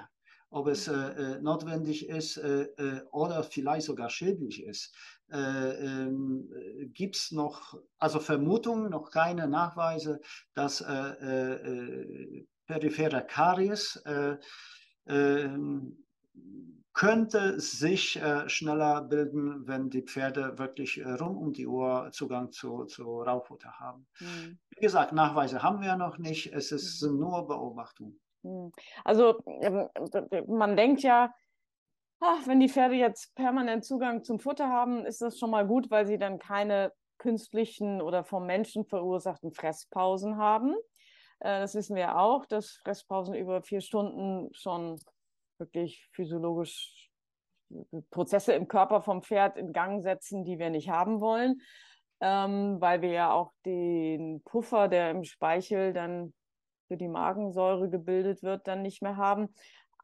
ob 0.55 0.67
es 0.67 0.87
äh, 0.87 0.93
äh 0.93 1.41
notwendig 1.41 2.11
ist 2.11 2.37
äh, 2.37 2.65
äh, 2.77 3.01
oder 3.11 3.43
vielleicht 3.43 3.87
sogar 3.87 4.11
schädlich 4.11 4.63
ist. 4.63 4.95
Äh, 5.31 5.39
ähm, 5.39 6.47
Gibt 6.93 7.17
es 7.17 7.33
noch, 7.33 7.75
also 7.99 8.21
Vermutungen, 8.21 8.91
noch 8.91 9.11
keine 9.11 9.49
Nachweise, 9.49 10.21
dass 10.53 10.83
äh, 10.83 12.45
periphere 12.67 13.25
Karies 13.27 14.03
ähm, 15.07 15.97
könnte 16.95 17.59
sich 17.59 18.21
äh, 18.21 18.49
schneller 18.49 19.03
bilden, 19.03 19.67
wenn 19.67 19.89
die 19.89 20.03
Pferde 20.03 20.59
wirklich 20.59 20.99
äh, 20.99 21.11
rund 21.13 21.39
um 21.39 21.53
die 21.53 21.67
Uhr 21.67 22.11
Zugang 22.13 22.53
zu, 22.53 22.85
zu 22.85 23.23
Raufutter 23.23 23.79
haben. 23.79 24.07
Mhm. 24.21 24.59
Wie 24.71 24.81
gesagt, 24.81 25.13
Nachweise 25.13 25.63
haben 25.63 25.81
wir 25.81 25.97
noch 25.97 26.19
nicht, 26.19 26.53
es 26.53 26.71
ist 26.71 27.03
mhm. 27.03 27.19
nur 27.19 27.47
Beobachtung. 27.47 28.19
Mhm. 28.43 28.73
Also 29.05 29.39
ähm, 29.47 29.89
man 30.47 30.77
denkt 30.77 31.03
ja, 31.03 31.35
ach, 32.21 32.47
wenn 32.47 32.61
die 32.61 32.69
Pferde 32.69 32.95
jetzt 32.95 33.35
permanent 33.35 33.85
Zugang 33.85 34.23
zum 34.23 34.39
Futter 34.39 34.69
haben, 34.69 35.07
ist 35.07 35.23
das 35.23 35.39
schon 35.39 35.51
mal 35.51 35.67
gut, 35.67 35.91
weil 35.91 36.07
sie 36.07 36.19
dann 36.19 36.39
keine 36.39 36.93
künstlichen 37.19 38.03
oder 38.03 38.25
vom 38.25 38.47
Menschen 38.47 38.85
verursachten 38.85 39.53
Fresspausen 39.53 40.37
haben. 40.37 40.75
Äh, 41.41 41.61
das 41.61 41.75
wissen 41.75 41.97
wir 41.97 42.19
auch, 42.19 42.45
dass 42.45 42.73
Fresspausen 42.83 43.35
über 43.35 43.63
vier 43.63 43.81
Stunden 43.81 44.53
schon 44.53 45.01
wirklich 45.59 46.09
physiologisch 46.13 47.11
Prozesse 48.11 48.53
im 48.53 48.69
Körper 48.69 49.03
vom 49.03 49.23
Pferd 49.23 49.57
in 49.57 49.73
Gang 49.73 50.03
setzen, 50.03 50.45
die 50.45 50.59
wir 50.59 50.71
nicht 50.71 50.91
haben 50.91 51.21
wollen, 51.21 51.61
ähm, 52.21 52.81
weil 52.81 53.03
wir 53.03 53.11
ja 53.11 53.33
auch 53.33 53.53
den 53.65 54.43
Puffer, 54.45 54.89
der 54.89 55.11
im 55.11 55.25
Speichel 55.25 55.93
dann 55.93 56.35
für 56.89 56.97
die 56.97 57.09
Magensäure 57.09 57.89
gebildet 57.89 58.43
wird, 58.43 58.67
dann 58.69 58.83
nicht 58.83 59.03
mehr 59.03 59.17
haben. 59.17 59.55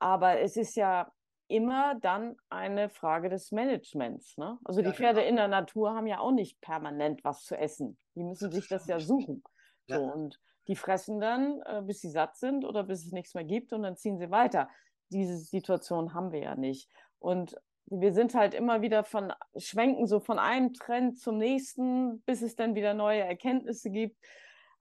Aber 0.01 0.41
es 0.41 0.57
ist 0.57 0.77
ja 0.77 1.11
immer 1.49 1.99
dann 2.01 2.37
eine 2.51 2.89
Frage 2.89 3.29
des 3.29 3.53
Managements. 3.53 4.37
Ne? 4.37 4.59
Also 4.65 4.81
die 4.81 4.89
ja, 4.89 4.95
Pferde 4.95 5.21
genau. 5.21 5.31
in 5.31 5.37
der 5.37 5.49
Natur 5.49 5.95
haben 5.95 6.07
ja 6.07 6.21
auch 6.21 6.33
nicht 6.33 6.61
permanent 6.61 7.25
was 7.25 7.45
zu 7.45 7.57
essen. 7.57 7.99
Die 8.15 8.23
müssen 8.23 8.53
sich 8.53 8.69
das 8.69 8.87
ja 8.87 9.01
suchen. 9.01 9.43
Ja. 9.87 9.99
So, 9.99 10.05
und 10.05 10.39
die 10.67 10.77
fressen 10.77 11.21
dann, 11.21 11.63
äh, 11.63 11.83
bis 11.83 12.01
sie 12.01 12.11
satt 12.11 12.37
sind 12.37 12.65
oder 12.65 12.85
bis 12.85 13.07
es 13.07 13.13
nichts 13.13 13.35
mehr 13.35 13.45
gibt 13.45 13.73
und 13.73 13.83
dann 13.83 13.97
ziehen 13.97 14.19
sie 14.19 14.31
weiter 14.31 14.69
diese 15.11 15.39
Situation 15.39 16.15
haben 16.15 16.33
wir 16.33 16.41
ja 16.41 16.55
nicht. 16.57 16.91
Und 17.19 17.57
wir 17.87 18.13
sind 18.13 18.35
halt 18.35 18.55
immer 18.55 18.83
wieder 18.83 19.05
von, 19.05 19.33
schwenken 19.57 20.07
so 20.07 20.21
von 20.21 20.39
einem 20.39 20.75
Trend 20.75 21.19
zum 21.19 21.39
nächsten, 21.39 22.21
bis 22.23 22.43
es 22.43 22.55
dann 22.55 22.75
wieder 22.75 22.95
neue 22.95 23.21
Erkenntnisse 23.21 23.91
gibt. 23.91 24.17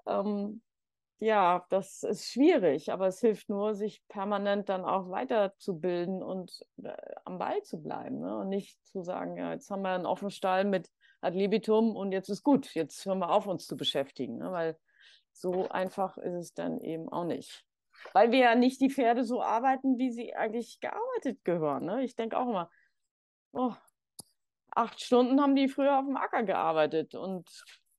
Ähm, 0.06 0.62
ja, 1.20 1.66
das 1.70 2.04
ist 2.04 2.28
schwierig, 2.28 2.92
aber 2.92 3.08
es 3.08 3.20
hilft 3.20 3.50
nur, 3.50 3.74
sich 3.74 4.04
permanent 4.08 4.70
dann 4.70 4.86
auch 4.86 5.10
weiterzubilden 5.10 6.22
und 6.22 6.64
äh, 6.84 6.96
am 7.26 7.40
Ball 7.40 7.64
zu 7.64 7.82
bleiben. 7.82 8.20
Ne? 8.20 8.38
Und 8.38 8.50
nicht 8.50 8.78
zu 8.86 9.02
sagen, 9.02 9.38
ja, 9.38 9.54
jetzt 9.54 9.72
haben 9.72 9.82
wir 9.82 9.92
einen 9.92 10.06
offenen 10.06 10.32
Stall 10.32 10.66
mit 10.66 10.92
Ad 11.22 11.36
libitum 11.36 11.96
und 11.96 12.12
jetzt 12.12 12.30
ist 12.30 12.44
gut, 12.44 12.74
jetzt 12.76 13.04
hören 13.06 13.20
wir 13.20 13.32
auf, 13.32 13.48
uns 13.48 13.66
zu 13.66 13.76
beschäftigen. 13.76 14.38
Ne? 14.38 14.52
Weil 14.52 14.78
so 15.32 15.68
einfach 15.70 16.18
ist 16.18 16.36
es 16.36 16.54
dann 16.54 16.80
eben 16.82 17.10
auch 17.10 17.26
nicht. 17.26 17.67
Weil 18.14 18.32
wir 18.32 18.40
ja 18.40 18.56
nicht 18.56 18.82
die 18.82 18.90
Pferde 18.90 19.24
so 19.24 19.42
arbeiten, 19.42 19.98
wie 19.98 20.12
sie 20.12 20.34
eigentlich 20.36 20.80
gearbeitet 20.80 21.44
gehören. 21.44 21.86
Ne? 21.86 22.04
Ich 22.04 22.16
denke 22.16 22.38
auch 22.38 22.48
immer, 22.48 22.70
oh, 23.52 23.74
acht 24.72 25.02
Stunden 25.02 25.42
haben 25.42 25.56
die 25.56 25.68
früher 25.68 26.00
auf 26.00 26.06
dem 26.06 26.18
Acker 26.18 26.44
gearbeitet 26.44 27.16
und 27.16 27.50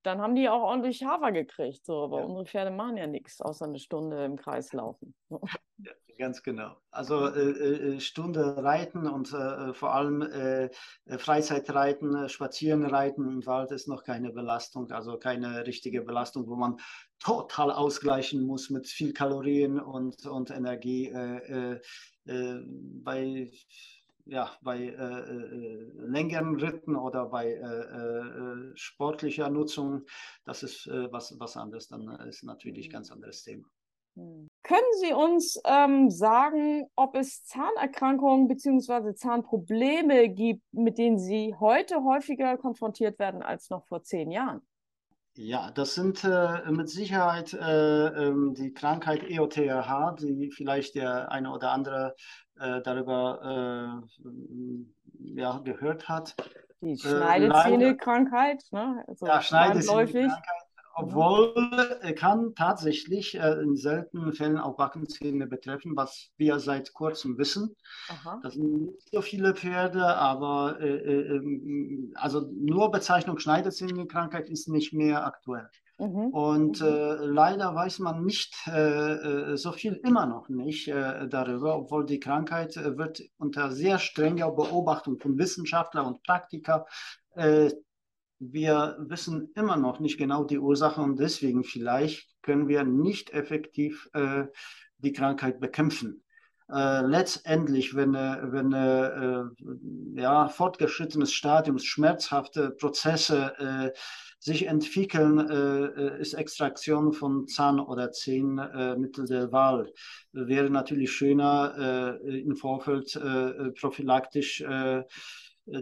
dann 0.02 0.20
haben 0.20 0.34
die 0.34 0.48
auch 0.48 0.62
ordentlich 0.62 1.04
Hafer 1.04 1.32
gekriegt. 1.32 1.84
So, 1.84 2.04
aber 2.04 2.20
ja. 2.20 2.24
unsere 2.24 2.46
Pferde 2.46 2.70
machen 2.70 2.96
ja 2.96 3.06
nichts, 3.06 3.40
außer 3.40 3.66
eine 3.66 3.78
Stunde 3.78 4.24
im 4.24 4.36
Kreis 4.36 4.72
laufen. 4.72 5.14
Ja, 5.28 5.92
ganz 6.18 6.42
genau. 6.42 6.76
Also 6.90 7.26
äh, 7.28 7.50
äh, 7.50 8.00
Stunde 8.00 8.62
reiten 8.62 9.06
und 9.06 9.32
äh, 9.32 9.72
vor 9.74 9.94
allem 9.94 10.22
äh, 10.22 10.70
Freizeitreiten, 11.18 12.14
äh, 12.14 12.28
Spazierenreiten 12.28 13.28
im 13.28 13.46
Wald 13.46 13.70
ist 13.70 13.88
noch 13.88 14.02
keine 14.04 14.32
Belastung, 14.32 14.90
also 14.90 15.18
keine 15.18 15.66
richtige 15.66 16.02
Belastung, 16.02 16.48
wo 16.48 16.56
man 16.56 16.76
total 17.20 17.70
ausgleichen 17.70 18.44
muss 18.44 18.70
mit 18.70 18.86
viel 18.86 19.12
Kalorien 19.12 19.78
und, 19.80 20.26
und 20.26 20.50
Energie. 20.50 21.08
Äh, 21.08 21.80
bei 22.24 23.50
ja, 24.28 24.50
bei 24.60 24.78
äh, 24.78 24.90
äh, 24.90 25.90
längeren 25.94 26.56
Ritten 26.56 26.96
oder 26.96 27.26
bei 27.26 27.46
äh, 27.46 27.60
äh, 27.60 28.72
sportlicher 28.74 29.48
Nutzung, 29.48 30.02
das 30.44 30.62
ist 30.62 30.86
äh, 30.86 31.10
was, 31.10 31.34
was 31.40 31.56
anderes, 31.56 31.88
dann 31.88 32.08
ist 32.28 32.44
natürlich 32.44 32.88
ein 32.88 32.92
ganz 32.92 33.10
anderes 33.10 33.42
Thema. 33.42 33.66
Hm. 34.16 34.46
Können 34.62 34.92
Sie 35.00 35.14
uns 35.14 35.58
ähm, 35.64 36.10
sagen, 36.10 36.90
ob 36.94 37.16
es 37.16 37.42
Zahnerkrankungen 37.44 38.48
bzw. 38.48 39.14
Zahnprobleme 39.14 40.28
gibt, 40.28 40.62
mit 40.72 40.98
denen 40.98 41.18
Sie 41.18 41.54
heute 41.58 42.04
häufiger 42.04 42.58
konfrontiert 42.58 43.18
werden 43.18 43.42
als 43.42 43.70
noch 43.70 43.86
vor 43.86 44.02
zehn 44.02 44.30
Jahren? 44.30 44.60
Ja, 45.40 45.70
das 45.70 45.94
sind 45.94 46.24
äh, 46.24 46.68
mit 46.68 46.90
Sicherheit 46.90 47.52
äh, 47.52 48.06
ähm, 48.08 48.54
die 48.54 48.72
Krankheit 48.72 49.22
EOTRH, 49.22 50.16
die 50.18 50.50
vielleicht 50.50 50.96
der 50.96 51.30
eine 51.30 51.52
oder 51.52 51.70
andere 51.70 52.16
äh, 52.58 52.80
darüber 52.82 54.02
äh, 54.20 55.38
ja, 55.40 55.58
gehört 55.58 56.08
hat. 56.08 56.34
Die 56.80 56.94
äh, 56.94 56.96
Schneidezähne-Krankheit, 56.96 58.64
ne? 58.72 59.04
Also 59.06 59.26
ja, 59.26 59.40
Schneidezähne-Krankheit 59.40 60.67
obwohl 60.98 61.54
er 62.00 62.14
kann 62.14 62.54
tatsächlich 62.54 63.38
äh, 63.38 63.62
in 63.62 63.76
seltenen 63.76 64.32
Fällen 64.32 64.58
auch 64.58 64.76
Backenzähne 64.76 65.46
betreffen, 65.46 65.96
was 65.96 66.30
wir 66.36 66.58
seit 66.58 66.92
kurzem 66.92 67.38
wissen. 67.38 67.76
Aha. 68.08 68.40
Das 68.42 68.54
sind 68.54 68.82
nicht 68.82 69.08
so 69.12 69.20
viele 69.20 69.54
Pferde, 69.54 70.04
aber 70.04 70.80
äh, 70.80 70.88
äh, 70.88 71.36
ähm, 71.36 72.12
also 72.16 72.50
nur 72.52 72.90
Bezeichnung 72.90 73.38
Schneidezähne-Krankheit 73.38 74.50
ist 74.50 74.68
nicht 74.68 74.92
mehr 74.92 75.24
aktuell. 75.24 75.68
Mhm. 75.98 76.28
Und 76.28 76.80
mhm. 76.80 76.86
äh, 76.86 77.14
leider 77.26 77.74
weiß 77.74 77.98
man 77.98 78.24
nicht 78.24 78.54
äh, 78.68 79.52
äh, 79.52 79.56
so 79.56 79.72
viel 79.72 79.94
immer 80.04 80.26
noch 80.26 80.48
nicht 80.48 80.88
äh, 80.88 81.26
darüber, 81.28 81.76
obwohl 81.76 82.06
die 82.06 82.20
Krankheit 82.20 82.76
äh, 82.76 82.96
wird 82.96 83.22
unter 83.38 83.72
sehr 83.72 83.98
strenger 83.98 84.50
Beobachtung 84.52 85.18
von 85.18 85.38
Wissenschaftlern 85.38 86.06
und 86.06 86.22
Praktikern 86.22 86.82
äh, 87.34 87.70
wir 88.38 88.96
wissen 89.00 89.50
immer 89.54 89.76
noch 89.76 90.00
nicht 90.00 90.18
genau 90.18 90.44
die 90.44 90.58
Ursache 90.58 91.00
und 91.00 91.18
deswegen 91.18 91.64
vielleicht 91.64 92.30
können 92.42 92.68
wir 92.68 92.84
nicht 92.84 93.30
effektiv 93.30 94.08
äh, 94.12 94.44
die 94.98 95.12
Krankheit 95.12 95.60
bekämpfen. 95.60 96.22
Äh, 96.70 97.00
letztendlich, 97.00 97.94
wenn, 97.96 98.12
wenn 98.12 98.72
äh, 98.72 100.20
ja, 100.20 100.48
fortgeschrittenes 100.48 101.32
Stadium, 101.32 101.78
schmerzhafte 101.78 102.70
Prozesse 102.72 103.54
äh, 103.58 103.98
sich 104.38 104.66
entwickeln, 104.66 105.38
äh, 105.38 105.84
äh, 105.86 106.20
ist 106.20 106.34
Extraktion 106.34 107.12
von 107.12 107.46
Zahn- 107.46 107.80
oder 107.80 108.12
Zehnmittel 108.12 109.26
der 109.26 109.50
Wahl. 109.50 109.90
Wäre 110.32 110.70
natürlich 110.70 111.10
schöner, 111.10 112.18
im 112.22 112.54
Vorfeld 112.54 113.18
prophylaktisch 113.80 114.60
äh, 114.60 115.02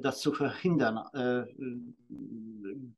das 0.02 0.20
zu 0.20 0.32
verhindern. 0.32 0.98
Äh, 1.12 1.44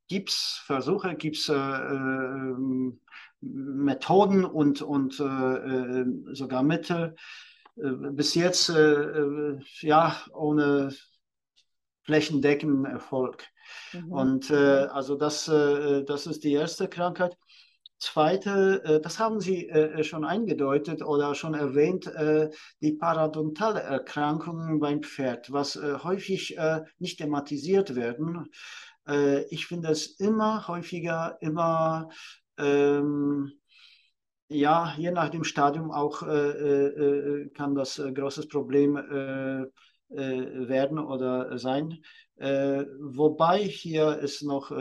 gibt 0.07 0.29
es 0.29 0.61
Versuche, 0.65 1.15
gibt 1.15 1.37
es 1.37 1.49
äh, 1.49 1.53
ähm, 1.53 2.99
Methoden 3.41 4.43
und, 4.43 4.81
und 4.81 5.19
äh, 5.19 6.05
sogar 6.33 6.63
Mittel. 6.63 7.15
bis 7.75 8.35
jetzt 8.35 8.69
ja 9.79 10.15
ohne 10.33 10.93
flächendeckenden 12.03 12.85
Erfolg. 12.85 13.45
Mhm. 13.93 14.11
Und 14.11 14.51
also 14.51 15.15
das, 15.15 15.45
das 15.45 16.27
ist 16.27 16.43
die 16.43 16.51
erste 16.51 16.89
Krankheit. 16.89 17.37
Zweite, 17.99 18.81
äh, 18.85 19.01
das 19.01 19.19
haben 19.19 19.41
Sie 19.41 19.67
äh, 19.67 20.03
schon 20.03 20.23
eingedeutet 20.23 21.03
oder 21.03 21.35
schon 21.35 21.53
erwähnt, 21.53 22.07
äh, 22.07 22.49
die 22.81 22.93
paradontale 22.93 23.81
Erkrankungen 23.81 24.79
beim 24.79 25.03
Pferd, 25.03 25.51
was 25.51 25.75
häufig 25.75 26.57
nicht 26.97 27.17
thematisiert 27.17 27.95
werden. 27.95 28.49
Ich 29.49 29.65
finde 29.65 29.89
es 29.89 30.19
immer 30.19 30.67
häufiger, 30.67 31.37
immer 31.41 32.09
ähm, 32.57 33.51
ja, 34.47 34.93
je 34.97 35.11
nach 35.11 35.29
dem 35.29 35.43
Stadium 35.43 35.91
auch 35.91 36.21
äh, 36.23 37.49
kann 37.53 37.75
das 37.75 37.99
ein 37.99 38.13
großes 38.13 38.47
Problem 38.47 38.97
äh, 38.97 39.61
äh, 40.15 40.67
werden 40.67 40.99
oder 40.99 41.57
sein. 41.57 42.01
wobei 42.37 43.59
hier 43.59 44.19
ist 44.19 44.43
noch 44.43 44.71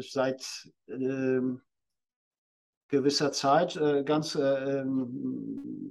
seit 0.00 0.42
ähm, 0.88 1.60
gewisser 2.90 3.32
Zeit 3.32 3.76
äh, 3.76 4.02
ganz 4.04 4.34
äh, 4.34 4.80
ähm, 4.80 5.90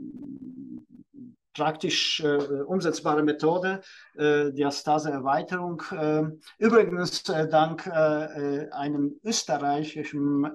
praktisch 1.54 2.22
äh, 2.22 2.38
umsetzbare 2.64 3.24
Methode, 3.24 3.82
äh, 4.16 4.52
Diastase-Erweiterung. 4.52 5.82
Äh, 5.92 6.24
übrigens 6.58 7.28
äh, 7.30 7.48
dank 7.50 7.88
einem 7.88 9.20
österreichischen 9.24 10.48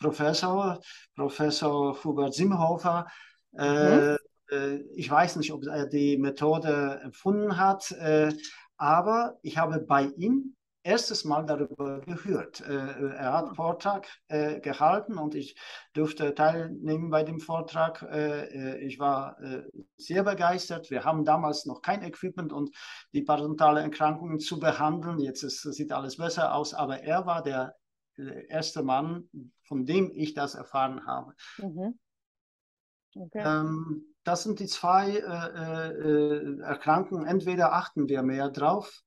Professor, 0.00 0.80
Professor 1.14 1.96
Hubert 2.02 2.34
Simhofer. 2.34 3.06
Mhm. 3.52 4.16
ich 4.96 5.08
weiß 5.08 5.36
nicht, 5.36 5.52
ob 5.52 5.64
er 5.64 5.86
die 5.86 6.18
Methode 6.18 7.00
empfunden 7.04 7.56
hat, 7.56 7.94
aber 8.76 9.38
ich 9.42 9.58
habe 9.58 9.78
bei 9.78 10.06
ihm 10.16 10.56
erstes 10.84 11.24
Mal 11.24 11.46
darüber 11.46 12.00
gehört. 12.02 12.60
Äh, 12.60 12.74
er 12.74 13.32
hat 13.32 13.44
einen 13.44 13.52
ah. 13.52 13.54
Vortrag 13.54 14.06
äh, 14.28 14.60
gehalten 14.60 15.18
und 15.18 15.34
ich 15.34 15.56
durfte 15.94 16.34
teilnehmen 16.34 17.10
bei 17.10 17.24
dem 17.24 17.40
Vortrag. 17.40 18.02
Äh, 18.02 18.78
ich 18.84 18.98
war 18.98 19.36
sehr 19.96 20.22
begeistert. 20.22 20.90
Wir 20.90 21.04
haben 21.04 21.24
damals 21.24 21.66
noch 21.66 21.80
kein 21.80 22.02
Equipment, 22.02 22.52
um 22.52 22.70
die 23.12 23.22
parodontale 23.22 23.80
Erkrankungen 23.80 24.38
zu 24.38 24.60
behandeln. 24.60 25.18
Jetzt 25.18 25.42
ist, 25.42 25.62
sieht 25.62 25.92
alles 25.92 26.18
besser 26.18 26.54
aus, 26.54 26.74
aber 26.74 27.00
er 27.00 27.26
war 27.26 27.42
der 27.42 27.74
erste 28.48 28.82
Mann, 28.82 29.28
von 29.64 29.86
dem 29.86 30.10
ich 30.14 30.34
das 30.34 30.54
erfahren 30.54 31.06
habe. 31.06 31.34
Mhm. 31.58 31.98
Okay. 33.16 33.42
Ähm, 33.44 34.14
das 34.24 34.42
sind 34.42 34.60
die 34.60 34.66
zwei 34.66 35.10
äh, 35.10 35.88
äh, 35.88 36.60
Erkrankungen. 36.60 37.26
Entweder 37.26 37.72
achten 37.72 38.08
wir 38.08 38.22
mehr 38.22 38.50
drauf 38.50 39.02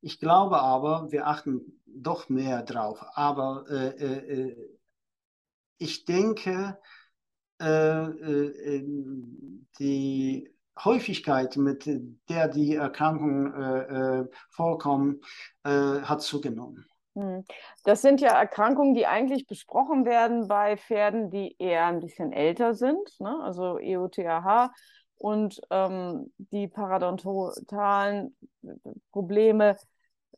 ich 0.00 0.20
glaube 0.20 0.60
aber, 0.60 1.10
wir 1.10 1.26
achten 1.26 1.80
doch 1.86 2.28
mehr 2.28 2.62
drauf. 2.62 3.04
Aber 3.14 3.64
äh, 3.68 3.88
äh, 3.88 4.48
äh 4.50 4.78
ich 5.80 6.04
denke, 6.04 6.76
äh, 7.60 8.02
äh, 8.02 8.84
die 9.78 10.50
Häufigkeit, 10.84 11.56
mit 11.56 11.88
der 12.28 12.48
die 12.48 12.74
Erkrankungen 12.74 13.52
äh, 13.52 14.24
vorkommen, 14.50 15.20
hat 15.64 16.22
zugenommen. 16.22 16.86
Hm. 17.14 17.44
Das 17.82 18.00
sind 18.00 18.20
ja 18.20 18.30
Erkrankungen, 18.38 18.94
die 18.94 19.06
eigentlich 19.06 19.46
besprochen 19.46 20.04
werden 20.04 20.46
bei 20.46 20.76
Pferden, 20.76 21.30
die 21.30 21.56
eher 21.58 21.86
ein 21.86 21.98
bisschen 21.98 22.32
älter 22.32 22.74
sind, 22.74 23.08
ne? 23.18 23.40
also 23.42 23.78
EOTAH 23.78 24.70
und 25.18 25.60
ähm, 25.70 26.32
die 26.36 26.68
paradontalen 26.68 28.36
Probleme, 29.10 29.76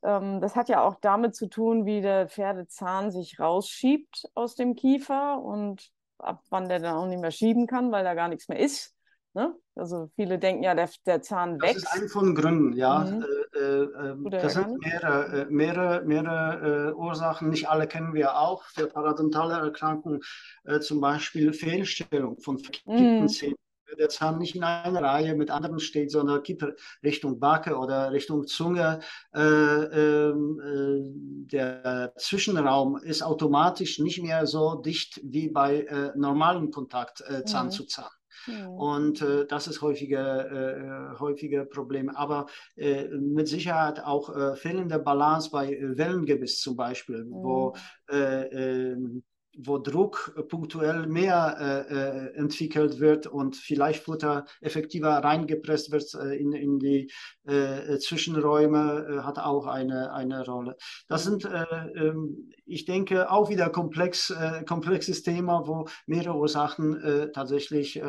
ähm, 0.02 0.40
das 0.40 0.56
hat 0.56 0.68
ja 0.68 0.82
auch 0.82 0.96
damit 1.00 1.34
zu 1.34 1.48
tun, 1.48 1.86
wie 1.86 2.00
der 2.00 2.28
Pferdezahn 2.28 3.10
sich 3.10 3.38
rausschiebt 3.38 4.30
aus 4.34 4.54
dem 4.54 4.74
Kiefer 4.74 5.40
und 5.42 5.90
ab 6.18 6.42
wann 6.50 6.68
der 6.68 6.80
dann 6.80 6.96
auch 6.96 7.06
nicht 7.06 7.20
mehr 7.20 7.30
schieben 7.30 7.66
kann, 7.66 7.92
weil 7.92 8.04
da 8.04 8.14
gar 8.14 8.28
nichts 8.28 8.48
mehr 8.48 8.58
ist. 8.58 8.94
Ne? 9.32 9.54
Also 9.76 10.10
viele 10.16 10.38
denken 10.38 10.64
ja, 10.64 10.74
der, 10.74 10.90
der 11.06 11.22
Zahn 11.22 11.60
wächst. 11.62 11.84
Das 11.84 11.94
ist 11.94 12.02
ein 12.02 12.08
von 12.08 12.34
Gründen, 12.34 12.72
ja. 12.72 13.04
Mhm. 13.04 13.24
Äh, 13.54 13.58
äh, 13.58 14.10
ähm, 14.10 14.28
das 14.28 14.54
sind 14.54 14.84
mehrere, 14.84 15.42
äh, 15.42 15.46
mehrere, 15.48 16.04
mehrere 16.04 16.88
äh, 16.88 16.92
Ursachen. 16.94 17.50
Nicht 17.50 17.68
alle 17.68 17.86
kennen 17.86 18.12
wir 18.12 18.36
auch. 18.36 18.64
Für 18.64 18.88
parodontale 18.88 19.54
Erkrankungen 19.54 20.20
äh, 20.64 20.80
zum 20.80 21.00
Beispiel 21.00 21.52
Fehlstellung 21.52 22.40
von 22.40 22.58
verkippten 22.58 23.20
mhm. 23.20 23.28
Zähnen 23.28 23.59
der 23.98 24.08
Zahn 24.08 24.38
nicht 24.38 24.56
in 24.56 24.64
einer 24.64 25.02
Reihe 25.02 25.34
mit 25.34 25.50
anderen 25.50 25.80
steht, 25.80 26.10
sondern 26.10 26.42
gibt 26.42 26.64
Richtung 27.02 27.38
Backe 27.38 27.76
oder 27.76 28.12
Richtung 28.12 28.46
Zunge. 28.46 29.00
Äh, 29.34 29.40
ähm, 29.40 30.60
äh, 30.60 31.46
der 31.52 32.12
Zwischenraum 32.16 32.96
ist 32.96 33.22
automatisch 33.22 33.98
nicht 33.98 34.22
mehr 34.22 34.46
so 34.46 34.76
dicht 34.76 35.20
wie 35.24 35.48
bei 35.48 35.82
äh, 35.82 36.12
normalem 36.16 36.70
Kontakt 36.70 37.22
äh, 37.26 37.44
Zahn 37.44 37.66
mhm. 37.66 37.70
zu 37.70 37.84
Zahn. 37.84 38.10
Mhm. 38.46 38.68
Und 38.68 39.22
äh, 39.22 39.46
das 39.46 39.66
ist 39.66 39.82
häufiger, 39.82 41.14
äh, 41.14 41.18
häufiger 41.18 41.64
Problem. 41.64 42.08
Aber 42.10 42.46
äh, 42.76 43.08
mit 43.08 43.48
Sicherheit 43.48 44.00
auch 44.00 44.34
äh, 44.34 44.56
fehlende 44.56 44.98
Balance 44.98 45.50
bei 45.50 45.78
Wellengebiss 45.80 46.60
zum 46.60 46.76
Beispiel, 46.76 47.24
mhm. 47.24 47.32
wo 47.32 47.76
äh, 48.10 48.92
ähm, 48.92 49.22
wo 49.58 49.78
Druck 49.78 50.34
punktuell 50.48 51.06
mehr 51.06 51.56
äh, 51.60 51.94
äh, 51.94 52.34
entwickelt 52.36 53.00
wird 53.00 53.26
und 53.26 53.56
vielleicht 53.56 54.04
Futter 54.04 54.44
effektiver 54.60 55.10
reingepresst 55.10 55.90
wird 55.90 56.14
äh, 56.14 56.36
in, 56.36 56.52
in 56.52 56.78
die 56.78 57.10
äh, 57.44 57.98
Zwischenräume, 57.98 59.06
äh, 59.08 59.22
hat 59.22 59.38
auch 59.38 59.66
eine, 59.66 60.12
eine 60.12 60.44
Rolle. 60.46 60.76
Das 61.08 61.24
sind, 61.24 61.44
äh, 61.44 61.64
ähm, 61.96 62.52
ich 62.64 62.84
denke, 62.84 63.30
auch 63.30 63.50
wieder 63.50 63.68
komplex, 63.70 64.32
komplexes 64.66 65.22
Thema, 65.22 65.66
wo 65.66 65.86
mehrere 66.06 66.36
Ursachen 66.36 67.30
tatsächlich 67.32 68.00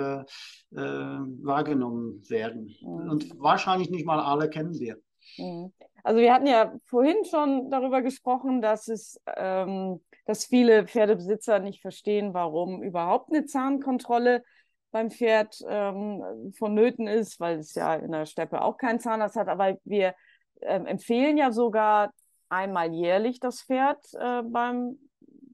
wahrgenommen 0.71 2.21
werden. 2.29 2.75
Mhm. 2.81 3.09
Und 3.09 3.39
wahrscheinlich 3.39 3.89
nicht 3.89 4.05
mal 4.05 4.19
alle 4.19 4.49
kennen 4.49 4.79
wir. 4.79 4.97
Mhm. 5.37 5.73
Also 6.03 6.19
wir 6.19 6.33
hatten 6.33 6.47
ja 6.47 6.73
vorhin 6.85 7.23
schon 7.29 7.69
darüber 7.69 8.01
gesprochen, 8.01 8.61
dass 8.61 8.87
es 8.87 9.19
ähm, 9.37 9.99
dass 10.26 10.45
viele 10.45 10.88
Pferdebesitzer 10.88 11.59
nicht 11.59 11.82
verstehen, 11.82 12.34
warum 12.34 12.84
überhaupt 12.84 13.32
eine 13.32 13.45
Zahnkontrolle 13.45 14.43
beim 14.91 15.09
Pferd 15.09 15.57
ähm, 15.67 16.53
vonnöten 16.57 17.07
ist, 17.07 17.39
weil 17.39 17.59
es 17.59 17.74
ja 17.76 17.95
in 17.95 18.11
der 18.11 18.26
Steppe 18.26 18.61
auch 18.61 18.78
keinen 18.78 18.99
Zahnarzt 18.99 19.38
hat. 19.38 19.47
Aber 19.47 19.78
wir 19.86 20.13
ähm, 20.61 20.86
empfehlen 20.86 21.38
ja 21.38 21.51
sogar 21.51 22.11
einmal 22.49 22.93
jährlich 22.93 23.39
das 23.39 23.61
Pferd 23.63 24.05
äh, 24.13 24.43
beim, 24.43 24.99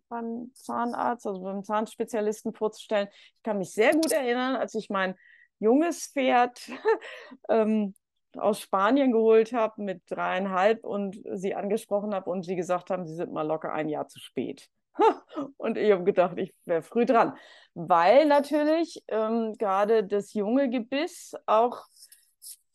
beim 0.09 0.51
Zahnarzt, 0.53 1.28
also 1.28 1.41
beim 1.41 1.63
Zahnspezialisten 1.63 2.53
vorzustellen. 2.53 3.07
Ich 3.11 3.43
kann 3.43 3.59
mich 3.59 3.74
sehr 3.74 3.93
gut 3.93 4.11
erinnern, 4.11 4.55
als 4.55 4.74
ich 4.74 4.89
mein 4.89 5.15
junges 5.59 6.07
Pferd 6.07 6.59
ähm, 7.49 7.93
aus 8.39 8.59
Spanien 8.59 9.11
geholt 9.11 9.53
habe 9.53 9.81
mit 9.81 10.03
dreieinhalb 10.09 10.83
und 10.83 11.19
sie 11.33 11.55
angesprochen 11.55 12.13
habe 12.13 12.29
und 12.29 12.43
sie 12.43 12.55
gesagt 12.55 12.89
haben, 12.89 13.05
sie 13.05 13.15
sind 13.15 13.31
mal 13.31 13.47
locker 13.47 13.73
ein 13.73 13.89
Jahr 13.89 14.07
zu 14.07 14.19
spät. 14.19 14.69
und 15.57 15.77
ich 15.77 15.91
habe 15.91 16.03
gedacht, 16.03 16.38
ich 16.38 16.53
wäre 16.65 16.81
früh 16.81 17.05
dran, 17.05 17.33
weil 17.73 18.25
natürlich 18.25 19.03
ähm, 19.07 19.53
gerade 19.57 20.03
das 20.03 20.33
junge 20.33 20.69
Gebiss 20.69 21.35
auch 21.45 21.83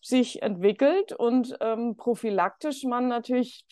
sich 0.00 0.42
entwickelt 0.42 1.12
und 1.12 1.56
ähm, 1.60 1.96
prophylaktisch 1.96 2.84
man 2.84 3.08
natürlich 3.08 3.64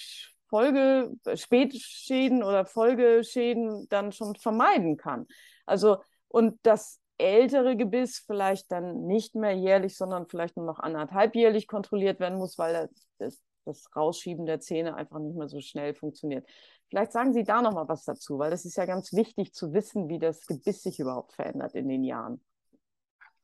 Folge, 0.49 1.13
Spätschäden 1.35 2.43
oder 2.43 2.67
Folgeschäden 2.67 3.87
dann 3.89 4.13
schon 4.13 4.35
vermeiden 4.37 4.97
kann. 4.97 5.27
Also, 5.67 5.99
und 6.29 6.59
das 6.63 7.00
ältere 7.21 7.77
Gebiss 7.77 8.25
vielleicht 8.27 8.71
dann 8.73 9.07
nicht 9.07 9.35
mehr 9.35 9.53
jährlich, 9.53 9.97
sondern 9.97 10.27
vielleicht 10.27 10.57
nur 10.57 10.67
noch 10.67 10.79
anderthalbjährlich 10.79 11.67
kontrolliert 11.67 12.21
werden 12.21 12.39
muss, 12.39 12.59
weil 12.59 12.91
das, 13.19 13.41
das 13.65 13.85
Rausschieben 13.95 14.47
der 14.47 14.61
Zähne 14.61 14.95
einfach 14.95 15.19
nicht 15.19 15.37
mehr 15.37 15.49
so 15.49 15.61
schnell 15.61 15.95
funktioniert. 15.95 16.49
Vielleicht 16.89 17.13
sagen 17.13 17.33
Sie 17.33 17.45
da 17.45 17.63
noch 17.63 17.73
mal 17.73 17.89
was 17.89 18.05
dazu, 18.05 18.39
weil 18.39 18.51
das 18.51 18.65
ist 18.65 18.77
ja 18.77 18.85
ganz 18.85 19.13
wichtig 19.13 19.55
zu 19.55 19.73
wissen, 19.73 20.09
wie 20.09 20.19
das 20.19 20.47
Gebiss 20.47 20.83
sich 20.83 20.99
überhaupt 20.99 21.35
verändert 21.35 21.75
in 21.75 21.89
den 21.89 22.03
Jahren. 22.03 22.41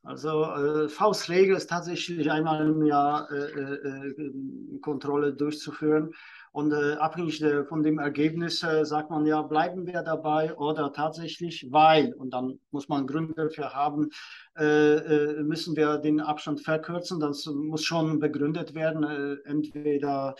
Also 0.07 0.43
äh, 0.45 0.87
Faustregel 0.87 1.57
ist 1.57 1.69
tatsächlich 1.69 2.31
einmal 2.31 2.65
im 2.65 2.85
Jahr 2.85 3.29
äh, 3.29 3.35
äh, 3.35 4.07
äh 4.07 4.79
Kontrolle 4.79 5.33
durchzuführen. 5.33 6.13
Und 6.53 6.73
abhängig 6.73 7.43
von 7.67 7.83
dem 7.83 7.99
Ergebnis 7.99 8.61
sagt 8.61 9.11
man 9.11 9.27
ja, 9.27 9.43
bleiben 9.43 9.85
wir 9.85 10.01
dabei 10.01 10.55
oder 10.55 10.91
tatsächlich, 10.91 11.67
weil, 11.69 12.13
und 12.13 12.33
dann 12.33 12.59
muss 12.71 12.89
man 12.89 13.05
Gründe 13.05 13.33
dafür 13.35 13.75
haben, 13.75 14.09
müssen 14.55 15.75
wir 15.75 15.97
den 15.99 16.19
Abstand 16.19 16.61
verkürzen. 16.61 17.19
Das 17.19 17.45
muss 17.45 17.83
schon 17.83 18.19
begründet 18.19 18.73
werden. 18.73 19.39
entweder 19.45 20.33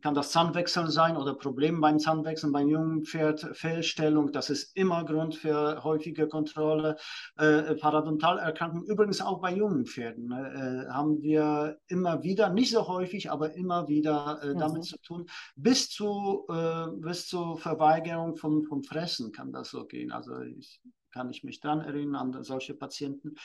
kann 0.00 0.14
das 0.14 0.32
Zahnwechseln 0.32 0.90
sein 0.90 1.16
oder 1.16 1.34
Probleme 1.34 1.80
beim 1.80 1.98
Zahnwechseln 1.98 2.52
beim 2.52 2.68
jungen 2.68 3.04
Pferd, 3.04 3.40
Fehlstellung, 3.52 4.32
das 4.32 4.50
ist 4.50 4.76
immer 4.76 5.04
Grund 5.04 5.34
für 5.34 5.82
häufige 5.84 6.28
Kontrolle. 6.28 6.96
Äh, 7.36 7.74
Parodontalerkrankungen, 7.74 8.86
übrigens 8.86 9.20
auch 9.20 9.40
bei 9.40 9.52
jungen 9.52 9.86
Pferden, 9.86 10.28
ne, 10.28 10.86
äh, 10.88 10.92
haben 10.92 11.20
wir 11.22 11.78
immer 11.88 12.22
wieder, 12.22 12.50
nicht 12.50 12.70
so 12.70 12.88
häufig, 12.88 13.30
aber 13.30 13.54
immer 13.54 13.88
wieder 13.88 14.40
äh, 14.42 14.54
damit 14.54 14.78
mhm. 14.78 14.86
zu 14.86 14.98
tun. 14.98 15.26
Bis 15.56 15.90
zu, 15.90 16.46
äh, 16.48 16.86
bis 16.96 17.26
zur 17.26 17.58
Verweigerung 17.58 18.36
von, 18.36 18.64
vom 18.64 18.82
Fressen 18.82 19.32
kann 19.32 19.52
das 19.52 19.70
so 19.70 19.84
gehen. 19.86 20.12
Also 20.12 20.40
ich 20.40 20.80
kann 21.12 21.30
ich 21.30 21.44
mich 21.44 21.60
daran 21.60 21.80
erinnern, 21.80 22.34
an 22.34 22.42
solche 22.42 22.74
Patienten. 22.74 23.36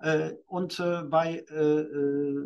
Äh, 0.00 0.34
und 0.46 0.78
äh, 0.78 1.02
bei 1.02 1.44
äh, 1.50 1.84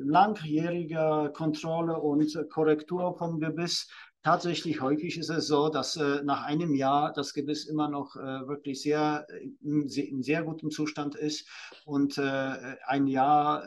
langjähriger 0.04 1.30
Kontrolle 1.30 1.98
und 2.00 2.36
Korrektur 2.50 3.16
vom 3.18 3.40
Gebiss 3.40 3.88
Tatsächlich 4.24 4.80
häufig 4.80 5.16
ist 5.16 5.30
es 5.30 5.46
so, 5.46 5.68
dass 5.68 5.96
äh, 5.96 6.22
nach 6.24 6.42
einem 6.42 6.74
Jahr 6.74 7.12
das 7.12 7.34
Gebiss 7.34 7.66
immer 7.66 7.88
noch 7.88 8.16
äh, 8.16 8.48
wirklich 8.48 8.82
sehr 8.82 9.26
in, 9.62 9.88
sehr 10.22 10.42
gutem 10.42 10.70
Zustand 10.70 11.14
ist 11.14 11.48
und 11.86 12.18
äh, 12.18 12.76
ein 12.84 13.06
Jahr 13.06 13.64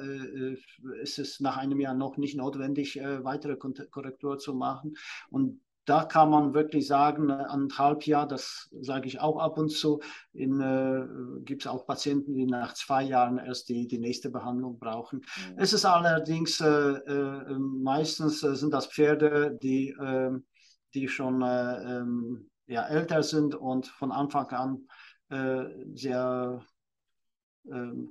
ist 1.02 1.20
es 1.20 1.40
nach 1.40 1.58
einem 1.58 1.80
Jahr 1.80 1.96
noch 1.96 2.18
nicht 2.18 2.36
notwendig, 2.36 3.00
weitere 3.24 3.56
Korrektur 3.56 4.38
zu 4.38 4.54
machen. 4.54 4.96
Und 5.30 5.62
da 5.86 6.06
kann 6.06 6.30
man 6.30 6.54
wirklich 6.54 6.88
sagen, 6.88 7.32
anderthalb 7.32 8.06
Jahre, 8.06 8.28
das 8.28 8.70
sage 8.82 9.08
ich 9.08 9.20
auch 9.20 9.40
ab 9.40 9.58
und 9.58 9.70
zu, 9.70 10.00
äh, 10.34 11.02
gibt 11.44 11.64
es 11.64 11.68
auch 11.68 11.86
Patienten, 11.86 12.34
die 12.34 12.46
nach 12.46 12.74
zwei 12.74 13.04
Jahren 13.04 13.38
erst 13.40 13.70
die, 13.70 13.88
die 13.88 13.98
nächste 13.98 14.30
Behandlung 14.30 14.78
brauchen. 14.78 15.20
Mhm. 15.20 15.58
Es 15.58 15.74
ist 15.74 15.86
allerdings, 15.86 16.62
äh, 16.62 16.68
äh, 16.68 17.58
meistens 17.58 18.44
äh, 18.44 18.56
sind 18.56 18.74
das 18.74 18.88
Pferde, 18.88 19.58
die, 19.62 19.96
ähm, 20.00 20.46
die 20.94 21.08
schon 21.08 21.42
äh, 21.42 21.98
ähm, 21.98 22.50
ja, 22.68 22.88
älter 22.88 23.24
sind 23.24 23.56
und 23.56 23.88
von 23.88 24.12
Anfang 24.12 24.48
an 24.50 24.88
äh, 25.30 25.66
sehr 25.94 26.62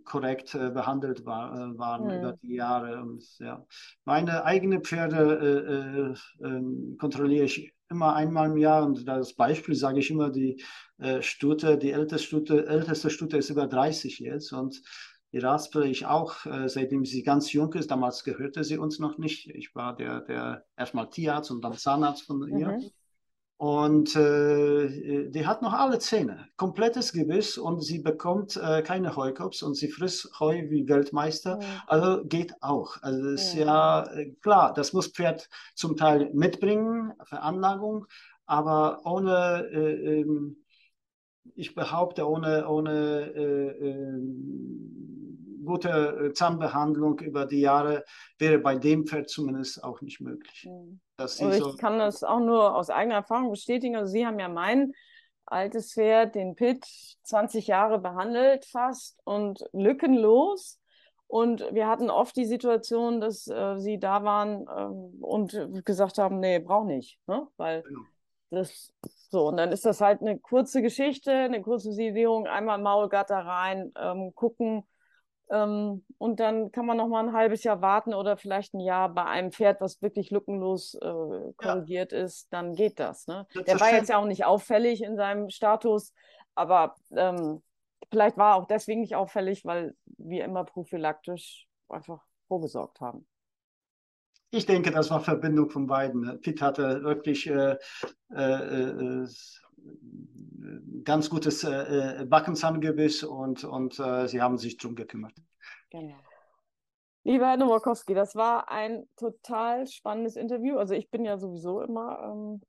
korrekt 0.04 0.54
äh, 0.54 0.70
behandelt 0.70 1.24
war, 1.26 1.52
äh, 1.54 1.78
waren 1.78 2.04
mhm. 2.04 2.18
über 2.18 2.38
die 2.42 2.54
Jahre. 2.54 3.00
Und, 3.00 3.24
ja. 3.38 3.66
Meine 4.04 4.44
eigenen 4.44 4.82
Pferde 4.82 6.14
äh, 6.40 6.46
ähm, 6.46 6.96
kontrolliere 6.98 7.44
ich 7.44 7.72
immer 7.88 8.14
einmal 8.14 8.50
im 8.50 8.56
Jahr 8.56 8.84
und 8.84 9.08
das 9.08 9.34
Beispiel 9.34 9.74
sage 9.74 9.98
ich 9.98 10.10
immer, 10.12 10.30
die 10.30 10.62
Stute, 11.22 11.76
die 11.76 11.90
älteste 11.90 12.24
Stute, 12.24 12.66
älteste 12.66 13.10
Stute 13.10 13.38
ist 13.38 13.50
über 13.50 13.66
30 13.66 14.20
jetzt 14.20 14.52
und 14.52 14.80
die 15.32 15.38
rasple 15.38 15.88
ich 15.88 16.06
auch, 16.06 16.36
seitdem 16.66 17.04
sie 17.04 17.24
ganz 17.24 17.52
jung 17.52 17.72
ist. 17.72 17.90
Damals 17.90 18.22
gehörte 18.22 18.62
sie 18.62 18.78
uns 18.78 19.00
noch 19.00 19.18
nicht. 19.18 19.48
Ich 19.48 19.74
war 19.74 19.96
der, 19.96 20.20
der 20.20 20.64
erstmal 20.76 21.10
Tierarzt 21.10 21.50
und 21.50 21.64
dann 21.64 21.72
Zahnarzt 21.72 22.26
von 22.26 22.46
ihr. 22.46 22.68
Mhm. 22.68 22.90
Und 23.60 24.16
äh, 24.16 25.28
die 25.28 25.46
hat 25.46 25.60
noch 25.60 25.74
alle 25.74 25.98
Zähne, 25.98 26.48
komplettes 26.56 27.12
Gebiss 27.12 27.58
und 27.58 27.82
sie 27.82 27.98
bekommt 27.98 28.56
äh, 28.56 28.80
keine 28.80 29.16
Heukops 29.16 29.62
und 29.62 29.74
sie 29.74 29.88
frisst 29.88 30.40
Heu 30.40 30.70
wie 30.70 30.88
Weltmeister. 30.88 31.56
Mhm. 31.56 31.62
Also 31.86 32.24
geht 32.24 32.54
auch. 32.62 32.96
Also 33.02 33.28
ist 33.28 33.52
ja. 33.52 34.06
ja 34.06 34.12
äh, 34.14 34.30
klar, 34.40 34.72
das 34.72 34.94
muss 34.94 35.08
Pferd 35.08 35.50
zum 35.74 35.98
Teil 35.98 36.30
mitbringen, 36.32 37.12
Veranlagung, 37.24 38.06
aber 38.46 39.02
ohne, 39.04 39.68
äh, 39.70 40.20
ähm, 40.20 40.64
ich 41.54 41.74
behaupte, 41.74 42.26
ohne, 42.26 42.66
ohne 42.66 43.30
äh, 43.36 43.90
ähm, 43.90 45.00
gute 45.64 45.88
äh, 45.88 46.32
Zahnbehandlung 46.32 47.18
über 47.20 47.46
die 47.46 47.60
Jahre 47.60 48.04
wäre 48.38 48.58
bei 48.58 48.76
dem 48.76 49.06
Pferd 49.06 49.28
zumindest 49.28 49.82
auch 49.84 50.00
nicht 50.00 50.20
möglich. 50.20 50.68
Also 51.16 51.50
ich 51.50 51.58
so 51.58 51.76
kann 51.76 51.98
das 51.98 52.24
auch 52.24 52.40
nur 52.40 52.74
aus 52.74 52.90
eigener 52.90 53.16
Erfahrung 53.16 53.50
bestätigen. 53.50 53.96
Also 53.96 54.12
Sie 54.12 54.26
haben 54.26 54.38
ja 54.38 54.48
mein 54.48 54.92
altes 55.46 55.92
Pferd, 55.92 56.34
den 56.34 56.54
Pitt, 56.54 56.84
20 57.24 57.66
Jahre 57.66 57.98
behandelt 57.98 58.64
fast 58.66 59.18
und 59.24 59.64
lückenlos. 59.72 60.78
Und 61.26 61.64
wir 61.72 61.86
hatten 61.86 62.10
oft 62.10 62.34
die 62.34 62.44
Situation, 62.44 63.20
dass 63.20 63.46
äh, 63.46 63.78
sie 63.78 63.98
da 63.98 64.24
waren 64.24 64.66
ähm, 64.76 65.22
und 65.22 65.84
gesagt 65.84 66.18
haben, 66.18 66.40
nee, 66.40 66.58
brauch 66.58 66.84
nicht, 66.84 67.20
ne? 67.28 67.46
weil 67.56 67.82
genau. 67.82 68.00
das 68.50 68.92
so. 69.30 69.46
Und 69.46 69.58
dann 69.58 69.70
ist 69.70 69.86
das 69.86 70.00
halt 70.00 70.22
eine 70.22 70.40
kurze 70.40 70.82
Geschichte, 70.82 71.32
eine 71.32 71.62
kurze 71.62 71.92
Sedierung, 71.92 72.48
einmal 72.48 72.78
Maulgatter 72.78 73.38
rein, 73.38 73.92
ähm, 73.96 74.34
gucken, 74.34 74.82
ähm, 75.50 76.04
und 76.18 76.38
dann 76.38 76.70
kann 76.70 76.86
man 76.86 76.96
noch 76.96 77.08
mal 77.08 77.26
ein 77.26 77.32
halbes 77.32 77.64
Jahr 77.64 77.82
warten 77.82 78.14
oder 78.14 78.36
vielleicht 78.36 78.72
ein 78.74 78.80
Jahr 78.80 79.08
bei 79.12 79.24
einem 79.24 79.50
Pferd, 79.50 79.80
was 79.80 80.00
wirklich 80.00 80.30
lückenlos 80.30 80.94
äh, 80.94 81.52
korrigiert 81.56 82.12
ja. 82.12 82.18
ist, 82.18 82.52
dann 82.52 82.74
geht 82.74 83.00
das. 83.00 83.26
Ne? 83.26 83.46
das 83.54 83.64
Der 83.64 83.80
war 83.80 83.92
jetzt 83.92 84.08
ja 84.08 84.18
auch 84.18 84.26
nicht 84.26 84.44
auffällig 84.44 85.02
in 85.02 85.16
seinem 85.16 85.50
Status, 85.50 86.14
aber 86.54 86.94
ähm, 87.16 87.62
vielleicht 88.10 88.36
war 88.36 88.52
er 88.52 88.56
auch 88.56 88.66
deswegen 88.66 89.00
nicht 89.00 89.16
auffällig, 89.16 89.64
weil 89.64 89.96
wir 90.18 90.44
immer 90.44 90.64
prophylaktisch 90.64 91.66
einfach 91.88 92.22
vorgesorgt 92.46 93.00
haben. 93.00 93.26
Ich 94.52 94.66
denke, 94.66 94.90
das 94.90 95.10
war 95.10 95.20
Verbindung 95.20 95.70
von 95.70 95.86
beiden. 95.86 96.40
Pitt 96.40 96.60
hatte 96.60 97.02
wirklich 97.02 97.48
äh, 97.48 97.76
äh, 98.32 98.42
äh 98.42 99.28
ganz 101.04 101.30
gutes 101.30 101.64
äh, 101.64 102.24
Backenzahngebiss 102.28 103.24
und, 103.24 103.64
und 103.64 103.98
äh, 103.98 104.26
sie 104.28 104.40
haben 104.42 104.58
sich 104.58 104.76
darum 104.76 104.96
gekümmert. 104.96 105.34
Genau. 105.90 106.16
Lieber 107.22 107.48
Herr 107.48 107.56
Nowakowski, 107.58 108.14
das 108.14 108.34
war 108.34 108.70
ein 108.70 109.06
total 109.16 109.86
spannendes 109.86 110.36
Interview. 110.36 110.78
Also 110.78 110.94
ich 110.94 111.10
bin 111.10 111.24
ja 111.24 111.36
sowieso 111.38 111.82
immer 111.82 112.18
ähm, 112.24 112.62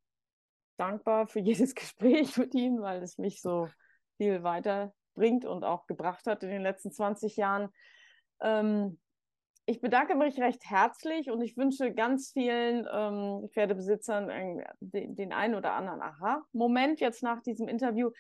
dankbar 0.78 1.28
für 1.28 1.39
jedes 1.42 1.76
Gespräch 1.76 2.38
mit 2.38 2.54
Ihnen, 2.54 2.82
weil 2.82 3.02
es 3.02 3.18
mich 3.18 3.42
so 3.42 3.70
viel 4.18 4.44
weiterbringt 4.44 5.46
und 5.46 5.64
auch 5.64 5.88
gebracht 5.88 6.28
hat 6.28 6.44
in 6.44 6.50
den 6.50 6.62
letzten 6.62 6.92
20 6.92 7.38
Jahren. 7.38 7.70
Ähm, 8.42 9.00
ich 9.66 9.82
bedanke 9.82 10.16
mich 10.16 10.39
recht 10.39 10.70
herzlich 10.70 11.30
und 11.30 11.41
ich 11.41 11.55
wünsche 11.55 11.93
ganz 11.93 12.32
vielen 12.32 12.88
ähm, 12.91 13.47
Pferdebesitzern 13.53 14.30
äh, 14.30 14.66
den, 14.80 15.16
den 15.16 15.34
einen 15.34 15.55
oder 15.55 15.74
anderen 15.74 16.01
Aha-Moment 16.01 16.99
jetzt 16.99 17.24
nach 17.24 17.41
diesem 17.41 17.68
Interview. 17.68 18.12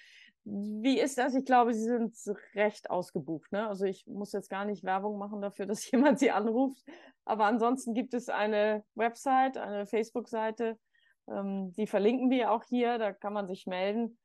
Wie 0.43 0.99
ist 0.99 1.17
das? 1.17 1.35
Ich 1.35 1.45
glaube, 1.45 1.73
Sie 1.73 1.83
sind 1.83 2.15
recht 2.55 2.89
ausgebucht. 2.89 3.51
Ne? 3.51 3.67
Also 3.67 3.85
ich 3.85 4.05
muss 4.07 4.31
jetzt 4.31 4.49
gar 4.49 4.65
nicht 4.65 4.83
Werbung 4.83 5.17
machen 5.17 5.41
dafür, 5.41 5.65
dass 5.67 5.89
jemand 5.89 6.19
Sie 6.19 6.31
anruft. 6.31 6.83
Aber 7.25 7.45
ansonsten 7.45 7.93
gibt 7.93 8.13
es 8.13 8.29
eine 8.29 8.83
Website, 8.95 9.57
eine 9.57 9.85
Facebook-Seite. 9.85 10.79
Ähm, 11.27 11.73
die 11.73 11.87
verlinken 11.87 12.29
wir 12.29 12.51
auch 12.51 12.63
hier. 12.63 12.97
Da 12.97 13.13
kann 13.13 13.33
man 13.33 13.47
sich 13.47 13.67
melden. 13.67 14.17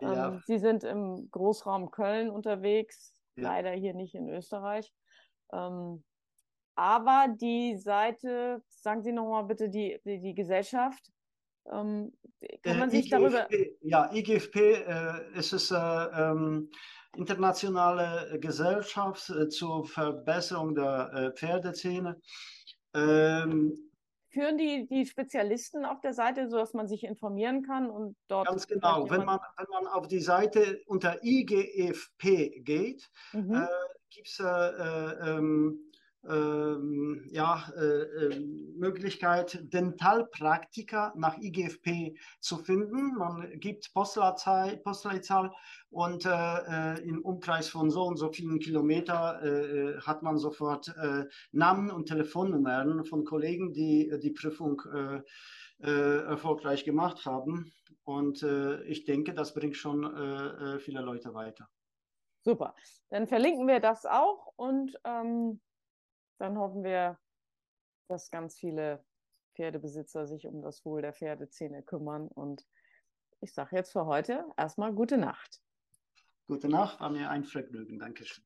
Ja. 0.00 0.28
Ähm, 0.28 0.42
Sie 0.46 0.58
sind 0.58 0.84
im 0.84 1.28
Großraum 1.30 1.90
Köln 1.90 2.30
unterwegs. 2.30 3.14
Ja. 3.36 3.44
Leider 3.44 3.70
hier 3.72 3.94
nicht 3.94 4.14
in 4.14 4.28
Österreich. 4.28 4.92
Ähm, 5.52 6.04
aber 6.74 7.26
die 7.40 7.76
Seite, 7.76 8.62
sagen 8.68 9.02
Sie 9.02 9.12
nochmal 9.12 9.44
bitte 9.44 9.68
die, 9.68 10.00
die, 10.04 10.20
die 10.20 10.34
Gesellschaft, 10.34 11.10
ähm, 11.70 12.12
kann 12.62 12.78
man 12.78 12.88
äh, 12.88 12.92
sich 12.92 13.06
IGFP, 13.06 13.10
darüber. 13.10 13.48
Ja, 13.80 14.12
IGFP 14.12 14.56
äh, 14.56 15.38
ist 15.38 15.52
es 15.52 15.70
äh, 15.70 15.76
ähm, 15.76 16.70
internationale 17.16 18.38
Gesellschaft 18.40 19.30
äh, 19.30 19.48
zur 19.48 19.86
Verbesserung 19.86 20.74
der 20.74 21.10
äh, 21.12 21.32
Pferdezähne. 21.32 22.20
Ähm, 22.94 23.90
Führen 24.28 24.58
die, 24.58 24.86
die 24.88 25.06
Spezialisten 25.06 25.84
auf 25.84 26.00
der 26.00 26.12
Seite, 26.12 26.48
sodass 26.48 26.74
man 26.74 26.88
sich 26.88 27.04
informieren 27.04 27.62
kann 27.62 27.88
und 27.88 28.16
dort. 28.26 28.48
Ganz 28.48 28.66
genau. 28.66 29.08
Wenn 29.08 29.24
man, 29.24 29.38
wenn 29.56 29.66
man 29.70 29.86
auf 29.86 30.08
die 30.08 30.20
Seite 30.20 30.82
unter 30.86 31.22
IGFP 31.22 32.62
geht, 32.62 33.08
mhm. 33.32 33.54
äh, 33.54 33.66
gibt 34.10 34.26
es 34.26 34.40
ähm, 34.40 35.78
ähm, 36.28 37.26
ja, 37.30 37.70
äh, 37.76 37.82
äh, 37.82 38.40
Möglichkeit, 38.76 39.60
Dentalpraktiker 39.72 41.12
nach 41.16 41.36
IGFP 41.38 42.16
zu 42.40 42.58
finden. 42.58 43.14
Man 43.16 43.58
gibt 43.60 43.92
Postleitzahl, 43.92 44.80
und 45.90 46.26
äh, 46.26 46.98
im 47.02 47.22
Umkreis 47.24 47.68
von 47.68 47.90
so 47.90 48.04
und 48.04 48.16
so 48.16 48.32
vielen 48.32 48.58
Kilometer 48.58 49.42
äh, 49.42 50.00
hat 50.00 50.22
man 50.22 50.38
sofort 50.38 50.88
äh, 50.96 51.24
Namen 51.52 51.90
und 51.90 52.06
Telefonnummern 52.06 53.04
von 53.04 53.24
Kollegen, 53.24 53.72
die 53.72 54.10
die 54.22 54.32
Prüfung 54.32 54.82
äh, 54.92 55.20
erfolgreich 55.80 56.84
gemacht 56.84 57.26
haben. 57.26 57.72
Und 58.04 58.42
ich 58.86 59.04
denke, 59.06 59.32
das 59.34 59.54
bringt 59.54 59.76
schon 59.76 60.78
viele 60.80 61.00
Leute 61.00 61.32
weiter. 61.32 61.68
Super. 62.42 62.74
Dann 63.08 63.26
verlinken 63.26 63.66
wir 63.66 63.80
das 63.80 64.04
auch 64.04 64.52
und 64.56 64.94
ähm 65.04 65.60
dann 66.38 66.58
hoffen 66.58 66.84
wir, 66.84 67.18
dass 68.08 68.30
ganz 68.30 68.56
viele 68.56 69.04
Pferdebesitzer 69.54 70.26
sich 70.26 70.46
um 70.46 70.62
das 70.62 70.84
Wohl 70.84 71.02
der 71.02 71.12
Pferdezähne 71.12 71.82
kümmern. 71.82 72.28
Und 72.28 72.66
ich 73.40 73.52
sage 73.52 73.76
jetzt 73.76 73.92
für 73.92 74.06
heute 74.06 74.44
erstmal 74.56 74.92
gute 74.92 75.16
Nacht. 75.16 75.60
Gute 76.46 76.68
Nacht, 76.68 77.00
war 77.00 77.10
mir 77.10 77.30
ein 77.30 77.44
Vergnügen. 77.44 77.98
Dankeschön. 77.98 78.44